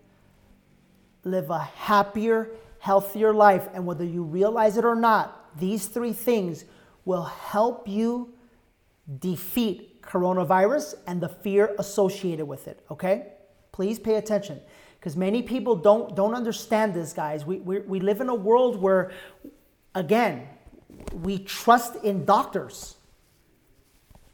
live 1.23 1.49
a 1.49 1.59
happier, 1.59 2.49
healthier 2.79 3.33
life. 3.33 3.67
And 3.73 3.85
whether 3.85 4.05
you 4.05 4.23
realize 4.23 4.77
it 4.77 4.85
or 4.85 4.95
not, 4.95 5.57
these 5.59 5.87
three 5.87 6.13
things 6.13 6.65
will 7.05 7.23
help 7.23 7.87
you 7.87 8.33
defeat 9.19 10.01
coronavirus 10.01 10.95
and 11.07 11.21
the 11.21 11.29
fear 11.29 11.75
associated 11.79 12.45
with 12.45 12.67
it. 12.67 12.83
Okay? 12.91 13.27
Please 13.71 13.99
pay 13.99 14.15
attention 14.15 14.61
because 14.99 15.17
many 15.17 15.41
people 15.41 15.75
don't, 15.75 16.15
don't 16.15 16.35
understand 16.35 16.93
this, 16.93 17.11
guys. 17.11 17.45
We, 17.45 17.57
we, 17.57 17.79
we 17.79 17.99
live 17.99 18.21
in 18.21 18.29
a 18.29 18.35
world 18.35 18.81
where, 18.81 19.11
again, 19.95 20.47
we 21.21 21.39
trust 21.39 21.95
in 22.03 22.25
doctors. 22.25 22.95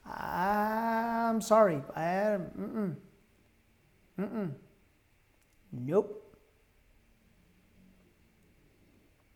I'm 0.06 1.42
sorry. 1.42 1.82
I, 1.96 2.38
mm-mm. 2.58 2.96
Mm-mm. 4.20 4.52
Nope. 5.72 6.38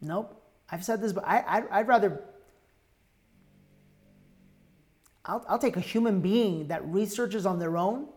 Nope. 0.01 0.41
I've 0.71 0.83
said 0.83 1.01
this, 1.01 1.13
but 1.13 1.23
I, 1.25 1.39
I, 1.39 1.79
I'd 1.79 1.87
rather. 1.87 2.23
I'll, 5.25 5.45
I'll 5.47 5.59
take 5.59 5.77
a 5.77 5.81
human 5.81 6.19
being 6.19 6.67
that 6.67 6.85
researches 6.85 7.45
on 7.45 7.59
their 7.59 7.77
own, 7.77 8.07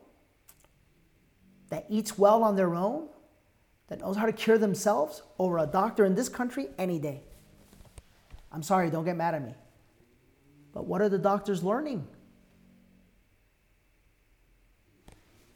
that 1.69 1.87
eats 1.89 2.19
well 2.19 2.43
on 2.43 2.57
their 2.57 2.75
own, 2.75 3.09
that 3.89 4.01
knows 4.01 4.17
how 4.17 4.27
to 4.27 4.33
cure 4.33 4.59
themselves 4.59 5.23
over 5.39 5.59
a 5.59 5.67
doctor 5.67 6.05
in 6.05 6.17
this 6.17 6.29
country 6.29 6.69
any 6.79 6.99
day. 6.99 7.23
I'm 8.57 8.63
sorry, 8.63 8.89
don't 8.89 9.05
get 9.05 9.19
mad 9.19 9.35
at 9.35 9.45
me. 9.45 9.53
But 10.73 10.87
what 10.87 11.03
are 11.03 11.11
the 11.11 11.19
doctors 11.19 11.63
learning? 11.63 12.09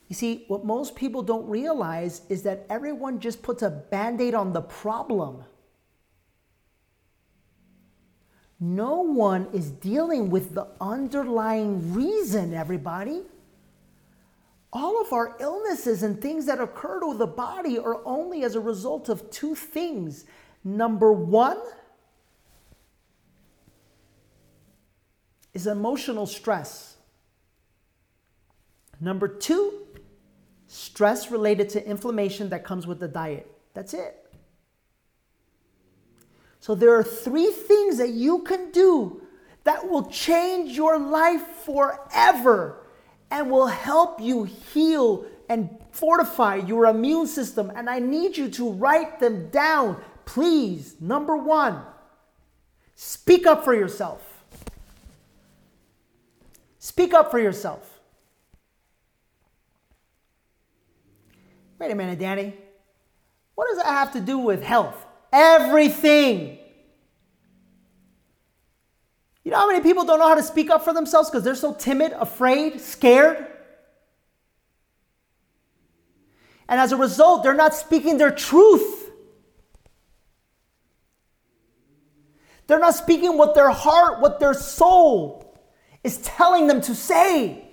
You 0.07 0.13
see, 0.13 0.45
what 0.47 0.65
most 0.65 0.95
people 0.95 1.23
don't 1.23 1.49
realize 1.49 2.21
is 2.29 2.43
that 2.43 2.67
everyone 2.69 3.19
just 3.19 3.41
puts 3.41 3.63
a 3.63 3.71
band 3.71 4.21
aid 4.21 4.35
on 4.35 4.53
the 4.53 4.61
problem. 4.61 5.43
No 8.59 9.01
one 9.01 9.47
is 9.51 9.71
dealing 9.71 10.29
with 10.29 10.53
the 10.53 10.67
underlying 10.79 11.95
reason, 11.95 12.53
everybody. 12.53 13.23
All 14.71 15.01
of 15.01 15.11
our 15.11 15.35
illnesses 15.39 16.03
and 16.03 16.21
things 16.21 16.45
that 16.45 16.61
occur 16.61 16.99
to 16.99 17.17
the 17.17 17.25
body 17.25 17.79
are 17.79 18.05
only 18.05 18.43
as 18.43 18.53
a 18.53 18.59
result 18.59 19.09
of 19.09 19.31
two 19.31 19.55
things. 19.55 20.25
Number 20.63 21.11
one, 21.11 21.57
is 25.53 25.67
emotional 25.67 26.25
stress. 26.25 26.97
Number 28.99 29.27
two, 29.27 29.87
stress 30.67 31.31
related 31.31 31.69
to 31.69 31.85
inflammation 31.85 32.49
that 32.49 32.63
comes 32.63 32.87
with 32.87 32.99
the 32.99 33.07
diet. 33.07 33.51
That's 33.73 33.93
it. 33.93 34.17
So 36.59 36.75
there 36.75 36.93
are 36.93 37.03
three 37.03 37.51
things 37.51 37.97
that 37.97 38.09
you 38.09 38.43
can 38.43 38.71
do 38.71 39.21
that 39.63 39.89
will 39.89 40.05
change 40.05 40.75
your 40.75 40.99
life 40.99 41.41
forever 41.65 42.85
and 43.31 43.49
will 43.49 43.67
help 43.67 44.21
you 44.21 44.43
heal 44.43 45.25
and 45.49 45.69
fortify 45.91 46.55
your 46.55 46.85
immune 46.85 47.27
system. 47.27 47.71
And 47.75 47.89
I 47.89 47.99
need 47.99 48.37
you 48.37 48.49
to 48.51 48.69
write 48.69 49.19
them 49.19 49.49
down, 49.49 50.01
please. 50.25 50.95
Number 50.99 51.35
one, 51.35 51.81
speak 52.95 53.45
up 53.47 53.63
for 53.65 53.73
yourself. 53.73 54.30
Speak 56.83 57.13
up 57.13 57.29
for 57.29 57.37
yourself. 57.37 57.99
Wait 61.77 61.91
a 61.91 61.95
minute, 61.95 62.17
Danny. 62.17 62.55
What 63.53 63.67
does 63.67 63.77
that 63.77 63.85
have 63.85 64.13
to 64.13 64.19
do 64.19 64.39
with 64.39 64.63
health? 64.63 65.05
Everything. 65.31 66.57
You 69.43 69.51
know 69.51 69.59
how 69.59 69.67
many 69.67 69.81
people 69.83 70.05
don't 70.05 70.17
know 70.17 70.27
how 70.27 70.33
to 70.33 70.41
speak 70.41 70.71
up 70.71 70.83
for 70.83 70.91
themselves 70.91 71.29
because 71.29 71.43
they're 71.43 71.53
so 71.53 71.75
timid, 71.75 72.13
afraid, 72.13 72.81
scared? 72.81 73.45
And 76.67 76.79
as 76.79 76.91
a 76.91 76.97
result, 76.97 77.43
they're 77.43 77.53
not 77.53 77.75
speaking 77.75 78.17
their 78.17 78.31
truth. 78.31 79.11
They're 82.65 82.79
not 82.79 82.95
speaking 82.95 83.37
what 83.37 83.53
their 83.53 83.69
heart, 83.69 84.19
what 84.19 84.39
their 84.39 84.55
soul 84.55 85.50
is 86.03 86.17
telling 86.17 86.67
them 86.67 86.81
to 86.81 86.95
say. 86.95 87.67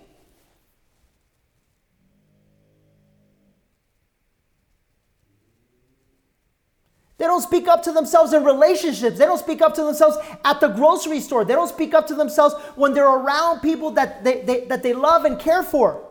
They 7.18 7.24
don't 7.24 7.42
speak 7.42 7.66
up 7.66 7.82
to 7.82 7.92
themselves 7.92 8.32
in 8.32 8.44
relationships. 8.44 9.18
They 9.18 9.24
don't 9.24 9.38
speak 9.38 9.60
up 9.60 9.74
to 9.74 9.82
themselves 9.82 10.18
at 10.44 10.60
the 10.60 10.68
grocery 10.68 11.18
store. 11.18 11.44
They 11.44 11.54
don't 11.54 11.68
speak 11.68 11.92
up 11.92 12.06
to 12.08 12.14
themselves 12.14 12.54
when 12.76 12.94
they're 12.94 13.08
around 13.08 13.60
people 13.60 13.90
that 13.92 14.22
they, 14.22 14.42
they, 14.42 14.64
that 14.66 14.84
they 14.84 14.94
love 14.94 15.24
and 15.24 15.38
care 15.38 15.64
for. 15.64 16.04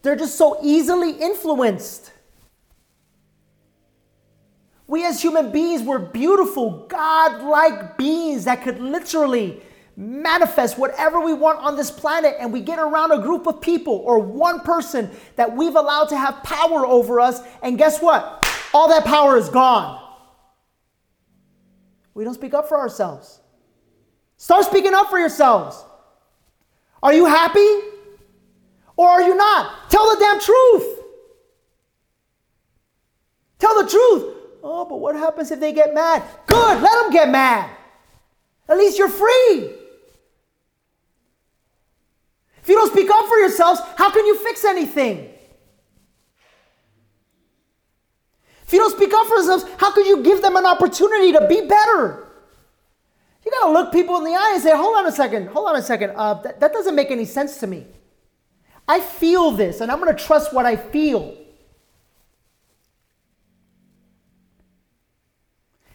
They're 0.00 0.16
just 0.16 0.36
so 0.36 0.58
easily 0.62 1.10
influenced. 1.10 2.12
We 4.86 5.04
as 5.04 5.20
human 5.20 5.50
beings 5.50 5.82
were 5.82 5.98
beautiful, 5.98 6.86
God 6.88 7.42
like 7.42 7.98
beings 7.98 8.44
that 8.44 8.62
could 8.62 8.80
literally 8.80 9.62
manifest 9.96 10.76
whatever 10.78 11.20
we 11.20 11.32
want 11.32 11.58
on 11.60 11.76
this 11.76 11.90
planet 11.90 12.36
and 12.40 12.52
we 12.52 12.60
get 12.60 12.78
around 12.78 13.12
a 13.12 13.18
group 13.18 13.46
of 13.46 13.60
people 13.60 13.94
or 13.94 14.18
one 14.18 14.60
person 14.60 15.10
that 15.36 15.54
we've 15.54 15.76
allowed 15.76 16.08
to 16.08 16.16
have 16.16 16.42
power 16.42 16.84
over 16.86 17.20
us, 17.20 17.40
and 17.62 17.78
guess 17.78 18.00
what? 18.00 18.46
All 18.72 18.88
that 18.88 19.04
power 19.04 19.36
is 19.36 19.48
gone. 19.48 20.00
We 22.14 22.24
don't 22.24 22.34
speak 22.34 22.54
up 22.54 22.68
for 22.68 22.78
ourselves. 22.78 23.40
Start 24.36 24.64
speaking 24.64 24.94
up 24.94 25.10
for 25.10 25.18
yourselves. 25.18 25.84
Are 27.02 27.12
you 27.12 27.26
happy? 27.26 27.68
Or 28.96 29.08
are 29.08 29.22
you 29.22 29.34
not? 29.34 29.90
Tell 29.90 30.08
the 30.10 30.20
damn 30.20 30.40
truth. 30.40 31.00
Tell 33.58 33.82
the 33.82 33.90
truth. 33.90 34.36
Oh, 34.62 34.84
but 34.88 34.96
what 34.96 35.14
happens 35.14 35.50
if 35.50 35.60
they 35.60 35.72
get 35.72 35.94
mad? 35.94 36.22
Good, 36.46 36.82
let 36.82 37.02
them 37.02 37.12
get 37.12 37.28
mad. 37.28 37.70
At 38.68 38.78
least 38.78 38.98
you're 38.98 39.08
free. 39.08 39.83
If 42.64 42.70
you 42.70 42.76
don't 42.76 42.90
speak 42.90 43.10
up 43.10 43.26
for 43.26 43.36
yourselves, 43.36 43.82
how 43.98 44.10
can 44.10 44.24
you 44.24 44.38
fix 44.38 44.64
anything? 44.64 45.28
If 48.66 48.72
you 48.72 48.78
don't 48.78 48.96
speak 48.96 49.12
up 49.12 49.26
for 49.26 49.34
yourselves, 49.34 49.66
how 49.76 49.92
could 49.92 50.06
you 50.06 50.22
give 50.22 50.40
them 50.40 50.56
an 50.56 50.64
opportunity 50.64 51.32
to 51.32 51.46
be 51.46 51.66
better? 51.66 52.26
You 53.44 53.50
got 53.50 53.60
gotta 53.60 53.72
look 53.74 53.92
people 53.92 54.16
in 54.16 54.24
the 54.24 54.30
eye 54.30 54.52
and 54.54 54.62
say, 54.62 54.74
hold 54.74 54.96
on 54.96 55.06
a 55.06 55.12
second, 55.12 55.48
hold 55.48 55.68
on 55.68 55.76
a 55.76 55.82
second. 55.82 56.12
Uh, 56.16 56.40
that, 56.40 56.58
that 56.60 56.72
doesn't 56.72 56.94
make 56.94 57.10
any 57.10 57.26
sense 57.26 57.58
to 57.58 57.66
me. 57.66 57.84
I 58.88 58.98
feel 58.98 59.50
this 59.50 59.82
and 59.82 59.92
I'm 59.92 59.98
gonna 59.98 60.14
trust 60.14 60.54
what 60.54 60.64
I 60.64 60.76
feel. 60.76 61.36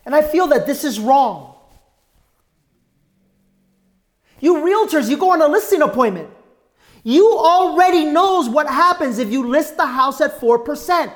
And 0.06 0.14
I 0.14 0.22
feel 0.22 0.46
that 0.50 0.68
this 0.68 0.84
is 0.84 1.00
wrong. 1.00 1.56
You 4.40 4.58
realtors, 4.58 5.10
you 5.10 5.18
go 5.18 5.32
on 5.32 5.42
a 5.42 5.48
listing 5.48 5.82
appointment. 5.82 6.30
You 7.04 7.38
already 7.38 8.06
knows 8.06 8.50
what 8.50 8.68
happens 8.68 9.20
if 9.20 9.32
you 9.32 9.48
list 9.48 9.78
the 9.78 9.86
house 9.86 10.22
at 10.22 10.40
4%. 10.40 11.12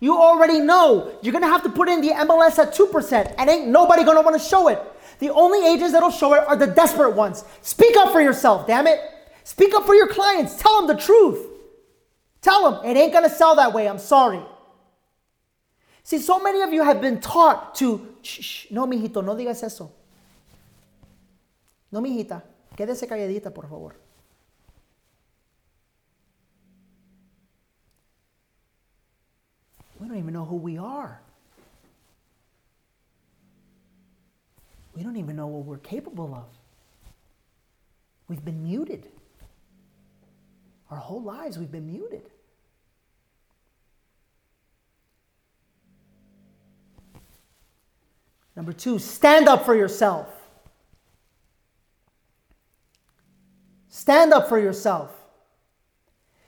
You 0.00 0.16
already 0.16 0.60
know 0.60 1.18
you're 1.22 1.32
gonna 1.32 1.46
have 1.46 1.62
to 1.62 1.70
put 1.70 1.88
in 1.88 2.00
the 2.00 2.10
MLS 2.10 2.58
at 2.58 2.74
2%, 2.74 3.34
and 3.38 3.50
ain't 3.50 3.68
nobody 3.68 4.04
gonna 4.04 4.22
wanna 4.22 4.38
show 4.38 4.68
it. 4.68 4.80
The 5.18 5.30
only 5.30 5.66
agents 5.66 5.92
that'll 5.92 6.10
show 6.10 6.34
it 6.34 6.46
are 6.46 6.56
the 6.56 6.66
desperate 6.66 7.14
ones. 7.14 7.44
Speak 7.62 7.96
up 7.96 8.12
for 8.12 8.20
yourself, 8.20 8.66
damn 8.66 8.86
it. 8.86 9.00
Speak 9.44 9.74
up 9.74 9.86
for 9.86 9.94
your 9.94 10.08
clients. 10.08 10.56
Tell 10.56 10.76
them 10.76 10.96
the 10.96 11.02
truth. 11.02 11.46
Tell 12.42 12.70
them 12.70 12.84
it 12.84 12.96
ain't 12.96 13.12
gonna 13.12 13.30
sell 13.30 13.54
that 13.56 13.72
way. 13.72 13.88
I'm 13.88 13.98
sorry. 13.98 14.42
See, 16.02 16.18
so 16.18 16.38
many 16.38 16.60
of 16.62 16.72
you 16.72 16.84
have 16.84 17.00
been 17.00 17.20
taught 17.20 17.74
to, 17.76 18.14
shh, 18.22 18.40
shh, 18.40 18.66
no, 18.70 18.86
mijito, 18.86 19.24
no 19.24 19.34
digas 19.34 19.62
eso. 19.64 19.90
No, 21.90 22.00
mijita, 22.00 22.42
quédese 22.76 23.08
calladita, 23.08 23.52
por 23.52 23.66
favor. 23.66 23.96
We 29.98 30.08
don't 30.08 30.18
even 30.18 30.34
know 30.34 30.44
who 30.44 30.56
we 30.56 30.78
are. 30.78 31.20
We 34.94 35.02
don't 35.02 35.16
even 35.16 35.36
know 35.36 35.46
what 35.46 35.64
we're 35.64 35.78
capable 35.78 36.34
of. 36.34 36.44
We've 38.28 38.44
been 38.44 38.64
muted. 38.64 39.08
Our 40.90 40.98
whole 40.98 41.22
lives, 41.22 41.58
we've 41.58 41.70
been 41.70 41.86
muted. 41.86 42.22
Number 48.54 48.72
two, 48.72 48.98
stand 48.98 49.48
up 49.48 49.66
for 49.66 49.74
yourself. 49.74 50.28
Stand 53.90 54.32
up 54.32 54.48
for 54.48 54.58
yourself. 54.58 55.15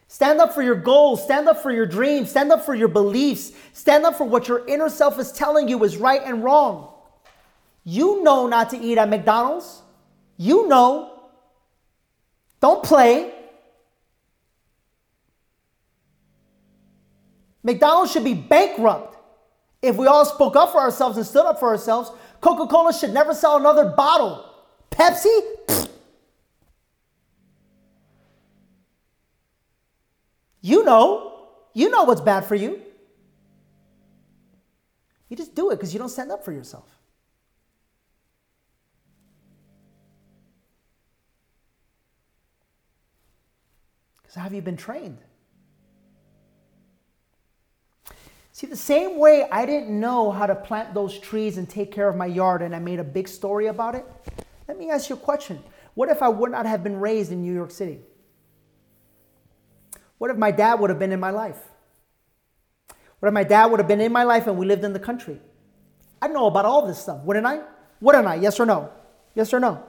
Stand 0.09 0.41
up 0.41 0.55
for 0.55 0.63
your 0.63 0.75
goals. 0.75 1.23
Stand 1.23 1.49
up 1.49 1.63
for 1.63 1.71
your 1.71 1.87
dreams. 1.87 2.31
Stand 2.31 2.51
up 2.51 2.65
for 2.65 2.75
your 2.75 2.89
beliefs. 2.89 3.53
Stand 3.75 4.07
up 4.07 4.17
for 4.17 4.25
what 4.25 4.49
your 4.49 4.67
inner 4.67 4.89
self 4.89 5.19
is 5.19 5.31
telling 5.31 5.69
you 5.69 5.85
is 5.85 5.99
right 5.99 6.23
and 6.25 6.43
wrong. 6.43 6.95
You 7.85 8.23
know 8.23 8.47
not 8.47 8.71
to 8.71 8.79
eat 8.79 8.97
at 8.97 9.09
McDonald's. 9.09 9.83
You 10.39 10.67
know. 10.67 11.13
Don't 12.61 12.83
play. 12.83 13.35
McDonald's 17.63 18.11
should 18.11 18.25
be 18.25 18.35
bankrupt 18.35 19.17
if 19.83 19.97
we 19.97 20.07
all 20.07 20.25
spoke 20.25 20.57
up 20.57 20.73
for 20.73 20.79
ourselves 20.79 21.19
and 21.19 21.27
stood 21.27 21.45
up 21.45 21.61
for 21.61 21.69
ourselves. 21.69 22.11
Coca 22.41 22.67
Cola 22.67 22.95
should 22.95 23.13
never 23.13 23.35
sell 23.35 23.59
another 23.59 23.85
bottle. 23.91 24.45
Pepsi? 24.91 25.78
You 30.69 30.85
know. 30.85 31.47
You 31.73 31.89
know 31.89 32.05
what's 32.05 32.21
bad 32.21 32.45
for 32.45 32.55
you. 32.55 32.83
You 35.29 35.37
just 35.37 35.55
do 35.55 35.71
it 35.71 35.77
because 35.77 35.95
you 35.95 35.99
don't 35.99 36.09
stand 36.11 36.31
up 36.31 36.45
for 36.45 36.53
yourself. 36.53 36.91
Because 44.17 44.35
have 44.35 44.53
you 44.53 44.61
been 44.61 44.77
trained? 44.77 45.19
See, 48.53 48.67
the 48.67 48.77
same 48.77 49.19
way 49.19 49.49
I 49.51 49.65
didn't 49.65 49.99
know 49.99 50.33
how 50.33 50.47
to 50.47 50.55
plant 50.55 50.93
those 50.93 51.19
trees 51.19 51.57
and 51.57 51.69
take 51.69 51.93
care 51.93 52.09
of 52.09 52.17
my 52.17 52.27
yard, 52.27 52.61
and 52.61 52.75
I 52.75 52.79
made 52.79 52.99
a 52.99 53.05
big 53.05 53.29
story 53.29 53.69
about 53.69 53.95
it. 53.95 54.05
Let 54.67 54.77
me 54.77 54.91
ask 54.91 55.09
you 55.09 55.15
a 55.15 55.19
question. 55.19 55.63
What 55.95 56.11
if 56.11 56.21
I 56.21 56.29
would 56.29 56.51
not 56.51 56.67
have 56.67 56.83
been 56.83 57.01
raised 57.01 57.33
in 57.33 57.41
New 57.41 57.55
York 57.55 57.71
City? 57.71 58.01
What 60.19 60.31
if 60.31 60.37
my 60.37 60.51
dad 60.51 60.75
would 60.81 60.91
have 60.91 60.99
been 60.99 61.13
in 61.13 61.21
my 61.21 61.31
life? 61.31 61.59
What 63.21 63.29
if 63.29 63.35
my 63.35 63.45
dad 63.45 63.67
would 63.67 63.81
have 63.81 63.89
been 63.89 64.01
in 64.01 64.13
my 64.13 64.25
life 64.25 64.47
and 64.47 64.59
we 64.59 64.67
lived 64.67 64.85
in 64.85 64.93
the 64.93 65.01
country? 65.01 65.41
I'd 66.21 66.33
know 66.33 66.47
about 66.47 66.65
all 66.65 66.87
this 66.87 66.99
stuff, 66.99 67.23
wouldn't 67.23 67.47
I? 67.47 67.61
Wouldn't 68.01 68.27
I? 68.27 68.37
Yes 68.37 68.59
or 68.61 68.67
no? 68.67 68.91
Yes 69.35 69.55
or 69.55 69.61
no? 69.61 69.85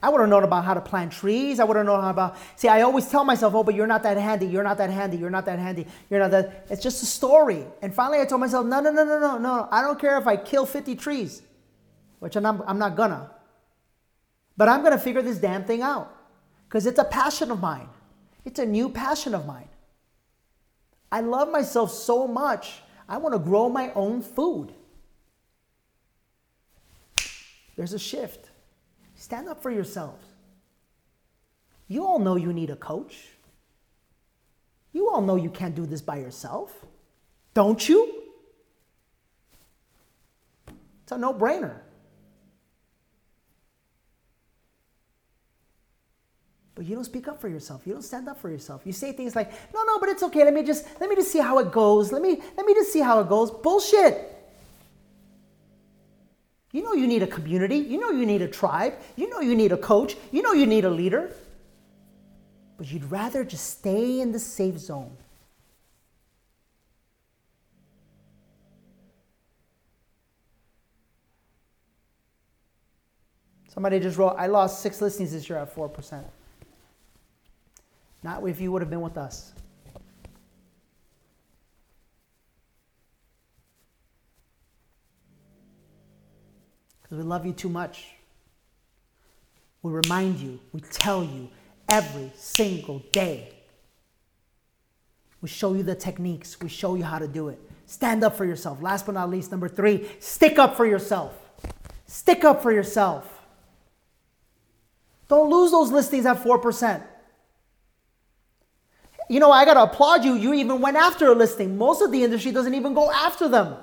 I 0.00 0.10
would 0.10 0.20
have 0.20 0.30
known 0.30 0.44
about 0.44 0.64
how 0.64 0.74
to 0.74 0.80
plant 0.80 1.12
trees. 1.12 1.58
I 1.58 1.64
would 1.64 1.76
have 1.76 1.86
known 1.86 2.00
how 2.00 2.10
about. 2.10 2.36
See, 2.54 2.68
I 2.68 2.82
always 2.82 3.08
tell 3.08 3.24
myself, 3.24 3.54
oh, 3.54 3.64
but 3.64 3.74
you're 3.74 3.88
not 3.88 4.04
that 4.04 4.16
handy. 4.16 4.46
You're 4.46 4.62
not 4.62 4.78
that 4.78 4.90
handy. 4.90 5.16
You're 5.16 5.30
not 5.30 5.44
that 5.46 5.58
handy. 5.58 5.86
You're 6.08 6.20
not 6.20 6.30
that. 6.30 6.66
It's 6.70 6.82
just 6.82 7.02
a 7.02 7.06
story. 7.06 7.64
And 7.82 7.92
finally, 7.92 8.20
I 8.20 8.24
told 8.24 8.40
myself, 8.40 8.64
no, 8.64 8.78
no, 8.78 8.92
no, 8.92 9.04
no, 9.04 9.18
no, 9.18 9.38
no. 9.38 9.68
I 9.72 9.82
don't 9.82 9.98
care 9.98 10.16
if 10.18 10.28
I 10.28 10.36
kill 10.36 10.66
50 10.66 10.94
trees, 10.94 11.42
which 12.20 12.36
I'm 12.36 12.44
not, 12.44 12.62
I'm 12.66 12.78
not 12.78 12.94
gonna. 12.96 13.30
But 14.56 14.68
I'm 14.68 14.84
gonna 14.84 14.98
figure 14.98 15.22
this 15.22 15.38
damn 15.38 15.64
thing 15.64 15.82
out 15.82 16.17
because 16.68 16.86
it's 16.86 16.98
a 16.98 17.04
passion 17.04 17.50
of 17.50 17.60
mine. 17.60 17.88
It's 18.44 18.58
a 18.58 18.66
new 18.66 18.90
passion 18.90 19.34
of 19.34 19.46
mine. 19.46 19.68
I 21.10 21.20
love 21.20 21.50
myself 21.50 21.90
so 21.90 22.26
much, 22.26 22.82
I 23.08 23.16
want 23.16 23.34
to 23.34 23.38
grow 23.38 23.70
my 23.70 23.90
own 23.94 24.20
food. 24.20 24.72
There's 27.76 27.94
a 27.94 27.98
shift. 27.98 28.50
Stand 29.14 29.48
up 29.48 29.62
for 29.62 29.70
yourselves. 29.70 30.24
You 31.86 32.04
all 32.04 32.18
know 32.18 32.36
you 32.36 32.52
need 32.52 32.68
a 32.70 32.76
coach. 32.76 33.28
You 34.92 35.08
all 35.08 35.22
know 35.22 35.36
you 35.36 35.48
can't 35.48 35.74
do 35.74 35.86
this 35.86 36.02
by 36.02 36.16
yourself. 36.16 36.84
Don't 37.54 37.88
you? 37.88 38.22
It's 41.02 41.12
a 41.12 41.18
no 41.18 41.32
brainer. 41.32 41.76
But 46.78 46.86
you 46.86 46.94
don't 46.94 47.02
speak 47.02 47.26
up 47.26 47.40
for 47.40 47.48
yourself. 47.48 47.82
You 47.84 47.92
don't 47.92 48.02
stand 48.02 48.28
up 48.28 48.40
for 48.40 48.48
yourself. 48.48 48.82
You 48.84 48.92
say 48.92 49.10
things 49.10 49.34
like 49.34 49.50
no 49.74 49.82
no 49.82 49.98
but 49.98 50.08
it's 50.10 50.22
okay. 50.22 50.44
Let 50.44 50.54
me 50.54 50.62
just 50.62 50.86
let 51.00 51.10
me 51.10 51.16
just 51.16 51.32
see 51.32 51.40
how 51.40 51.58
it 51.58 51.72
goes. 51.72 52.12
Let 52.12 52.22
me 52.22 52.40
let 52.56 52.64
me 52.64 52.72
just 52.72 52.92
see 52.92 53.00
how 53.00 53.18
it 53.18 53.28
goes. 53.28 53.50
Bullshit. 53.50 54.32
You 56.70 56.84
know 56.84 56.92
you 56.92 57.08
need 57.08 57.24
a 57.24 57.26
community. 57.26 57.78
You 57.78 57.98
know 57.98 58.10
you 58.10 58.24
need 58.24 58.42
a 58.42 58.46
tribe. 58.46 58.94
You 59.16 59.28
know 59.28 59.40
you 59.40 59.56
need 59.56 59.72
a 59.72 59.76
coach. 59.76 60.16
You 60.30 60.40
know 60.42 60.52
you 60.52 60.66
need 60.66 60.84
a 60.84 60.90
leader. 60.90 61.32
But 62.76 62.92
you'd 62.92 63.10
rather 63.10 63.42
just 63.42 63.68
stay 63.78 64.20
in 64.20 64.30
the 64.30 64.38
safe 64.38 64.78
zone. 64.78 65.16
Somebody 73.66 73.98
just 73.98 74.16
wrote, 74.16 74.36
I 74.38 74.46
lost 74.46 74.80
six 74.80 75.00
listings 75.00 75.32
this 75.32 75.48
year 75.48 75.58
at 75.58 75.74
4%. 75.74 76.22
Not 78.22 78.46
if 78.48 78.60
you 78.60 78.72
would 78.72 78.82
have 78.82 78.90
been 78.90 79.00
with 79.00 79.16
us. 79.16 79.52
Because 87.02 87.18
we 87.18 87.24
love 87.24 87.46
you 87.46 87.52
too 87.52 87.68
much. 87.68 88.06
We 89.82 89.92
remind 89.92 90.40
you, 90.40 90.58
we 90.72 90.80
tell 90.80 91.22
you 91.24 91.48
every 91.88 92.32
single 92.36 92.98
day. 93.12 93.54
We 95.40 95.48
show 95.48 95.74
you 95.74 95.84
the 95.84 95.94
techniques, 95.94 96.60
we 96.60 96.68
show 96.68 96.96
you 96.96 97.04
how 97.04 97.18
to 97.18 97.28
do 97.28 97.48
it. 97.48 97.60
Stand 97.86 98.24
up 98.24 98.36
for 98.36 98.44
yourself. 98.44 98.82
Last 98.82 99.06
but 99.06 99.12
not 99.12 99.30
least, 99.30 99.50
number 99.50 99.68
three, 99.68 100.06
stick 100.18 100.58
up 100.58 100.76
for 100.76 100.84
yourself. 100.84 101.32
Stick 102.06 102.44
up 102.44 102.62
for 102.62 102.72
yourself. 102.72 103.42
Don't 105.28 105.48
lose 105.48 105.70
those 105.70 105.92
listings 105.92 106.26
at 106.26 106.42
4% 106.42 107.02
you 109.28 109.40
know, 109.40 109.52
I 109.52 109.64
got 109.64 109.74
to 109.74 109.82
applaud 109.82 110.24
you. 110.24 110.34
You 110.34 110.54
even 110.54 110.80
went 110.80 110.96
after 110.96 111.30
a 111.30 111.34
listing. 111.34 111.76
Most 111.76 112.00
of 112.00 112.10
the 112.10 112.24
industry 112.24 112.50
doesn't 112.50 112.74
even 112.74 112.94
go 112.94 113.10
after 113.10 113.48
them 113.48 113.76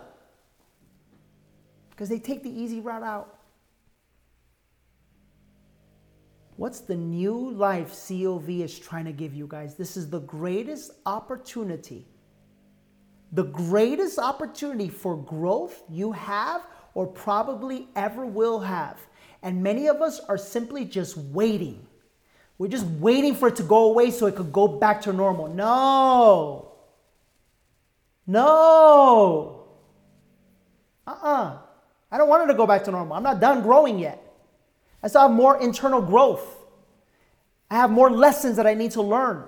because 1.91 2.09
they 2.09 2.19
take 2.19 2.43
the 2.43 2.49
easy 2.49 2.81
route 2.81 3.03
out. 3.03 3.35
What's 6.57 6.79
the 6.79 6.95
new 6.95 7.51
life 7.51 7.89
COV 8.07 8.49
is 8.49 8.79
trying 8.79 9.05
to 9.05 9.11
give 9.11 9.33
you 9.33 9.45
guys? 9.45 9.75
This 9.75 9.97
is 9.97 10.09
the 10.09 10.21
greatest 10.21 10.91
opportunity, 11.05 12.07
the 13.33 13.43
greatest 13.43 14.17
opportunity 14.17 14.89
for 14.89 15.17
growth 15.17 15.83
you 15.89 16.13
have 16.13 16.65
or 16.93 17.05
probably 17.05 17.89
ever 17.95 18.25
will 18.25 18.61
have. 18.61 18.99
And 19.43 19.61
many 19.61 19.87
of 19.87 20.01
us 20.01 20.21
are 20.21 20.37
simply 20.37 20.85
just 20.85 21.17
waiting 21.17 21.84
we're 22.57 22.69
just 22.69 22.85
waiting 22.85 23.35
for 23.35 23.49
it 23.49 23.57
to 23.57 23.63
go 23.63 23.89
away 23.89 24.11
so 24.11 24.27
it 24.27 24.35
could 24.35 24.51
go 24.53 24.67
back 24.67 25.01
to 25.01 25.13
normal. 25.13 25.47
No. 25.47 26.71
No. 28.25 29.65
Uh 31.05 31.11
uh-uh. 31.11 31.43
uh 31.43 31.57
I 32.11 32.17
don't 32.17 32.29
want 32.29 32.43
it 32.43 32.47
to 32.47 32.57
go 32.57 32.65
back 32.65 32.83
to 32.85 32.91
normal. 32.91 33.17
I'm 33.17 33.23
not 33.23 33.41
done 33.41 33.61
growing 33.61 33.99
yet. 33.99 34.21
I 35.03 35.07
still 35.07 35.21
have 35.21 35.31
more 35.31 35.61
internal 35.61 36.01
growth. 36.01 36.63
I 37.69 37.75
have 37.75 37.91
more 37.91 38.09
lessons 38.09 38.55
that 38.55 38.65
I 38.65 38.73
need 38.73 38.91
to 38.91 39.01
learn. 39.01 39.47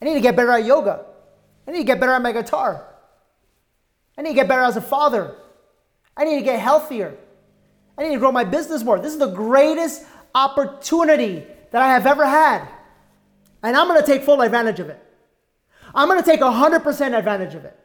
I 0.00 0.04
need 0.04 0.14
to 0.14 0.20
get 0.20 0.36
better 0.36 0.52
at 0.52 0.64
yoga. 0.64 1.04
I 1.66 1.72
need 1.72 1.78
to 1.78 1.84
get 1.84 1.98
better 1.98 2.12
at 2.12 2.22
my 2.22 2.32
guitar. 2.32 2.86
I 4.16 4.22
need 4.22 4.30
to 4.30 4.34
get 4.34 4.46
better 4.46 4.62
as 4.62 4.76
a 4.76 4.80
father. 4.80 5.34
I 6.16 6.24
need 6.24 6.36
to 6.36 6.44
get 6.44 6.60
healthier. 6.60 7.16
I 7.98 8.04
need 8.04 8.14
to 8.14 8.18
grow 8.18 8.30
my 8.30 8.44
business 8.44 8.84
more. 8.84 8.98
This 8.98 9.12
is 9.12 9.18
the 9.18 9.32
greatest 9.32 10.04
opportunity 10.34 11.46
that 11.74 11.82
I 11.82 11.88
have 11.88 12.06
ever 12.06 12.24
had. 12.24 12.68
And 13.60 13.76
I'm 13.76 13.88
going 13.88 14.00
to 14.00 14.06
take 14.06 14.22
full 14.22 14.42
advantage 14.42 14.78
of 14.78 14.90
it. 14.90 15.04
I'm 15.92 16.06
going 16.06 16.22
to 16.22 16.24
take 16.24 16.38
100% 16.38 17.18
advantage 17.18 17.56
of 17.56 17.64
it. 17.64 17.76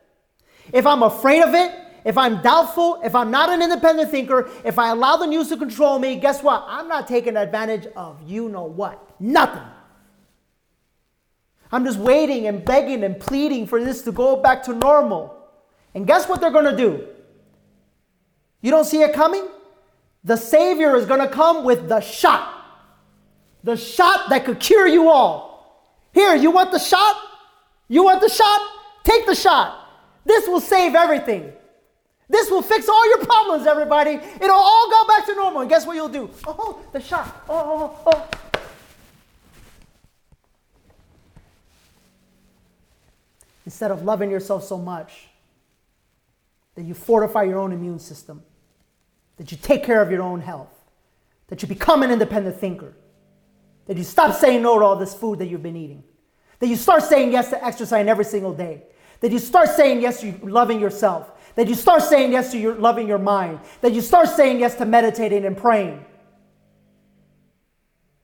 If 0.71 0.85
I'm 0.85 1.01
afraid 1.01 1.41
of 1.41 1.55
it, 1.55 1.73
if 2.05 2.15
I'm 2.15 2.39
doubtful, 2.43 3.01
if 3.03 3.15
I'm 3.15 3.31
not 3.31 3.49
an 3.49 3.63
independent 3.63 4.11
thinker, 4.11 4.47
if 4.63 4.77
I 4.77 4.89
allow 4.89 5.17
the 5.17 5.25
news 5.25 5.47
to 5.47 5.57
control 5.57 5.97
me, 5.97 6.17
guess 6.17 6.43
what? 6.43 6.65
I'm 6.67 6.87
not 6.87 7.07
taking 7.07 7.35
advantage 7.35 7.87
of 7.95 8.21
you 8.27 8.47
know 8.47 8.65
what. 8.65 9.19
Nothing. 9.19 9.67
I'm 11.71 11.83
just 11.83 11.97
waiting 11.97 12.45
and 12.45 12.63
begging 12.63 13.03
and 13.03 13.19
pleading 13.19 13.65
for 13.65 13.83
this 13.83 14.03
to 14.03 14.11
go 14.11 14.35
back 14.35 14.61
to 14.65 14.73
normal. 14.73 15.35
And 15.95 16.05
guess 16.05 16.29
what 16.29 16.41
they're 16.41 16.51
going 16.51 16.65
to 16.65 16.77
do? 16.77 17.07
You 18.61 18.69
don't 18.69 18.85
see 18.85 19.01
it 19.01 19.13
coming? 19.13 19.47
The 20.23 20.37
Savior 20.37 20.95
is 20.95 21.07
going 21.07 21.21
to 21.21 21.27
come 21.27 21.63
with 21.63 21.89
the 21.89 22.01
shot. 22.01 22.57
The 23.63 23.75
shot 23.75 24.29
that 24.29 24.45
could 24.45 24.59
cure 24.59 24.87
you 24.87 25.09
all. 25.09 25.49
Here, 26.13 26.35
you 26.35 26.51
want 26.51 26.71
the 26.71 26.79
shot? 26.79 27.15
You 27.87 28.03
want 28.03 28.21
the 28.21 28.29
shot? 28.29 28.61
Take 29.03 29.25
the 29.25 29.35
shot. 29.35 29.87
This 30.25 30.47
will 30.47 30.59
save 30.59 30.95
everything. 30.95 31.51
This 32.29 32.51
will 32.51 32.61
fix 32.61 32.87
all 32.87 33.09
your 33.09 33.25
problems, 33.25 33.65
everybody. 33.65 34.11
It'll 34.11 34.51
all 34.51 34.89
go 34.89 35.07
back 35.07 35.25
to 35.25 35.33
normal. 35.33 35.61
And 35.61 35.69
guess 35.69 35.85
what 35.85 35.95
you'll 35.95 36.09
do? 36.09 36.29
Oh, 36.45 36.55
oh 36.59 36.85
the 36.93 37.01
shot. 37.01 37.43
Oh, 37.49 37.55
oh, 37.57 37.99
oh, 38.05 38.13
oh. 38.13 38.29
Instead 43.65 43.91
of 43.91 44.03
loving 44.03 44.31
yourself 44.31 44.63
so 44.63 44.77
much 44.77 45.27
that 46.75 46.83
you 46.83 46.93
fortify 46.93 47.43
your 47.43 47.59
own 47.59 47.71
immune 47.71 47.99
system, 47.99 48.43
that 49.37 49.51
you 49.51 49.57
take 49.61 49.83
care 49.83 50.01
of 50.01 50.11
your 50.11 50.21
own 50.21 50.41
health, 50.41 50.73
that 51.47 51.61
you 51.61 51.67
become 51.67 52.03
an 52.03 52.11
independent 52.11 52.59
thinker, 52.59 52.93
that 53.89 53.97
you 53.97 54.03
stop 54.03 54.35
saying 54.35 54.61
no 54.61 54.77
to 54.77 54.85
all 54.85 54.95
this 54.95 55.15
food 55.15 55.39
that 55.39 55.47
you've 55.47 55.63
been 55.63 55.75
eating, 55.75 56.03
that 56.59 56.67
you 56.67 56.75
start 56.75 57.01
saying 57.01 57.31
yes 57.31 57.49
to 57.49 57.65
exercise 57.65 58.05
every 58.05 58.23
single 58.23 58.53
day, 58.53 58.83
that 59.19 59.31
you 59.31 59.39
start 59.39 59.67
saying 59.67 59.99
yes 59.99 60.21
to 60.21 60.31
loving 60.43 60.79
yourself, 60.79 61.31
that 61.55 61.67
you 61.67 61.73
start 61.73 62.03
saying 62.03 62.31
yes 62.31 62.51
to 62.51 62.59
your, 62.59 62.75
loving 62.75 63.07
your 63.07 63.17
mind, 63.17 63.59
that 63.81 63.91
you 63.91 64.01
start 64.01 64.29
saying 64.29 64.59
yes 64.59 64.75
to 64.75 64.85
meditating 64.85 65.43
and 65.43 65.57
praying. 65.57 66.05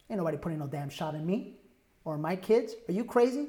Ain't 0.07 0.19
nobody 0.19 0.37
putting 0.37 0.59
no 0.59 0.67
damn 0.67 0.87
shot 0.87 1.15
in 1.15 1.25
me 1.25 1.57
or 2.03 2.15
my 2.15 2.35
kids. 2.35 2.75
Are 2.87 2.93
you 2.93 3.03
crazy? 3.03 3.47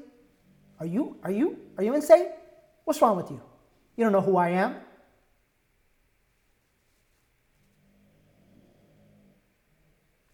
Are 0.79 0.87
you, 0.87 1.17
are 1.21 1.31
you, 1.31 1.59
are 1.77 1.83
you 1.83 1.93
insane? 1.93 2.29
What's 2.85 2.99
wrong 2.99 3.15
with 3.15 3.29
you? 3.29 3.39
You 3.95 4.05
don't 4.05 4.11
know 4.11 4.21
who 4.21 4.37
I 4.37 4.49
am. 4.49 4.77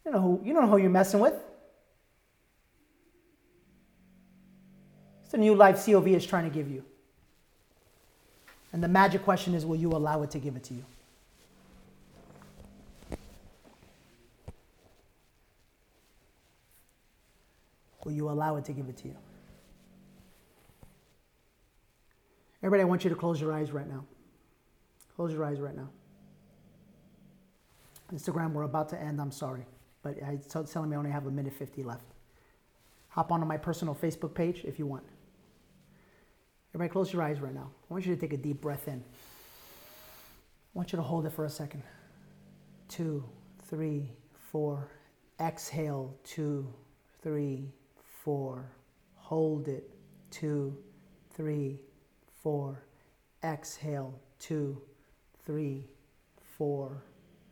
You 0.06 0.14
know 0.14 0.22
who, 0.22 0.42
you 0.46 0.54
know 0.54 0.66
who 0.66 0.78
you're 0.78 0.90
messing 0.90 1.20
with. 1.20 1.34
The 5.34 5.40
new 5.40 5.56
life 5.56 5.84
COV 5.84 6.10
is 6.10 6.26
trying 6.26 6.44
to 6.44 6.52
give 6.52 6.70
you. 6.70 6.86
And 8.72 8.84
the 8.84 8.88
magic 8.88 9.24
question 9.24 9.56
is 9.56 9.66
will 9.66 9.76
you 9.76 9.90
allow 9.90 10.22
it 10.22 10.30
to 10.32 10.40
give 10.40 10.56
it 10.56 10.64
to 10.66 10.76
you? 10.76 10.86
Will 18.06 18.12
you 18.12 18.30
allow 18.30 18.58
it 18.58 18.66
to 18.66 18.74
give 18.74 18.88
it 18.90 18.98
to 18.98 19.08
you? 19.08 19.16
Everybody, 22.62 22.82
I 22.82 22.86
want 22.86 23.04
you 23.04 23.10
to 23.10 23.16
close 23.16 23.42
your 23.42 23.52
eyes 23.52 23.72
right 23.72 23.90
now. 23.90 24.06
Close 25.16 25.34
your 25.34 25.44
eyes 25.46 25.60
right 25.60 25.76
now. 25.76 25.90
Instagram, 28.14 28.52
we're 28.52 28.64
about 28.64 28.90
to 28.90 29.02
end. 29.02 29.20
I'm 29.20 29.32
sorry, 29.32 29.66
but 30.04 30.16
it's 30.20 30.48
telling 30.72 30.92
me 30.92 30.96
I 30.96 31.00
only 31.00 31.12
have 31.12 31.26
a 31.26 31.32
minute 31.32 31.54
50 31.54 31.82
left. 31.82 32.06
Hop 33.10 33.32
onto 33.32 33.48
my 33.48 33.58
personal 33.58 33.96
Facebook 33.96 34.36
page 34.36 34.62
if 34.64 34.78
you 34.78 34.86
want. 34.86 35.04
Everybody, 36.76 36.92
close 36.92 37.14
your 37.14 37.22
eyes 37.22 37.40
right 37.40 37.54
now. 37.54 37.70
I 37.88 37.94
want 37.94 38.04
you 38.04 38.16
to 38.16 38.20
take 38.20 38.34
a 38.34 38.38
deep 38.38 38.60
breath 38.60 38.88
in. 38.88 38.96
I 38.96 39.04
want 40.74 40.92
you 40.92 40.98
to 40.98 41.04
hold 41.04 41.28
it 41.28 41.32
for 41.32 41.46
a 41.46 41.50
second. 41.50 41.84
Two, 42.90 43.24
three, 43.70 44.10
four. 44.52 44.90
Exhale. 45.40 46.18
Two, 46.24 46.74
three, 47.22 47.72
four. 48.24 48.72
Hold 49.18 49.68
it. 49.68 49.88
Two, 50.32 50.76
three, 51.36 51.80
four. 52.42 52.84
Exhale. 53.44 54.20
Two, 54.40 54.82
three, 55.46 55.86
four. 56.58 57.04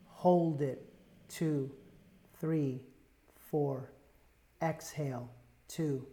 Hold 0.08 0.64
it. 0.64 0.84
Two, 1.30 1.70
three, 2.40 2.82
four. 3.52 3.92
Exhale. 4.64 5.30
Two, 5.68 6.08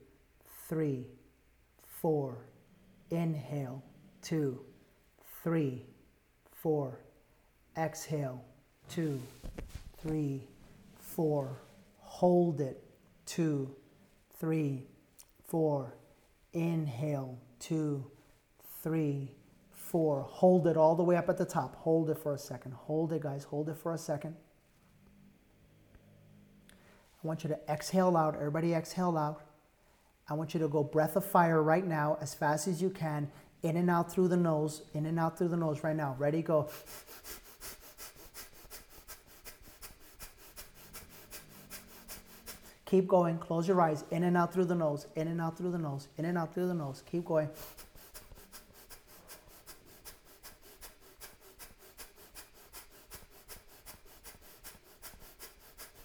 three, 0.69 1.07
four 1.87 2.48
Inhale, 3.11 3.83
two, 4.23 4.61
three, 5.43 5.87
four. 6.53 7.01
Exhale, 7.77 8.45
two, 8.89 9.21
three, 10.03 10.43
four. 10.99 11.61
Hold 12.01 12.61
it, 12.61 12.83
two, 13.25 13.75
three, 14.39 14.87
four. 15.47 15.95
Inhale, 16.53 17.39
two, 17.61 18.05
three, 18.83 19.31
four. 19.71 20.23
Hold 20.23 20.67
it 20.67 20.77
all 20.77 20.95
the 20.95 21.03
way 21.03 21.17
up 21.17 21.29
at 21.29 21.39
the 21.39 21.45
top. 21.45 21.77
Hold 21.77 22.11
it 22.11 22.19
for 22.19 22.35
a 22.35 22.39
second. 22.39 22.73
Hold 22.73 23.13
it, 23.13 23.23
guys. 23.23 23.45
Hold 23.45 23.69
it 23.69 23.77
for 23.77 23.93
a 23.93 23.99
second. 23.99 24.35
I 26.71 27.27
want 27.27 27.43
you 27.43 27.49
to 27.49 27.59
exhale 27.69 28.17
out. 28.17 28.35
Everybody 28.37 28.75
exhale 28.75 29.17
out. 29.17 29.43
I 30.31 30.35
want 30.35 30.53
you 30.53 30.61
to 30.61 30.69
go 30.69 30.85
breath 30.85 31.17
of 31.17 31.25
fire 31.25 31.63
right 31.63 31.87
now 31.87 32.19
as 32.21 32.35
fast 32.35 32.69
as 32.69 32.83
you 32.83 32.91
can, 32.91 33.31
in 33.63 33.77
and 33.77 33.89
out 33.89 34.13
through 34.13 34.29
the 34.29 34.37
nose, 34.37 34.83
in 34.95 35.07
and 35.07 35.19
out 35.19 35.39
through 35.39 35.49
the 35.49 35.57
nose 35.57 35.83
right 35.83 35.97
now. 35.97 36.17
Ready? 36.19 36.43
Go. 36.43 36.69
Keep 42.85 43.07
going. 43.07 43.39
Close 43.39 43.69
your 43.69 43.81
eyes. 43.83 44.05
In 44.11 44.25
and 44.25 44.37
out 44.37 44.53
through 44.53 44.65
the 44.65 44.75
nose. 44.75 45.07
In 45.15 45.29
and 45.29 45.41
out 45.41 45.59
through 45.59 45.73
the 45.73 45.79
nose. 45.79 46.09
In 46.17 46.25
and 46.25 46.39
out 46.39 46.55
through 46.55 46.69
the 46.69 46.75
nose. 46.75 47.03
Keep 47.11 47.27
going. 47.27 47.49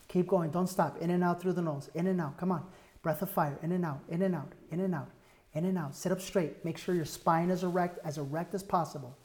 Keep 0.09 0.27
going. 0.27 0.51
Don't 0.51 0.67
stop. 0.67 0.97
In 1.01 1.09
and 1.09 1.23
out 1.23 1.41
through 1.41 1.53
the 1.53 1.61
nose. 1.61 1.89
In 1.95 2.07
and 2.07 2.19
out. 2.19 2.37
Come 2.37 2.51
on. 2.51 2.65
Breath 3.03 3.21
of 3.21 3.29
fire, 3.29 3.59
in 3.61 3.71
and 3.71 3.85
out, 3.85 3.99
in 4.09 4.23
and 4.23 4.33
out, 4.33 4.53
in 4.71 4.79
and 4.79 4.95
out, 4.95 5.09
in 5.53 5.65
and 5.65 5.77
out. 5.77 5.95
Sit 5.95 6.11
up 6.11 6.21
straight. 6.21 6.65
Make 6.65 6.77
sure 6.77 6.95
your 6.95 7.05
spine 7.05 7.51
is 7.51 7.63
erect, 7.63 7.99
as 8.03 8.17
erect 8.17 8.55
as 8.55 8.63
possible. 8.63 9.15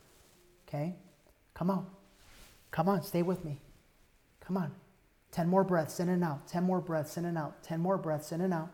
Okay? 0.68 0.94
Come 1.54 1.70
on. 1.70 1.86
Come 2.70 2.88
on, 2.88 3.02
stay 3.02 3.22
with 3.22 3.44
me. 3.44 3.60
Come 4.40 4.56
on. 4.56 4.72
10 5.30 5.48
more 5.48 5.64
breaths 5.64 6.00
in 6.00 6.08
and 6.08 6.24
out. 6.24 6.46
10 6.48 6.64
more 6.64 6.80
breaths 6.80 7.16
in 7.16 7.24
and 7.24 7.38
out. 7.38 7.62
10 7.62 7.80
more 7.80 7.96
breaths 7.96 8.32
in 8.32 8.40
and 8.40 8.52
out. 8.52 8.70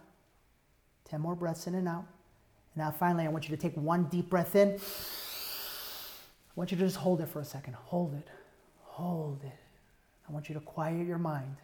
10 1.04 1.20
more 1.20 1.34
breaths 1.34 1.66
in 1.66 1.74
and 1.74 1.86
out. 1.86 2.06
And 2.74 2.84
now, 2.84 2.90
finally, 2.90 3.24
I 3.24 3.28
want 3.28 3.48
you 3.48 3.54
to 3.54 3.60
take 3.60 3.74
one 3.74 4.04
deep 4.04 4.30
breath 4.30 4.56
in. 4.56 4.70
I 4.70 6.52
want 6.54 6.70
you 6.70 6.76
to 6.78 6.84
just 6.84 6.96
hold 6.96 7.20
it 7.20 7.28
for 7.28 7.40
a 7.40 7.44
second. 7.44 7.74
Hold 7.74 8.14
it. 8.14 8.28
Hold 8.82 9.42
it. 9.44 9.52
I 10.28 10.32
want 10.32 10.48
you 10.48 10.54
to 10.54 10.60
quiet 10.60 11.06
your 11.06 11.18
mind. 11.18 11.56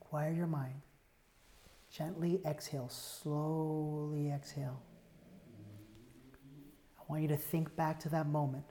Quiet 0.00 0.36
your 0.36 0.46
mind. 0.46 0.74
Gently 1.96 2.40
exhale, 2.44 2.90
slowly 2.90 4.30
exhale. 4.30 4.82
I 6.98 7.02
want 7.08 7.22
you 7.22 7.28
to 7.28 7.38
think 7.38 7.74
back 7.74 7.98
to 8.00 8.10
that 8.10 8.26
moment 8.26 8.66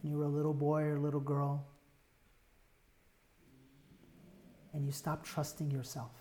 when 0.00 0.10
you 0.10 0.16
were 0.16 0.24
a 0.24 0.28
little 0.28 0.54
boy 0.54 0.84
or 0.84 0.96
a 0.96 1.00
little 1.00 1.20
girl 1.20 1.66
and 4.72 4.86
you 4.86 4.92
stopped 4.92 5.26
trusting 5.26 5.70
yourself. 5.70 6.12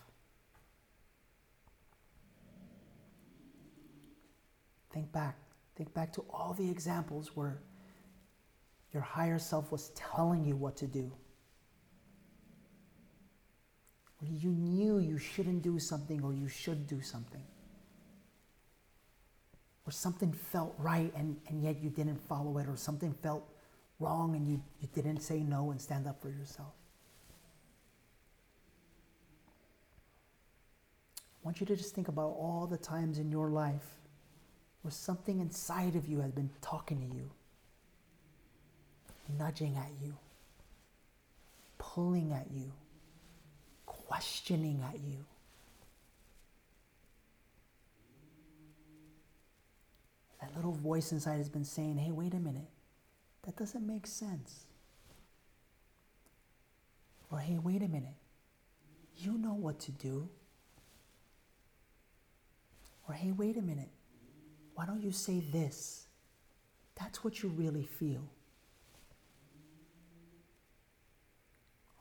Think 4.91 5.09
back. 5.13 5.37
Think 5.77 5.93
back 5.93 6.11
to 6.13 6.25
all 6.29 6.53
the 6.53 6.69
examples 6.69 7.33
where 7.33 7.61
your 8.91 9.03
higher 9.03 9.39
self 9.39 9.71
was 9.71 9.89
telling 9.95 10.43
you 10.43 10.57
what 10.57 10.75
to 10.77 10.87
do 10.87 11.13
when 14.19 14.35
you 14.37 14.49
knew 14.49 14.99
you 14.99 15.17
shouldn't 15.17 15.61
do 15.61 15.79
something 15.79 16.23
or 16.23 16.33
you 16.33 16.47
should 16.47 16.87
do 16.87 17.01
something. 17.01 17.43
Or 19.85 19.91
something 19.91 20.33
felt 20.33 20.75
right 20.77 21.13
and, 21.15 21.37
and 21.47 21.63
yet 21.63 21.81
you 21.81 21.89
didn't 21.89 22.19
follow 22.27 22.57
it, 22.57 22.67
or 22.67 22.75
something 22.75 23.13
felt 23.13 23.47
wrong 23.99 24.35
and 24.35 24.47
you, 24.47 24.61
you 24.81 24.89
didn't 24.93 25.21
say 25.21 25.39
no 25.39 25.71
and 25.71 25.81
stand 25.81 26.07
up 26.07 26.21
for 26.21 26.29
yourself. 26.29 26.73
I 31.19 31.45
want 31.45 31.59
you 31.61 31.65
to 31.67 31.75
just 31.75 31.95
think 31.95 32.09
about 32.09 32.35
all 32.37 32.67
the 32.69 32.77
times 32.77 33.19
in 33.19 33.31
your 33.31 33.49
life 33.49 33.85
where 34.81 34.91
something 34.91 35.39
inside 35.39 35.95
of 35.95 36.07
you 36.07 36.19
has 36.19 36.31
been 36.31 36.49
talking 36.61 36.99
to 36.99 37.15
you, 37.15 37.31
nudging 39.39 39.77
at 39.77 39.91
you, 40.03 40.17
pulling 41.77 42.33
at 42.33 42.47
you, 42.51 42.73
questioning 44.07 44.81
at 44.87 44.99
you. 45.01 45.25
That 50.39 50.55
little 50.55 50.71
voice 50.71 51.11
inside 51.11 51.37
has 51.37 51.49
been 51.49 51.65
saying, 51.65 51.97
hey, 51.97 52.11
wait 52.11 52.33
a 52.33 52.39
minute, 52.39 52.69
that 53.43 53.57
doesn't 53.57 53.85
make 53.85 54.07
sense. 54.07 54.65
Or, 57.29 57.39
hey, 57.39 57.57
wait 57.61 57.81
a 57.81 57.87
minute, 57.87 58.15
you 59.17 59.37
know 59.37 59.53
what 59.53 59.79
to 59.81 59.91
do. 59.91 60.29
Or, 63.07 63.13
hey, 63.13 63.33
wait 63.33 63.57
a 63.57 63.61
minute, 63.61 63.89
why 64.75 64.85
don't 64.85 65.01
you 65.01 65.11
say 65.11 65.41
this? 65.51 66.05
That's 66.97 67.23
what 67.23 67.43
you 67.43 67.49
really 67.49 67.83
feel. 67.83 68.23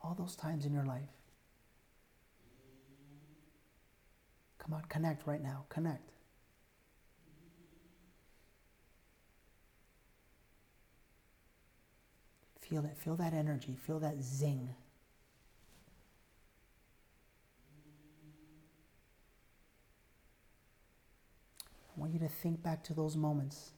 All 0.04 0.14
those 0.14 0.36
times 0.36 0.66
in 0.66 0.72
your 0.72 0.84
life. 0.84 1.15
Come 4.66 4.74
on, 4.74 4.82
connect 4.88 5.28
right 5.28 5.40
now. 5.40 5.64
Connect. 5.68 6.10
Feel 12.58 12.84
it. 12.84 12.98
Feel 12.98 13.14
that 13.14 13.32
energy. 13.32 13.76
Feel 13.86 14.00
that 14.00 14.20
zing. 14.20 14.74
I 21.96 22.00
want 22.00 22.12
you 22.12 22.18
to 22.18 22.28
think 22.28 22.60
back 22.60 22.82
to 22.84 22.94
those 22.94 23.16
moments. 23.16 23.70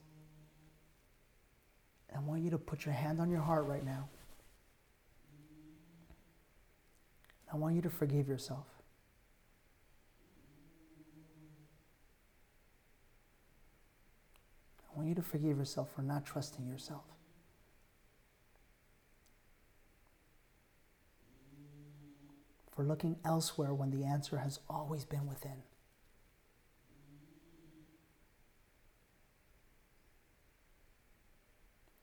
I 2.16 2.18
want 2.20 2.41
you 2.41 2.49
to 2.51 2.59
put 2.59 2.86
your 2.86 2.95
hand 2.95 3.20
on 3.20 3.30
your 3.30 3.43
heart 3.43 3.66
right 3.66 3.84
now. 3.84 4.09
I 7.53 7.57
want 7.57 7.74
you 7.74 7.82
to 7.82 7.91
forgive 7.91 8.26
yourself. 8.26 8.78
Want 14.99 15.09
you 15.09 15.15
to 15.15 15.23
forgive 15.23 15.57
yourself 15.57 15.93
for 15.95 16.03
not 16.03 16.27
trusting 16.27 16.67
yourself. 16.67 17.05
For 22.75 22.83
looking 22.83 23.17
elsewhere 23.25 23.73
when 23.73 23.91
the 23.91 24.05
answer 24.05 24.39
has 24.39 24.59
always 24.69 25.05
been 25.05 25.29
within. 25.29 25.63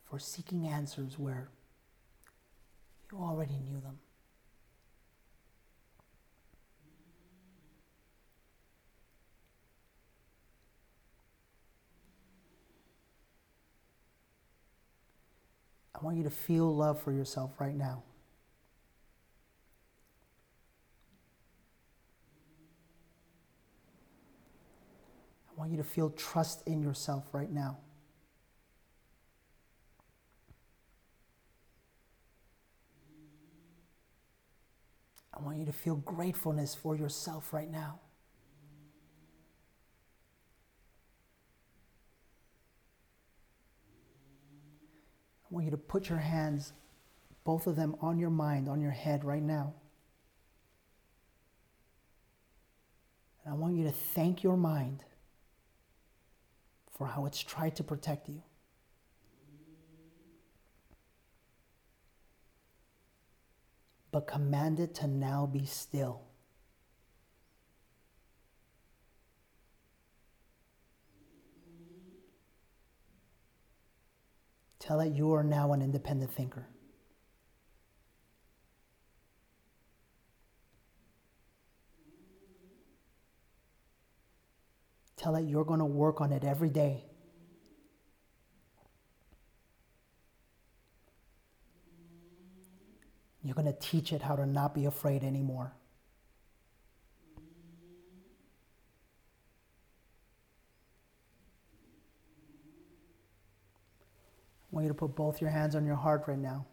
For 0.10 0.18
seeking 0.18 0.66
answers 0.66 1.20
where 1.20 1.50
you 3.12 3.18
already 3.18 3.60
knew 3.60 3.82
them. 3.82 4.00
I 15.96 16.04
want 16.04 16.18
you 16.18 16.24
to 16.24 16.30
feel 16.30 16.76
love 16.76 17.02
for 17.02 17.14
yourself 17.14 17.52
right 17.60 17.76
now. 17.76 18.04
I 25.50 25.58
want 25.58 25.72
you 25.72 25.78
to 25.78 25.86
feel 25.86 26.10
trust 26.10 26.68
in 26.68 26.82
yourself 26.82 27.34
right 27.34 27.50
now. 27.50 27.78
I 35.34 35.42
want 35.42 35.58
you 35.60 35.66
to 35.66 35.74
feel 35.74 35.96
gratefulness 35.96 36.76
for 36.76 36.96
yourself 36.96 37.54
right 37.54 37.72
now. 37.72 38.00
I 45.45 45.45
want 45.56 45.64
you 45.64 45.72
to 45.72 45.78
put 45.78 46.10
your 46.10 46.18
hands, 46.18 46.74
both 47.46 47.66
of 47.66 47.78
them, 47.78 47.96
on 48.02 48.20
your 48.20 48.30
mind, 48.30 48.68
on 48.68 48.82
your 48.82 48.92
head 48.92 49.24
right 49.24 49.42
now. 49.42 49.74
And 53.44 53.54
I 53.54 53.58
want 53.58 53.78
you 53.78 53.86
to 53.86 53.92
thank 53.92 54.44
your 54.44 54.58
mind 54.58 55.06
for 56.98 57.08
how 57.08 57.26
it's 57.26 57.42
tried 57.42 57.78
to 57.78 57.86
protect 57.86 58.28
you. 58.28 58.42
But 64.12 64.28
command 64.28 64.82
it 64.82 64.94
to 64.96 65.08
now 65.08 65.46
be 65.46 65.66
still. 65.66 66.22
Tell 74.86 75.00
it 75.00 75.14
you 75.14 75.34
are 75.34 75.44
now 75.44 75.74
an 75.74 75.82
independent 75.82 76.32
thinker. 76.32 76.68
Tell 85.18 85.36
it 85.38 85.48
you're 85.48 85.66
going 85.66 85.80
to 85.80 85.86
work 85.86 86.22
on 86.22 86.32
it 86.32 86.44
every 86.44 86.70
day. 86.70 87.04
You're 93.42 93.56
going 93.56 93.66
to 93.66 93.80
teach 93.80 94.14
it 94.14 94.22
how 94.22 94.36
to 94.36 94.46
not 94.46 94.76
be 94.76 94.86
afraid 94.86 95.24
anymore. 95.24 95.74
I 104.76 104.78
want 104.78 104.88
you 104.88 104.90
to 104.90 104.94
put 104.94 105.16
both 105.16 105.40
your 105.40 105.52
hands 105.52 105.74
on 105.74 105.86
your 105.86 105.96
heart 105.96 106.26
right 106.28 106.38
now. 106.38 106.66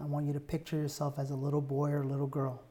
I 0.00 0.04
want 0.04 0.28
you 0.28 0.32
to 0.34 0.38
picture 0.38 0.76
yourself 0.76 1.18
as 1.18 1.32
a 1.32 1.34
little 1.34 1.60
boy 1.60 1.90
or 1.90 2.04
little 2.04 2.28
girl. 2.28 2.62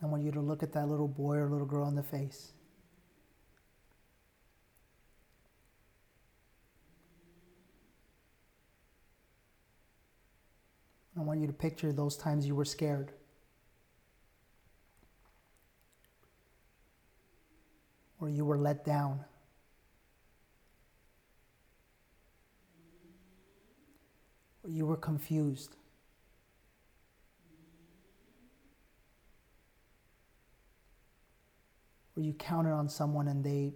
I 0.00 0.06
want 0.06 0.22
you 0.22 0.30
to 0.30 0.40
look 0.40 0.62
at 0.62 0.72
that 0.74 0.86
little 0.88 1.08
boy 1.08 1.38
or 1.38 1.48
little 1.48 1.66
girl 1.66 1.88
in 1.88 1.96
the 1.96 2.04
face. 2.04 2.52
Want 11.26 11.40
you 11.40 11.46
to 11.48 11.52
picture 11.52 11.92
those 11.92 12.16
times 12.16 12.46
you 12.46 12.54
were 12.54 12.64
scared. 12.64 13.10
Or 18.20 18.30
you 18.30 18.44
were 18.44 18.56
let 18.56 18.84
down. 18.84 19.20
Or 24.62 24.70
you 24.70 24.86
were 24.86 24.96
confused. 24.96 25.76
Or 32.16 32.22
you 32.22 32.32
counted 32.34 32.70
on 32.70 32.88
someone 32.88 33.28
and 33.28 33.44
they 33.44 33.74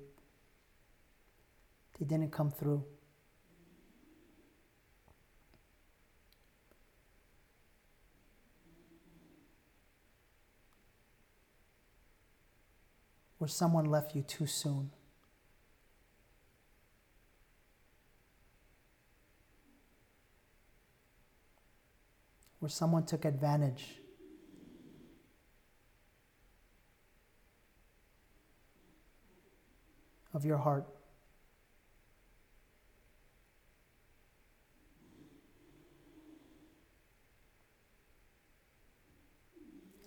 they 1.98 2.06
didn't 2.06 2.30
come 2.30 2.50
through. 2.50 2.84
where 13.40 13.48
someone 13.48 13.86
left 13.86 14.14
you 14.14 14.20
too 14.20 14.46
soon. 14.46 14.90
Where 22.58 22.68
someone 22.68 23.06
took 23.06 23.24
advantage. 23.24 23.94
Of 30.34 30.44
your 30.44 30.58
heart. 30.58 30.86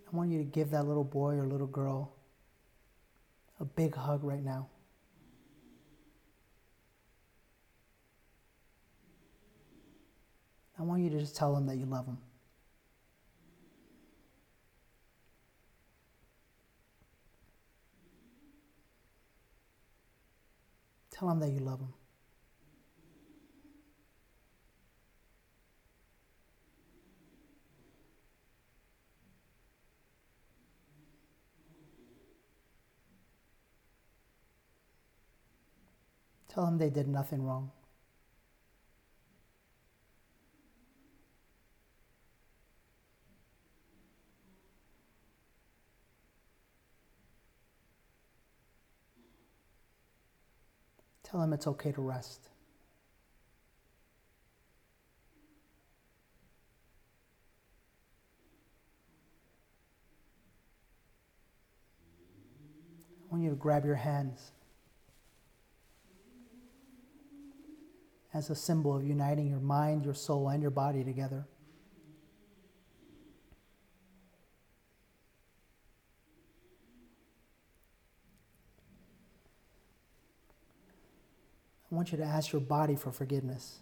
I 0.06 0.16
want 0.16 0.30
you 0.30 0.38
to 0.38 0.44
give 0.44 0.70
that 0.70 0.86
little 0.86 1.04
boy 1.04 1.34
or 1.34 1.48
little 1.48 1.66
girl 1.66 2.14
a 3.64 3.66
big 3.66 3.96
hug 3.96 4.26
right 4.26 4.44
now. 4.44 4.68
I 10.78 10.82
want 10.82 11.02
you 11.02 11.10
to 11.12 11.20
just 11.20 11.38
tell 11.38 11.56
them 11.56 11.66
that 11.68 11.78
you 11.78 11.86
love 11.86 12.06
them. 12.06 12.18
Tell 21.12 21.30
them 21.30 21.40
that 21.40 21.52
you 21.52 21.60
love 21.60 21.80
them. 21.80 21.94
Tell 36.54 36.66
them 36.66 36.78
they 36.78 36.92
did 36.92 37.08
nothing 37.08 37.44
wrong. 37.44 37.72
Tell 51.24 51.40
them 51.40 51.54
it's 51.54 51.66
okay 51.66 51.92
to 51.92 52.02
rest. 52.02 52.50
I 63.24 63.32
want 63.32 63.44
you 63.44 63.50
to 63.50 63.56
grab 63.56 63.84
your 63.86 63.96
hands 63.96 64.52
as 68.34 68.50
a 68.50 68.56
symbol 68.56 68.96
of 68.96 69.06
uniting 69.06 69.48
your 69.48 69.60
mind, 69.60 70.04
your 70.04 70.14
soul, 70.14 70.50
and 70.50 70.62
your 70.62 70.72
body 70.72 71.04
together. 71.04 71.46
I 81.92 81.96
want 81.96 82.12
you 82.12 82.18
to 82.18 82.24
ask 82.24 82.52
your 82.52 82.62
body 82.62 82.96
for 82.96 83.12
forgiveness. 83.12 83.78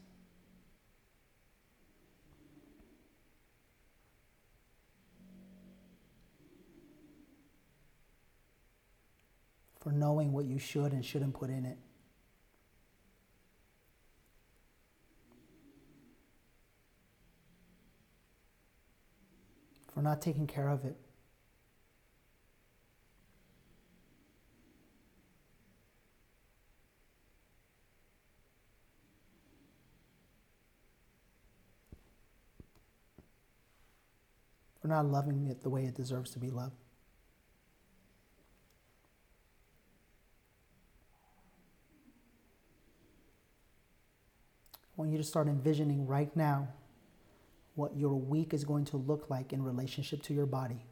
For 9.80 9.93
knowing 9.93 10.34
what 10.34 10.43
you 10.43 10.60
should 10.60 10.91
and 10.91 11.06
shouldn't 11.06 11.34
put 11.34 11.49
in 11.49 11.66
it. 11.66 11.78
For 20.02 20.06
not 20.06 20.20
taking 20.20 20.47
care 20.47 20.68
of 20.68 20.84
it. 20.84 20.97
for 34.82 34.88
not 34.88 35.06
loving 35.06 35.45
it 35.45 35.62
the 35.62 35.70
way 35.70 35.86
it 35.86 35.93
deserves 35.93 36.32
to 36.32 36.39
be 36.39 36.49
loved. 36.49 36.74
I 44.74 44.78
want 44.95 45.12
you 45.12 45.20
to 45.20 45.24
start 45.24 45.47
envisioning 45.47 46.08
right 46.08 46.36
now 46.36 46.70
what 47.82 47.97
your 47.97 48.13
week 48.13 48.53
is 48.53 48.63
going 48.63 48.86
to 48.86 48.95
look 48.95 49.27
like 49.27 49.51
in 49.51 49.63
relationship 49.63 50.21
to 50.21 50.36
your 50.36 50.45
body. 50.45 50.86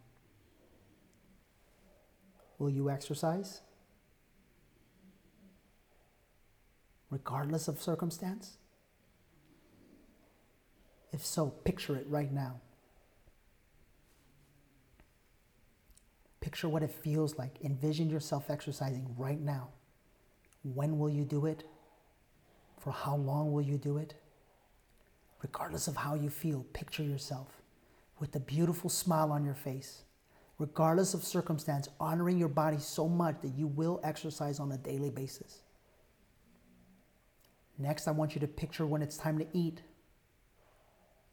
Will 2.57 2.71
you 2.71 2.89
exercise? 2.89 3.61
Regardless 7.11 7.67
of 7.67 7.79
circumstance? 7.79 8.57
If 11.11 11.23
so, 11.23 11.49
picture 11.49 11.95
it 11.95 12.07
right 12.09 12.31
now. 12.31 12.59
Picture 16.41 16.69
what 16.69 16.81
it 16.81 16.91
feels 16.91 17.37
like. 17.37 17.51
Envision 17.63 18.09
yourself 18.09 18.49
exercising 18.49 19.13
right 19.15 19.39
now. 19.39 19.69
When 20.63 20.97
will 20.97 21.09
you 21.11 21.23
do 21.23 21.45
it? 21.45 21.63
For 22.79 22.91
how 22.91 23.15
long 23.15 23.51
will 23.51 23.61
you 23.61 23.77
do 23.77 23.97
it? 23.97 24.15
Regardless 25.41 25.87
of 25.87 25.95
how 25.95 26.15
you 26.15 26.29
feel, 26.29 26.65
picture 26.73 27.03
yourself 27.03 27.47
with 28.19 28.35
a 28.35 28.39
beautiful 28.39 28.89
smile 28.89 29.31
on 29.31 29.45
your 29.45 29.55
face. 29.55 30.03
Regardless 30.57 31.13
of 31.13 31.23
circumstance, 31.23 31.87
honoring 31.99 32.37
your 32.37 32.49
body 32.49 32.77
so 32.79 33.07
much 33.07 33.37
that 33.41 33.53
you 33.55 33.67
will 33.67 34.01
exercise 34.03 34.59
on 34.59 34.71
a 34.73 34.77
daily 34.77 35.09
basis. 35.09 35.59
Next, 37.77 38.09
I 38.09 38.11
want 38.11 38.35
you 38.35 38.41
to 38.41 38.47
picture 38.47 38.85
when 38.85 39.01
it's 39.01 39.15
time 39.15 39.39
to 39.39 39.47
eat. 39.53 39.81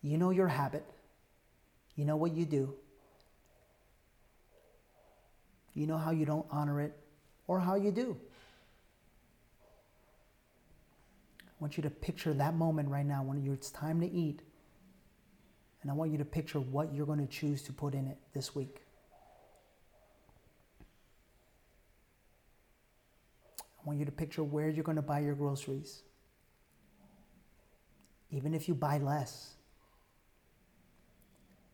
You 0.01 0.17
know 0.17 0.31
your 0.31 0.47
habit, 0.47 0.85
you 1.97 2.05
know 2.05 2.17
what 2.17 2.33
you 2.33 2.45
do. 2.45 2.75
You 5.75 5.87
know 5.87 5.99
how 5.99 6.13
you 6.13 6.25
don't 6.25 6.47
honor 6.51 6.81
it 6.81 6.97
or 7.49 7.61
how 7.61 7.75
you 7.75 7.91
do. 7.91 8.17
I 11.59 11.63
want 11.63 11.79
you 11.79 11.83
to 11.85 11.91
picture 11.91 12.35
that 12.35 12.55
moment 12.55 12.91
right 12.91 13.07
now 13.07 13.23
when 13.23 13.47
it's 13.51 13.71
time 13.71 14.01
to 14.01 14.07
eat. 14.07 14.43
And 15.81 15.91
I 15.91 15.95
want 15.95 16.11
you 16.11 16.19
to 16.19 16.25
picture 16.25 16.61
what 16.61 16.93
you're 16.93 17.07
going 17.07 17.25
to 17.25 17.27
choose 17.27 17.63
to 17.63 17.73
put 17.73 17.95
in 17.95 18.07
it 18.07 18.19
this 18.35 18.55
week. 18.55 18.83
I 23.61 23.87
want 23.87 23.99
you 23.99 24.05
to 24.05 24.13
picture 24.13 24.43
where 24.43 24.69
you're 24.69 24.85
going 24.85 24.97
to 24.97 25.03
buy 25.03 25.21
your 25.21 25.35
groceries. 25.35 26.03
Even 28.31 28.53
if 28.53 28.69
you 28.69 28.75
buy 28.75 28.99
less, 28.99 29.55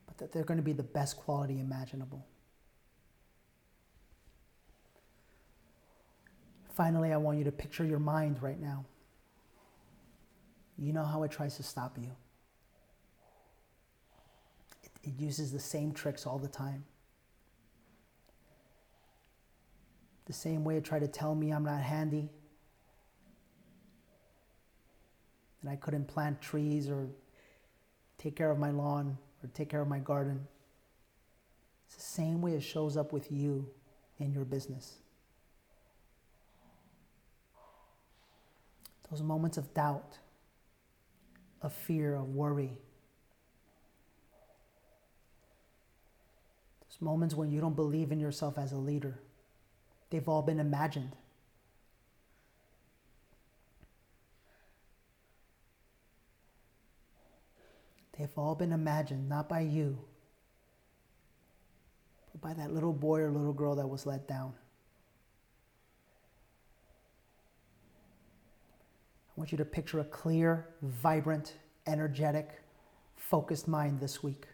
but 0.07 0.19
that 0.19 0.31
they're 0.31 0.45
going 0.45 0.59
to 0.59 0.63
be 0.63 0.75
the 0.75 0.83
best 0.83 1.17
quality 1.17 1.59
imaginable. 1.59 2.25
Finally, 6.75 7.13
I 7.13 7.17
want 7.17 7.39
you 7.39 7.45
to 7.45 7.53
picture 7.53 7.85
your 7.85 7.99
mind 7.99 8.43
right 8.43 8.61
now. 8.61 8.85
You 10.83 10.93
know 10.93 11.05
how 11.05 11.23
it 11.23 11.31
tries 11.31 11.57
to 11.57 11.63
stop 11.63 11.97
you. 11.97 12.11
It, 14.83 14.91
it 15.05 15.21
uses 15.21 15.53
the 15.53 15.61
same 15.61 15.93
tricks 15.93 16.27
all 16.27 16.39
the 16.39 16.49
time. 16.49 16.85
The 20.27 20.33
same 20.33 20.65
way 20.65 20.77
it 20.77 20.85
tried 20.85 21.01
to 21.01 21.09
tell 21.09 21.35
me 21.35 21.53
I'm 21.53 21.65
not 21.65 21.81
handy, 21.81 22.29
that 25.63 25.71
I 25.71 25.77
couldn't 25.77 26.09
plant 26.09 26.41
trees 26.41 26.89
or 26.89 27.09
take 28.19 28.35
care 28.35 28.51
of 28.51 28.59
my 28.59 28.71
lawn 28.71 29.19
or 29.43 29.51
take 29.55 29.69
care 29.69 29.83
of 29.83 29.89
my 29.89 29.99
garden. 30.01 30.47
It's 31.87 31.97
the 31.97 32.03
same 32.03 32.41
way 32.43 32.55
it 32.55 32.63
shows 32.63 32.97
up 32.97 33.13
with 33.13 33.31
you 33.31 33.69
in 34.19 34.33
your 34.33 34.45
business. 34.45 34.97
those 39.13 39.23
moments 39.23 39.59
of 39.59 39.75
doubt, 39.75 40.19
of 41.63 41.73
fear, 41.73 42.15
of 42.15 42.29
worry. 42.29 42.79
Those 46.81 47.01
moments 47.01 47.35
when 47.35 47.51
you 47.51 47.61
don't 47.61 47.77
believe 47.77 48.13
in 48.13 48.21
yourself 48.21 48.59
as 48.59 48.73
a 48.73 48.77
leader. 48.77 49.19
They've 50.11 50.29
all 50.29 50.43
been 50.43 50.61
imagined. 50.61 51.13
They've 58.19 58.39
all 58.39 58.55
been 58.55 58.73
imagined, 58.73 59.29
not 59.29 59.49
by 59.49 59.61
you, 59.61 59.99
but 62.31 62.41
by 62.41 62.55
that 62.55 62.73
little 62.73 62.93
boy 62.93 63.21
or 63.21 63.31
little 63.31 63.55
girl 63.55 63.75
that 63.77 63.87
was 63.89 64.05
let 64.05 64.29
down. 64.29 64.53
I 69.32 69.32
want 69.43 69.51
you 69.51 69.59
to 69.59 69.65
picture 69.65 69.99
a 69.99 70.05
clear, 70.05 70.69
vibrant, 70.83 71.55
energetic, 71.89 72.63
focused 73.17 73.67
mind 73.67 73.99
this 73.99 74.23
week. 74.23 74.47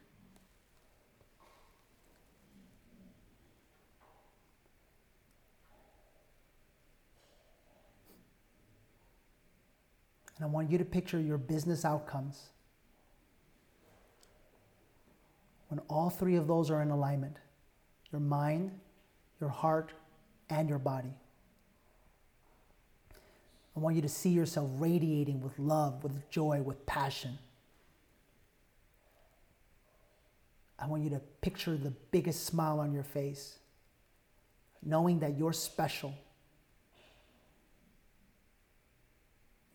And 10.37 10.47
I 10.47 10.49
want 10.49 10.71
you 10.71 10.79
to 10.79 10.87
picture 10.87 11.21
your 11.21 11.37
business 11.37 11.85
outcomes. 11.85 12.49
When 15.69 15.81
all 15.91 16.09
three 16.09 16.37
of 16.37 16.47
those 16.47 16.71
are 16.71 16.81
in 16.81 16.89
alignment 16.89 17.37
your 18.11 18.23
mind, 18.23 18.71
your 19.39 19.51
heart, 19.51 19.93
and 20.49 20.67
your 20.67 20.79
body. 20.79 21.13
I 23.79 23.81
want 23.81 23.95
you 23.95 24.03
to 24.03 24.09
see 24.09 24.31
yourself 24.31 24.69
radiating 24.79 25.41
with 25.41 25.57
love, 25.57 26.03
with 26.03 26.29
joy, 26.31 26.61
with 26.63 26.85
passion. 26.85 27.39
I 30.77 30.89
want 30.89 31.05
you 31.05 31.11
to 31.11 31.21
picture 31.43 31.77
the 31.77 31.93
biggest 32.11 32.45
smile 32.45 32.81
on 32.81 32.93
your 32.93 33.05
face, 33.05 33.57
knowing 34.83 35.21
that 35.21 35.39
you're 35.39 35.53
special. 35.53 36.13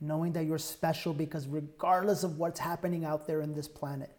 Knowing 0.01 0.33
that 0.33 0.43
you're 0.43 0.57
special 0.57 1.13
because, 1.13 1.47
regardless 1.47 2.25
of 2.25 2.37
what's 2.37 2.59
happening 2.59 3.05
out 3.05 3.25
there 3.25 3.39
in 3.39 3.55
this 3.55 3.69
planet, 3.69 4.11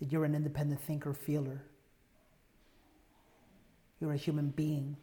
that 0.00 0.10
you're 0.10 0.24
an 0.24 0.34
independent 0.34 0.80
thinker, 0.80 1.12
feeler. 1.12 1.60
You're 4.00 4.14
a 4.14 4.16
human 4.16 4.48
being. 4.48 4.96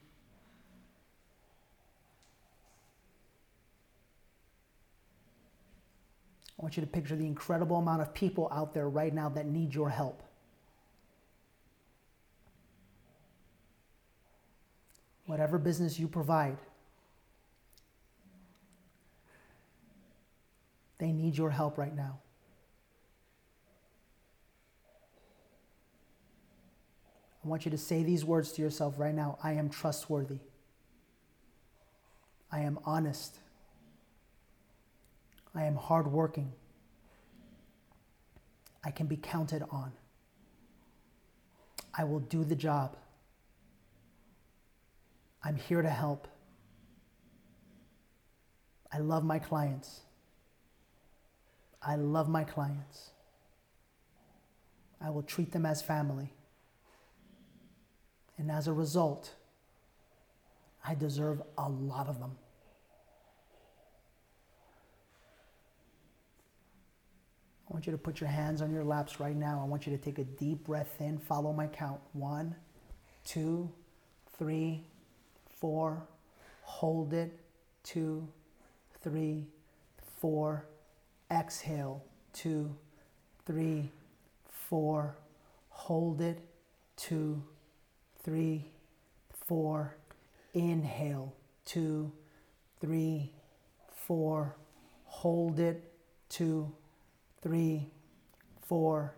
I 6.57 6.61
want 6.61 6.77
you 6.77 6.81
to 6.81 6.87
picture 6.87 7.15
the 7.15 7.25
incredible 7.25 7.77
amount 7.77 8.01
of 8.01 8.13
people 8.13 8.47
out 8.51 8.73
there 8.73 8.87
right 8.87 9.13
now 9.13 9.29
that 9.29 9.45
need 9.45 9.73
your 9.73 9.89
help. 9.89 10.23
Whatever 15.25 15.57
business 15.57 15.99
you 15.99 16.07
provide, 16.07 16.57
they 20.97 21.11
need 21.11 21.37
your 21.37 21.49
help 21.49 21.77
right 21.77 21.95
now. 21.95 22.19
I 27.43 27.47
want 27.47 27.65
you 27.65 27.71
to 27.71 27.77
say 27.77 28.01
these 28.01 28.25
words 28.25 28.53
to 28.53 28.61
yourself 28.61 28.95
right 28.97 29.13
now 29.13 29.37
I 29.43 29.53
am 29.53 29.69
trustworthy. 29.69 30.39
I 32.51 32.61
am 32.61 32.79
honest. 32.85 33.39
I 35.55 35.63
am 35.63 35.75
hardworking. 35.75 36.51
I 38.83 38.91
can 38.91 39.07
be 39.07 39.17
counted 39.17 39.63
on. 39.71 39.93
I 41.97 42.03
will 42.03 42.19
do 42.19 42.43
the 42.43 42.55
job. 42.55 42.97
I'm 45.43 45.55
here 45.55 45.81
to 45.81 45.89
help. 45.89 46.27
I 48.91 48.99
love 48.99 49.23
my 49.23 49.39
clients. 49.39 50.01
I 51.81 51.95
love 51.95 52.27
my 52.27 52.43
clients. 52.43 53.11
I 54.99 55.09
will 55.09 55.23
treat 55.23 55.51
them 55.51 55.65
as 55.65 55.81
family. 55.81 56.33
And 58.37 58.51
as 58.51 58.67
a 58.67 58.73
result, 58.73 59.33
I 60.85 60.95
deserve 60.95 61.41
a 61.57 61.69
lot 61.69 62.07
of 62.07 62.19
them. 62.19 62.37
Want 67.75 67.85
you 67.85 67.91
to 67.91 67.97
put 67.97 68.21
your 68.21 68.29
hands 68.29 68.61
on 68.61 68.71
your 68.71 68.85
laps 68.85 69.19
right 69.19 69.35
now. 69.35 69.59
I 69.61 69.67
want 69.67 69.85
you 69.85 69.91
to 69.91 70.01
take 70.01 70.17
a 70.17 70.23
deep 70.23 70.63
breath 70.63 70.95
in. 71.01 71.17
Follow 71.17 71.51
my 71.51 71.67
count. 71.67 71.99
One, 72.13 72.55
two, 73.25 73.69
three, 74.39 74.85
four. 75.59 76.07
Hold 76.61 77.13
it. 77.13 77.37
Two, 77.83 78.29
three, 79.03 79.47
four. 80.21 80.65
Exhale. 81.29 82.01
Two, 82.31 82.73
three, 83.45 83.91
four. 84.47 85.17
Hold 85.67 86.21
it. 86.21 86.39
Two, 86.95 87.43
three, 88.23 88.71
four. 89.47 89.97
Inhale. 90.53 91.33
Two, 91.65 92.09
three, 92.79 93.33
four. 94.07 94.55
Hold 95.03 95.59
it. 95.59 95.91
Two, 96.29 96.71
three, 97.45 97.87
four. 98.67 99.15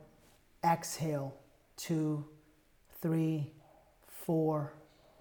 Exhale, 0.61 1.33
two, 1.77 2.25
three, 3.01 3.53
four. 4.25 4.73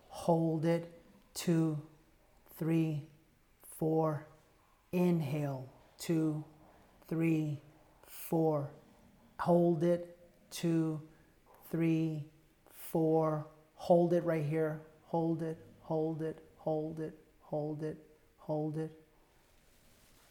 Hold 0.09 0.65
it, 0.65 0.93
two, 1.33 1.81
three, 2.59 3.05
four. 3.79 4.27
Inhale, 4.91 5.73
two, 6.01 6.45
three, 7.07 7.61
four. 8.09 8.73
Hold 9.39 9.85
it, 9.85 10.19
two, 10.51 11.01
three, 11.71 12.25
four. 12.91 13.47
Hold 13.77 14.15
it 14.15 14.25
right 14.25 14.45
here. 14.45 14.81
Hold 15.05 15.43
it, 15.43 15.59
hold 15.83 16.23
it, 16.23 16.41
hold 16.57 16.99
it, 16.99 17.15
hold 17.43 17.85
it, 17.85 17.99
hold 18.39 18.79
it 18.79 18.91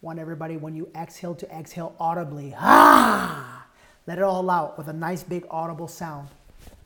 want 0.00 0.18
everybody, 0.18 0.56
when 0.56 0.74
you 0.74 0.88
exhale, 0.94 1.34
to 1.34 1.50
exhale 1.50 1.94
audibly. 1.98 2.54
Ah! 2.58 3.66
Let 4.06 4.18
it 4.18 4.24
all 4.24 4.48
out 4.50 4.78
with 4.78 4.88
a 4.88 4.92
nice 4.92 5.22
big 5.22 5.46
audible 5.50 5.88
sound. 5.88 6.28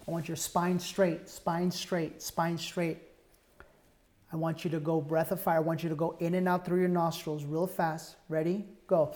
I 0.08 0.10
want 0.10 0.28
your 0.28 0.36
spine 0.36 0.78
straight, 0.78 1.28
spine 1.28 1.70
straight, 1.70 2.22
spine 2.22 2.56
straight. 2.56 2.98
I 4.32 4.36
want 4.36 4.64
you 4.64 4.70
to 4.70 4.80
go 4.80 5.00
breath 5.00 5.32
of 5.32 5.40
fire. 5.40 5.56
I 5.56 5.60
want 5.60 5.82
you 5.82 5.88
to 5.88 5.94
go 5.94 6.16
in 6.20 6.34
and 6.34 6.48
out 6.48 6.64
through 6.64 6.78
your 6.80 6.88
nostrils 6.88 7.44
real 7.44 7.66
fast. 7.66 8.16
Ready? 8.28 8.64
Go. 8.86 9.14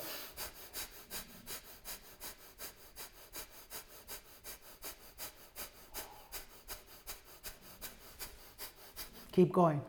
Keep 9.32 9.52
going. 9.52 9.80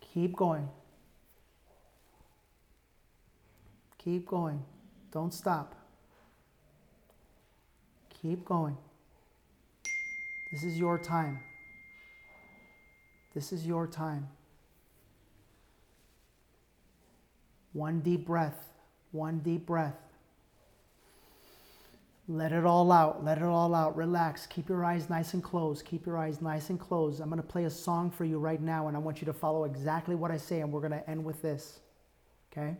Keep 0.00 0.34
going. 0.34 0.68
Keep 4.06 4.28
going. 4.28 4.62
Don't 5.10 5.34
stop. 5.34 5.74
Keep 8.22 8.44
going. 8.44 8.76
This 10.52 10.62
is 10.62 10.78
your 10.78 10.96
time. 10.96 11.40
This 13.34 13.52
is 13.52 13.66
your 13.66 13.88
time. 13.88 14.28
One 17.72 17.98
deep 17.98 18.24
breath. 18.24 18.68
One 19.10 19.40
deep 19.40 19.66
breath. 19.66 19.96
Let 22.28 22.52
it 22.52 22.64
all 22.64 22.92
out. 22.92 23.24
Let 23.24 23.38
it 23.38 23.42
all 23.42 23.74
out. 23.74 23.96
Relax. 23.96 24.46
Keep 24.46 24.68
your 24.68 24.84
eyes 24.84 25.10
nice 25.10 25.34
and 25.34 25.42
closed. 25.42 25.84
Keep 25.84 26.06
your 26.06 26.16
eyes 26.16 26.40
nice 26.40 26.70
and 26.70 26.78
closed. 26.78 27.20
I'm 27.20 27.28
going 27.28 27.42
to 27.42 27.48
play 27.48 27.64
a 27.64 27.70
song 27.70 28.12
for 28.12 28.24
you 28.24 28.38
right 28.38 28.62
now, 28.62 28.86
and 28.86 28.96
I 28.96 29.00
want 29.00 29.20
you 29.20 29.24
to 29.26 29.32
follow 29.32 29.64
exactly 29.64 30.14
what 30.14 30.30
I 30.30 30.36
say, 30.36 30.60
and 30.60 30.70
we're 30.70 30.78
going 30.78 30.92
to 30.92 31.10
end 31.10 31.24
with 31.24 31.42
this. 31.42 31.80
Okay? 32.52 32.76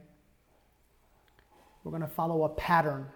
We're 1.87 1.93
going 1.93 2.03
to 2.03 2.09
follow 2.09 2.43
a 2.43 2.49
pattern. 2.49 3.07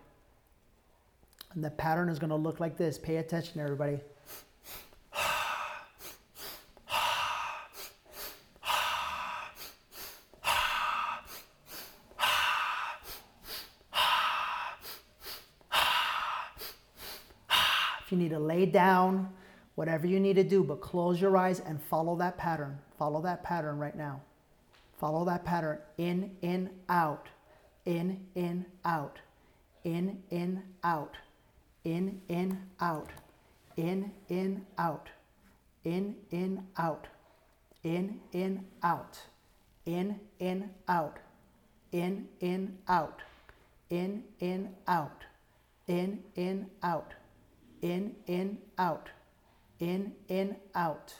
And 1.55 1.65
the 1.65 1.71
pattern 1.71 2.09
is 2.09 2.21
going 2.21 2.31
to 2.31 2.37
look 2.37 2.61
like 2.61 2.77
this. 2.77 3.01
Pay 3.01 3.17
attention, 3.17 3.61
everybody. 3.61 3.99
If 17.99 18.13
you 18.13 18.19
need 18.19 18.31
to 18.31 18.39
lay 18.39 18.67
down, 18.67 19.31
whatever 19.75 20.07
you 20.07 20.21
need 20.21 20.35
to 20.35 20.45
do, 20.45 20.63
but 20.63 20.81
close 20.81 21.21
your 21.21 21.37
eyes 21.37 21.59
and 21.59 21.83
follow 21.83 22.15
that 22.19 22.39
pattern. 22.39 22.79
Follow 22.97 23.21
that 23.23 23.43
pattern 23.43 23.79
right 23.81 23.97
now. 23.97 24.21
Follow 25.01 25.25
that 25.25 25.45
pattern 25.45 25.79
in, 25.99 26.37
in, 26.41 26.71
out 26.89 27.27
in, 27.85 28.27
in, 28.35 28.67
out, 28.85 29.19
in, 29.85 30.23
in, 30.31 30.63
out, 30.85 31.17
in, 31.85 32.21
in, 32.29 32.59
out, 32.81 33.11
in, 33.77 34.11
in, 34.29 34.67
out, 34.79 35.09
in, 35.85 36.15
in, 36.31 36.65
out, 36.79 37.07
in, 37.85 38.21
in, 38.33 38.65
out, 38.83 39.19
in, 39.87 40.19
in, 40.39 40.71
out, 40.89 41.19
in, 41.93 42.25
in, 42.41 42.75
out, 42.89 43.21
in, 43.89 44.23
in, 44.41 44.69
out, 44.87 45.15
in, 45.89 46.23
in, 46.37 46.69
out, 46.83 47.15
in, 47.81 48.15
in, 48.27 48.59
out, 48.79 49.09
in, 49.81 50.13
in, 50.29 50.57
out, 50.75 51.15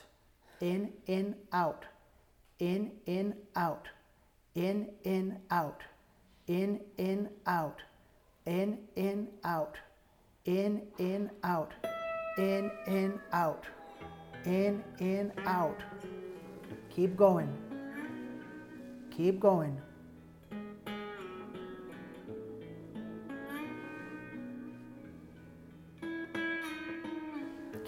in, 0.61 0.93
in, 1.07 1.35
out, 1.51 1.85
in, 2.59 2.91
in, 3.07 3.33
out, 3.55 3.87
in, 4.53 4.87
in, 5.03 5.37
out 5.49 5.81
in, 6.51 6.81
in, 6.97 7.29
out, 7.47 7.79
in, 8.45 8.77
in, 8.97 9.27
out, 9.45 9.75
in, 10.43 10.81
in, 10.99 11.29
out, 11.45 11.71
in, 12.37 12.69
in, 12.87 13.19
out, 13.31 13.63
in, 14.45 14.83
in, 14.99 15.31
out. 15.45 15.81
Keep 16.89 17.15
going. 17.15 17.49
Keep 19.11 19.39
going. 19.39 19.79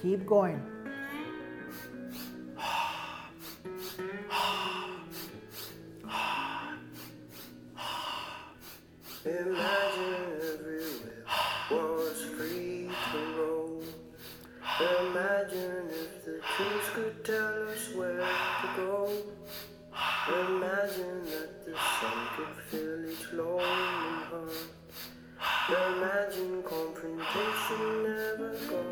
Keep 0.01 0.25
going. 0.25 0.72
Imagine 15.03 15.89
if 15.89 16.23
the 16.23 16.39
trees 16.55 16.87
could 16.93 17.25
tell 17.25 17.67
us 17.67 17.93
where 17.93 18.19
to 18.19 18.67
go. 18.77 19.09
Imagine 20.29 21.25
that 21.25 21.65
the 21.65 21.75
sun 21.99 22.17
could 22.37 22.55
fill 22.69 23.05
each 23.11 23.33
lonely 23.33 23.63
heart. 24.29 24.53
Imagine 25.69 26.63
confrontation 26.63 28.03
never 28.03 28.51
got 28.69 28.87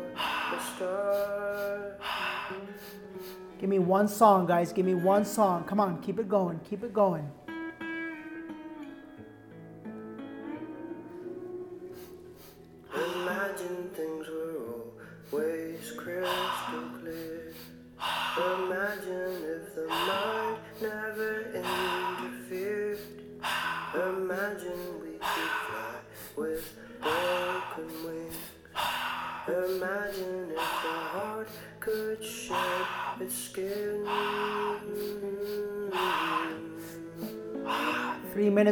a 0.52 0.60
start. 0.76 2.00
Give 3.58 3.70
me 3.70 3.78
one 3.78 4.06
song, 4.08 4.46
guys. 4.46 4.72
Give 4.72 4.84
me 4.84 4.94
one 4.94 5.24
song. 5.24 5.64
Come 5.64 5.80
on, 5.80 6.02
keep 6.02 6.18
it 6.18 6.28
going. 6.28 6.60
Keep 6.68 6.84
it 6.84 6.92
going. 6.92 7.30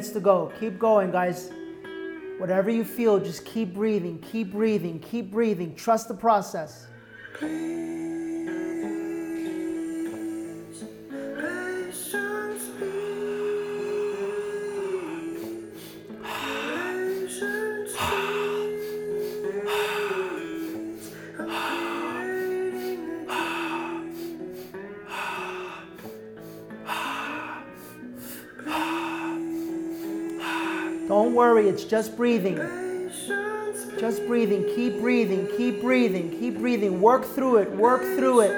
Minutes 0.01 0.15
to 0.15 0.21
go. 0.21 0.51
Keep 0.59 0.79
going, 0.79 1.11
guys. 1.11 1.53
Whatever 2.39 2.71
you 2.71 2.85
feel, 2.85 3.21
just 3.21 3.45
keep 3.45 3.75
breathing, 3.75 4.19
keep 4.33 4.51
breathing, 4.51 4.99
keep 4.99 5.31
breathing. 5.31 5.75
Trust 5.75 6.09
the 6.09 6.15
process. 6.15 6.87
Just 31.91 32.17
breathing. 32.17 32.57
Just 33.99 34.25
breathing. 34.29 34.65
Keep 34.77 35.01
breathing, 35.01 35.49
keep 35.57 35.81
breathing, 35.81 36.31
keep 36.39 36.57
breathing. 36.57 37.01
Work 37.01 37.25
through 37.25 37.57
it, 37.57 37.73
work 37.73 38.01
through 38.17 38.43
it. 38.43 38.53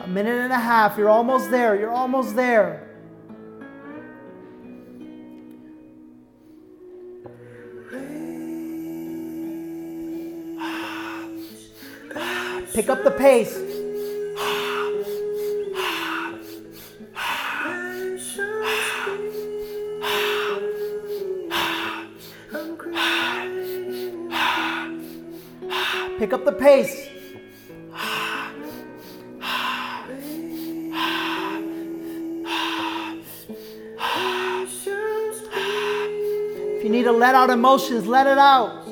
A 0.00 0.08
minute 0.08 0.40
and 0.40 0.52
a 0.52 0.58
half. 0.58 0.98
You're 0.98 1.08
almost 1.08 1.52
there. 1.52 1.78
You're 1.78 1.92
almost 1.92 2.34
there. 2.34 2.93
Pick 12.74 12.90
up 12.90 13.04
the 13.04 13.10
pace. 13.12 13.54
Pick 26.18 26.32
up 26.32 26.44
the 26.44 26.50
pace. 26.50 27.10
If 36.76 36.82
you 36.82 36.90
need 36.90 37.04
to 37.04 37.12
let 37.12 37.36
out 37.36 37.50
emotions, 37.50 38.08
let 38.08 38.26
it 38.26 38.38
out. 38.38 38.84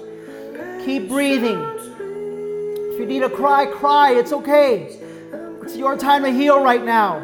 Keep 0.85 1.09
breathing. 1.09 1.72
You 3.03 3.09
need 3.09 3.23
to 3.23 3.31
cry, 3.31 3.67
cry. 3.67 4.13
It's 4.13 4.33
okay. 4.33 4.97
It's 5.63 5.77
your 5.77 5.97
time 5.97 6.23
to 6.23 6.31
heal 6.31 6.63
right 6.63 6.85
now. 6.85 7.19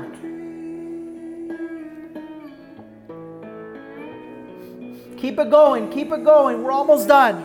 Keep 5.16 5.38
it 5.38 5.50
going. 5.52 5.88
Keep 5.92 6.10
it 6.10 6.24
going. 6.24 6.64
We're 6.64 6.72
almost 6.72 7.06
done. 7.06 7.44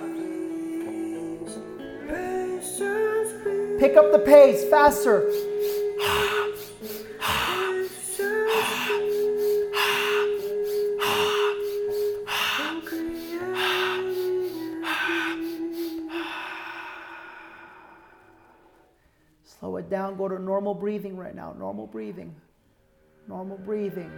Pick 3.79 3.97
up 3.97 4.11
the 4.11 4.23
pace 4.25 4.67
faster. 4.67 5.29
Down. 20.03 20.17
Go 20.17 20.27
to 20.27 20.39
normal 20.39 20.73
breathing 20.73 21.15
right 21.17 21.35
now. 21.35 21.53
Normal 21.57 21.87
breathing. 21.87 22.35
Normal 23.27 23.57
breathing. 23.57 24.11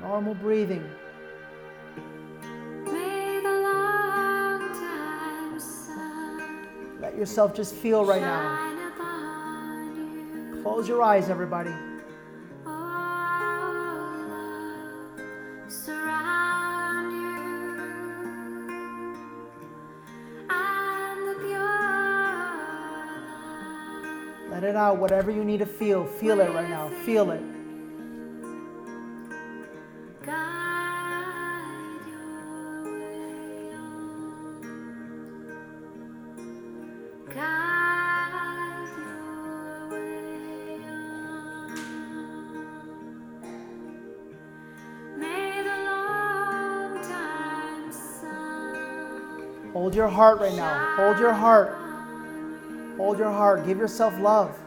Normal 0.00 0.34
breathing. 0.34 0.84
May 2.84 3.40
the 3.42 3.52
long 3.68 4.60
time 4.72 5.60
sun 5.60 7.00
Let 7.00 7.16
yourself 7.16 7.54
just 7.54 7.74
feel 7.74 8.04
right 8.04 8.22
now. 8.22 8.56
shine 8.56 8.92
upon 8.92 9.96
you. 10.56 10.62
Close 10.62 10.88
your 10.88 11.02
eyes, 11.02 11.28
everybody. 11.30 11.72
Out. 24.88 24.96
Whatever 24.98 25.30
you 25.30 25.44
need 25.44 25.58
to 25.58 25.66
feel, 25.66 26.06
feel 26.06 26.40
it 26.40 26.50
right 26.50 26.68
now. 26.68 26.88
Feel 27.04 27.30
it. 27.30 27.42
guide 30.24 32.00
your 32.08 32.84
way 32.84 33.72
on. 33.74 34.62
Guide 37.34 38.88
your 38.98 39.90
way 39.90 40.80
on. 40.88 41.74
May 45.18 45.62
the 45.62 45.76
long 45.90 46.92
time 47.02 47.92
sun 47.92 49.72
Hold 49.72 49.94
your 49.94 50.08
heart 50.08 50.40
right 50.40 50.54
now. 50.54 50.96
Hold 50.96 51.18
your 51.18 51.34
heart. 51.34 51.76
Hold 52.96 53.18
your 53.18 53.30
heart. 53.30 53.66
Give 53.66 53.78
yourself. 53.78 54.18
Love 54.18 54.58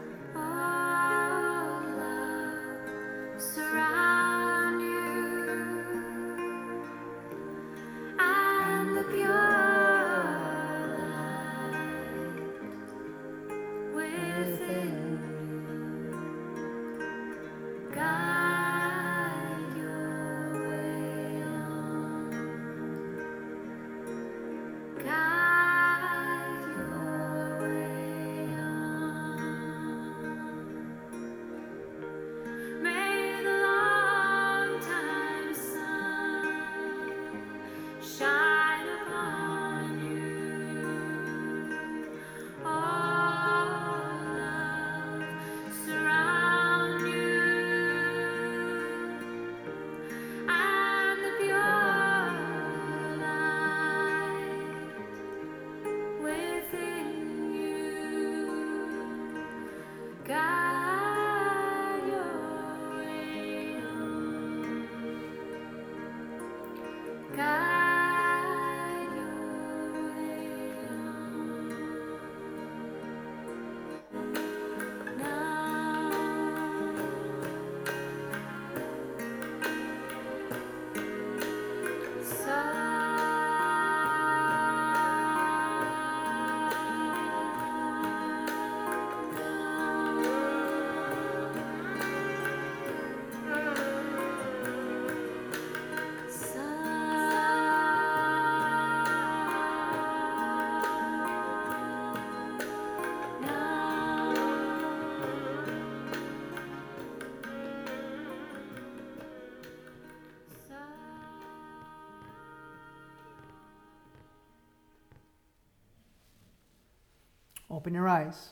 Open 117.72 117.94
your 117.94 118.06
eyes. 118.06 118.50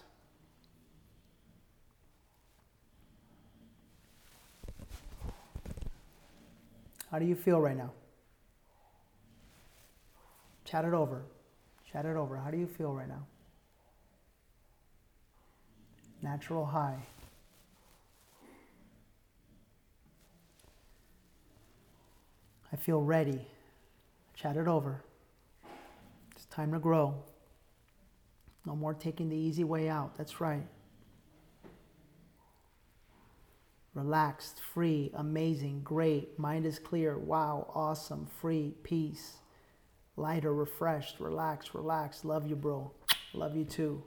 How 7.10 7.18
do 7.18 7.26
you 7.26 7.34
feel 7.34 7.60
right 7.60 7.76
now? 7.76 7.90
Chat 10.64 10.86
it 10.86 10.94
over. 10.94 11.20
Chat 11.92 12.06
it 12.06 12.16
over. 12.16 12.38
How 12.38 12.50
do 12.50 12.56
you 12.56 12.66
feel 12.66 12.94
right 12.94 13.08
now? 13.08 13.26
Natural 16.22 16.64
high. 16.64 16.96
I 22.72 22.76
feel 22.76 23.02
ready. 23.02 23.46
Chat 24.34 24.56
it 24.56 24.66
over. 24.66 25.02
It's 26.34 26.46
time 26.46 26.72
to 26.72 26.78
grow. 26.78 27.14
No 28.66 28.76
more 28.76 28.94
taking 28.94 29.28
the 29.28 29.36
easy 29.36 29.64
way 29.64 29.88
out. 29.88 30.16
That's 30.16 30.40
right. 30.40 30.66
Relaxed, 33.94 34.60
free, 34.60 35.10
amazing, 35.14 35.80
great. 35.82 36.38
Mind 36.38 36.64
is 36.64 36.78
clear. 36.78 37.18
Wow, 37.18 37.70
awesome, 37.74 38.28
free, 38.40 38.74
peace. 38.84 39.38
Lighter, 40.16 40.54
refreshed, 40.54 41.18
relaxed, 41.18 41.74
relaxed. 41.74 42.24
Love 42.24 42.46
you, 42.46 42.54
bro. 42.54 42.92
Love 43.34 43.56
you 43.56 43.64
too. 43.64 44.02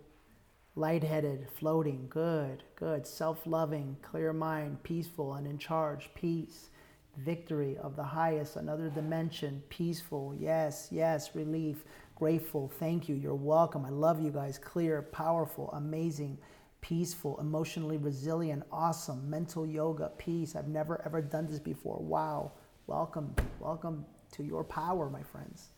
Lightheaded, 0.76 1.48
floating. 1.60 2.08
Good, 2.10 2.64
good. 2.76 3.06
Self 3.06 3.46
loving, 3.46 3.98
clear 4.02 4.32
mind, 4.32 4.84
peaceful 4.84 5.34
and 5.34 5.46
in 5.46 5.58
charge. 5.58 6.10
Peace. 6.16 6.70
Victory 7.18 7.78
of 7.78 7.96
the 7.96 8.04
highest, 8.04 8.56
another 8.56 8.90
dimension. 8.90 9.62
Peaceful. 9.70 10.34
Yes, 10.40 10.88
yes. 10.92 11.36
Relief 11.36 11.84
grateful. 12.24 12.72
Thank 12.80 13.10
you. 13.10 13.16
You're 13.16 13.36
welcome. 13.36 13.84
I 13.84 13.90
love 13.90 14.24
you 14.24 14.32
guys. 14.32 14.58
Clear, 14.58 15.02
powerful, 15.02 15.70
amazing, 15.74 16.38
peaceful, 16.80 17.38
emotionally 17.42 17.98
resilient, 17.98 18.64
awesome, 18.72 19.30
mental 19.30 19.68
yoga, 19.68 20.10
peace. 20.18 20.56
I've 20.56 20.70
never 20.70 21.06
ever 21.06 21.22
done 21.22 21.48
this 21.48 21.60
before. 21.60 21.98
Wow. 22.00 22.54
Welcome. 22.88 23.36
Welcome 23.60 24.06
to 24.32 24.44
your 24.44 24.64
power, 24.64 25.10
my 25.10 25.22
friends. 25.22 25.72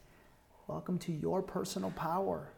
Welcome 0.68 1.00
to 1.00 1.12
your 1.12 1.42
personal 1.42 1.90
power. 1.90 2.52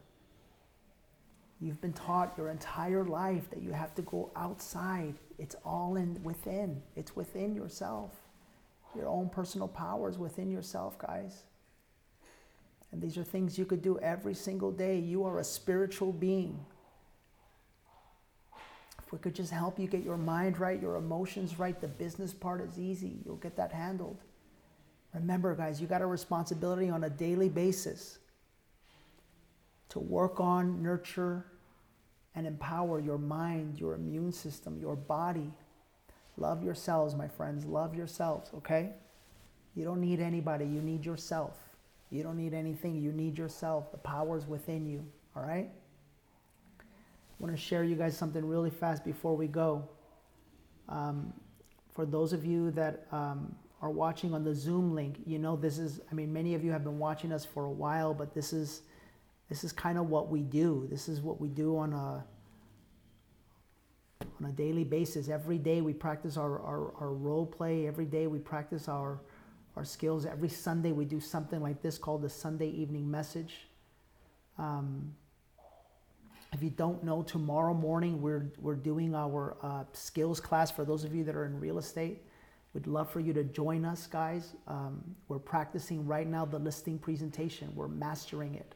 You've 1.62 1.80
been 1.80 1.94
taught 1.94 2.34
your 2.38 2.50
entire 2.50 3.06
life 3.06 3.50
that 3.52 3.62
you 3.62 3.72
have 3.72 3.96
to 3.96 4.02
go 4.02 4.34
outside. 4.36 5.14
It's 5.40 5.56
all 5.64 5.96
in 5.96 6.22
within. 6.24 6.82
It's 6.98 7.16
within 7.16 7.56
yourself. 7.56 8.12
Your 8.98 9.08
own 9.08 9.30
personal 9.30 9.70
power 9.70 10.10
is 10.10 10.18
within 10.18 10.52
yourself, 10.52 11.00
guys. 11.00 11.44
And 12.92 13.02
these 13.02 13.18
are 13.18 13.24
things 13.24 13.58
you 13.58 13.66
could 13.66 13.82
do 13.82 14.00
every 14.00 14.34
single 14.34 14.72
day. 14.72 14.98
You 14.98 15.26
are 15.26 15.40
a 15.40 15.44
spiritual 15.44 16.14
being. 16.14 16.66
If 19.06 19.12
we 19.12 19.20
could 19.20 19.36
just 19.36 19.52
help 19.52 19.80
you 19.80 19.88
get 19.88 20.04
your 20.04 20.18
mind 20.18 20.60
right, 20.60 20.82
your 20.82 20.96
emotions 20.96 21.58
right, 21.60 21.80
the 21.80 21.88
business 21.88 22.34
part 22.34 22.62
is 22.62 22.78
easy. 22.78 23.20
You'll 23.26 23.38
get 23.38 23.56
that 23.58 23.72
handled. 23.72 24.18
Remember, 25.14 25.56
guys, 25.56 25.80
you 25.80 25.88
got 25.88 26.02
a 26.02 26.06
responsibility 26.06 26.90
on 26.90 27.06
a 27.06 27.10
daily 27.10 27.50
basis 27.50 28.20
to 29.90 30.00
work 30.00 30.40
on, 30.40 30.84
nurture, 30.84 31.46
and 32.36 32.46
empower 32.46 33.00
your 33.00 33.18
mind, 33.18 33.80
your 33.80 33.96
immune 33.96 34.32
system, 34.32 34.78
your 34.80 34.96
body. 34.96 35.52
Love 36.36 36.64
yourselves, 36.64 37.16
my 37.16 37.28
friends. 37.28 37.66
Love 37.66 37.96
yourselves, 37.96 38.52
okay? 38.54 38.92
You 39.76 39.86
don't 39.86 40.02
need 40.02 40.20
anybody, 40.20 40.66
you 40.66 40.82
need 40.82 41.06
yourself. 41.06 41.67
You 42.10 42.24
don't 42.24 42.38
need 42.38 42.54
anything, 42.54 42.96
you 42.96 43.12
need 43.12 43.38
yourself. 43.38 43.92
The 43.92 43.98
power 43.98 44.38
is 44.38 44.46
within 44.48 44.86
you, 44.86 45.06
all 45.36 45.44
right? 45.44 45.70
I 46.80 46.84
want 47.40 47.56
to 47.56 47.62
share 47.62 47.84
you 47.84 47.96
guys 47.96 48.18
something 48.18 48.46
really 48.46 48.70
fast 48.70 49.04
before 49.04 49.36
we 49.36 49.48
go. 49.48 49.88
Um, 50.90 51.34
for 51.94 52.06
those 52.06 52.32
of 52.32 52.46
you 52.46 52.72
that 52.72 53.08
um, 53.12 53.54
are 53.82 53.90
watching 53.90 54.34
on 54.34 54.44
the 54.44 54.56
Zoom 54.56 54.96
link, 54.96 55.18
you 55.26 55.38
know 55.38 55.56
this 55.56 55.78
is, 55.78 56.00
I 56.10 56.16
mean, 56.16 56.32
many 56.32 56.56
of 56.56 56.64
you 56.64 56.72
have 56.72 56.84
been 56.84 56.98
watching 56.98 57.32
us 57.32 57.44
for 57.46 57.66
a 57.66 57.72
while, 57.72 58.14
but 58.14 58.34
this 58.34 58.54
is, 58.54 58.82
this 59.50 59.64
is 59.64 59.72
kind 59.72 59.98
of 59.98 60.10
what 60.10 60.30
we 60.30 60.42
do. 60.42 60.88
This 60.90 61.10
is 61.10 61.22
what 61.22 61.42
we 61.42 61.50
do 61.50 61.78
on 61.78 61.94
a, 61.94 62.24
on 64.22 64.46
a 64.50 64.52
daily 64.52 64.84
basis. 64.84 65.30
Every 65.30 65.58
day 65.58 65.82
we 65.82 65.94
practice 65.94 66.38
our, 66.38 66.60
our, 66.60 66.94
our 67.00 67.14
role 67.14 67.46
play. 67.46 67.88
Every 67.88 68.06
day 68.06 68.28
we 68.28 68.40
practice 68.40 68.88
our, 68.88 69.20
our 69.78 69.86
skills. 69.86 70.26
Every 70.26 70.50
Sunday 70.50 70.92
we 70.92 71.06
do 71.06 71.20
something 71.20 71.62
like 71.62 71.82
this 71.84 72.00
called 72.00 72.24
the 72.24 72.30
Sunday 72.30 72.70
evening 72.70 73.10
message. 73.10 73.68
Um, 74.58 75.14
if 76.52 76.64
you 76.64 76.72
don't 76.72 77.04
know, 77.04 77.22
tomorrow 77.22 77.76
morning 77.76 78.20
we're, 78.20 78.52
we're 78.60 78.76
doing 78.76 79.14
our 79.14 79.56
uh, 79.62 79.84
skills 79.94 80.40
class 80.40 80.72
for 80.72 80.84
those 80.84 81.04
of 81.04 81.14
you 81.14 81.24
that 81.26 81.36
are 81.36 81.46
in 81.46 81.60
real 81.60 81.78
estate. 81.78 82.24
We'd 82.74 82.88
love 82.88 83.12
for 83.12 83.20
you 83.20 83.34
to 83.34 83.44
join 83.44 83.86
us, 83.86 84.08
guys. 84.08 84.56
Um, 84.68 85.04
we're 85.28 85.40
practicing 85.40 86.08
right 86.08 86.28
now 86.28 86.46
the 86.46 86.60
listing 86.60 86.98
presentation. 86.98 87.72
We're 87.76 87.88
mastering 87.88 88.56
it. 88.56 88.74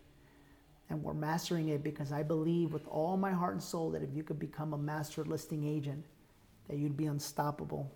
And 0.90 1.02
we're 1.02 1.14
mastering 1.14 1.70
it 1.70 1.84
because 1.84 2.12
I 2.12 2.22
believe 2.22 2.74
with 2.74 2.88
all 2.88 3.18
my 3.18 3.32
heart 3.32 3.54
and 3.54 3.64
soul 3.64 3.90
that 3.92 4.04
if 4.04 4.10
you 4.14 4.22
could 4.24 4.40
become 4.40 4.74
a 4.74 4.78
master 4.78 5.24
listing 5.26 5.64
agent, 5.68 6.06
that 6.70 6.78
you'd 6.78 6.98
be 6.98 7.08
unstoppable. 7.08 7.92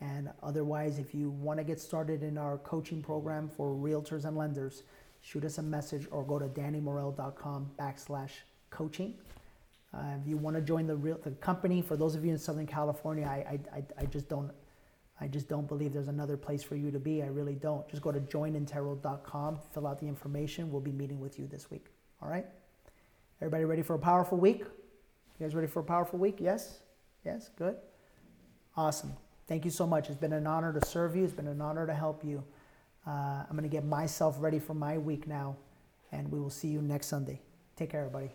And 0.00 0.30
otherwise, 0.42 0.98
if 0.98 1.14
you 1.14 1.30
want 1.30 1.58
to 1.58 1.64
get 1.64 1.80
started 1.80 2.22
in 2.22 2.36
our 2.36 2.58
coaching 2.58 3.02
program 3.02 3.48
for 3.48 3.74
realtors 3.74 4.24
and 4.24 4.36
lenders, 4.36 4.82
shoot 5.22 5.44
us 5.44 5.58
a 5.58 5.62
message 5.62 6.06
or 6.10 6.22
go 6.22 6.38
to 6.38 6.46
dannymorel.com 6.46 7.70
backslash 7.78 8.30
coaching. 8.70 9.14
Uh, 9.94 10.02
if 10.20 10.28
you 10.28 10.36
want 10.36 10.54
to 10.56 10.62
join 10.62 10.86
the 10.86 10.96
real 10.96 11.18
the 11.22 11.30
company, 11.32 11.80
for 11.80 11.96
those 11.96 12.14
of 12.14 12.24
you 12.24 12.30
in 12.30 12.38
Southern 12.38 12.66
California, 12.66 13.24
I, 13.24 13.58
I, 13.72 13.82
I, 13.98 14.04
just 14.06 14.28
don't 14.28 14.50
I 15.20 15.28
just 15.28 15.48
don't 15.48 15.66
believe 15.66 15.92
there's 15.94 16.08
another 16.08 16.36
place 16.36 16.62
for 16.62 16.76
you 16.76 16.90
to 16.90 16.98
be. 16.98 17.22
I 17.22 17.26
really 17.26 17.54
don't. 17.54 17.88
Just 17.88 18.02
go 18.02 18.12
to 18.12 18.20
joinintero.com, 18.20 19.58
fill 19.72 19.86
out 19.86 19.98
the 19.98 20.06
information. 20.06 20.70
We'll 20.70 20.82
be 20.82 20.92
meeting 20.92 21.20
with 21.20 21.38
you 21.38 21.46
this 21.46 21.70
week. 21.70 21.86
All 22.20 22.28
right? 22.28 22.46
Everybody 23.40 23.64
ready 23.64 23.82
for 23.82 23.94
a 23.94 23.98
powerful 23.98 24.36
week? 24.36 24.60
You 24.60 25.46
guys 25.46 25.54
ready 25.54 25.68
for 25.68 25.80
a 25.80 25.84
powerful 25.84 26.18
week? 26.18 26.36
Yes? 26.40 26.80
Yes? 27.24 27.50
Good? 27.56 27.76
Awesome. 28.76 29.12
Thank 29.46 29.64
you 29.64 29.70
so 29.70 29.86
much. 29.86 30.08
It's 30.08 30.18
been 30.18 30.32
an 30.32 30.46
honor 30.46 30.72
to 30.72 30.84
serve 30.84 31.14
you. 31.14 31.24
It's 31.24 31.32
been 31.32 31.46
an 31.46 31.60
honor 31.60 31.86
to 31.86 31.94
help 31.94 32.24
you. 32.24 32.42
Uh, 33.06 33.44
I'm 33.48 33.52
going 33.52 33.62
to 33.62 33.68
get 33.68 33.84
myself 33.84 34.36
ready 34.40 34.58
for 34.58 34.74
my 34.74 34.98
week 34.98 35.28
now, 35.28 35.56
and 36.10 36.30
we 36.32 36.40
will 36.40 36.50
see 36.50 36.68
you 36.68 36.82
next 36.82 37.06
Sunday. 37.06 37.40
Take 37.76 37.90
care, 37.90 38.00
everybody. 38.00 38.32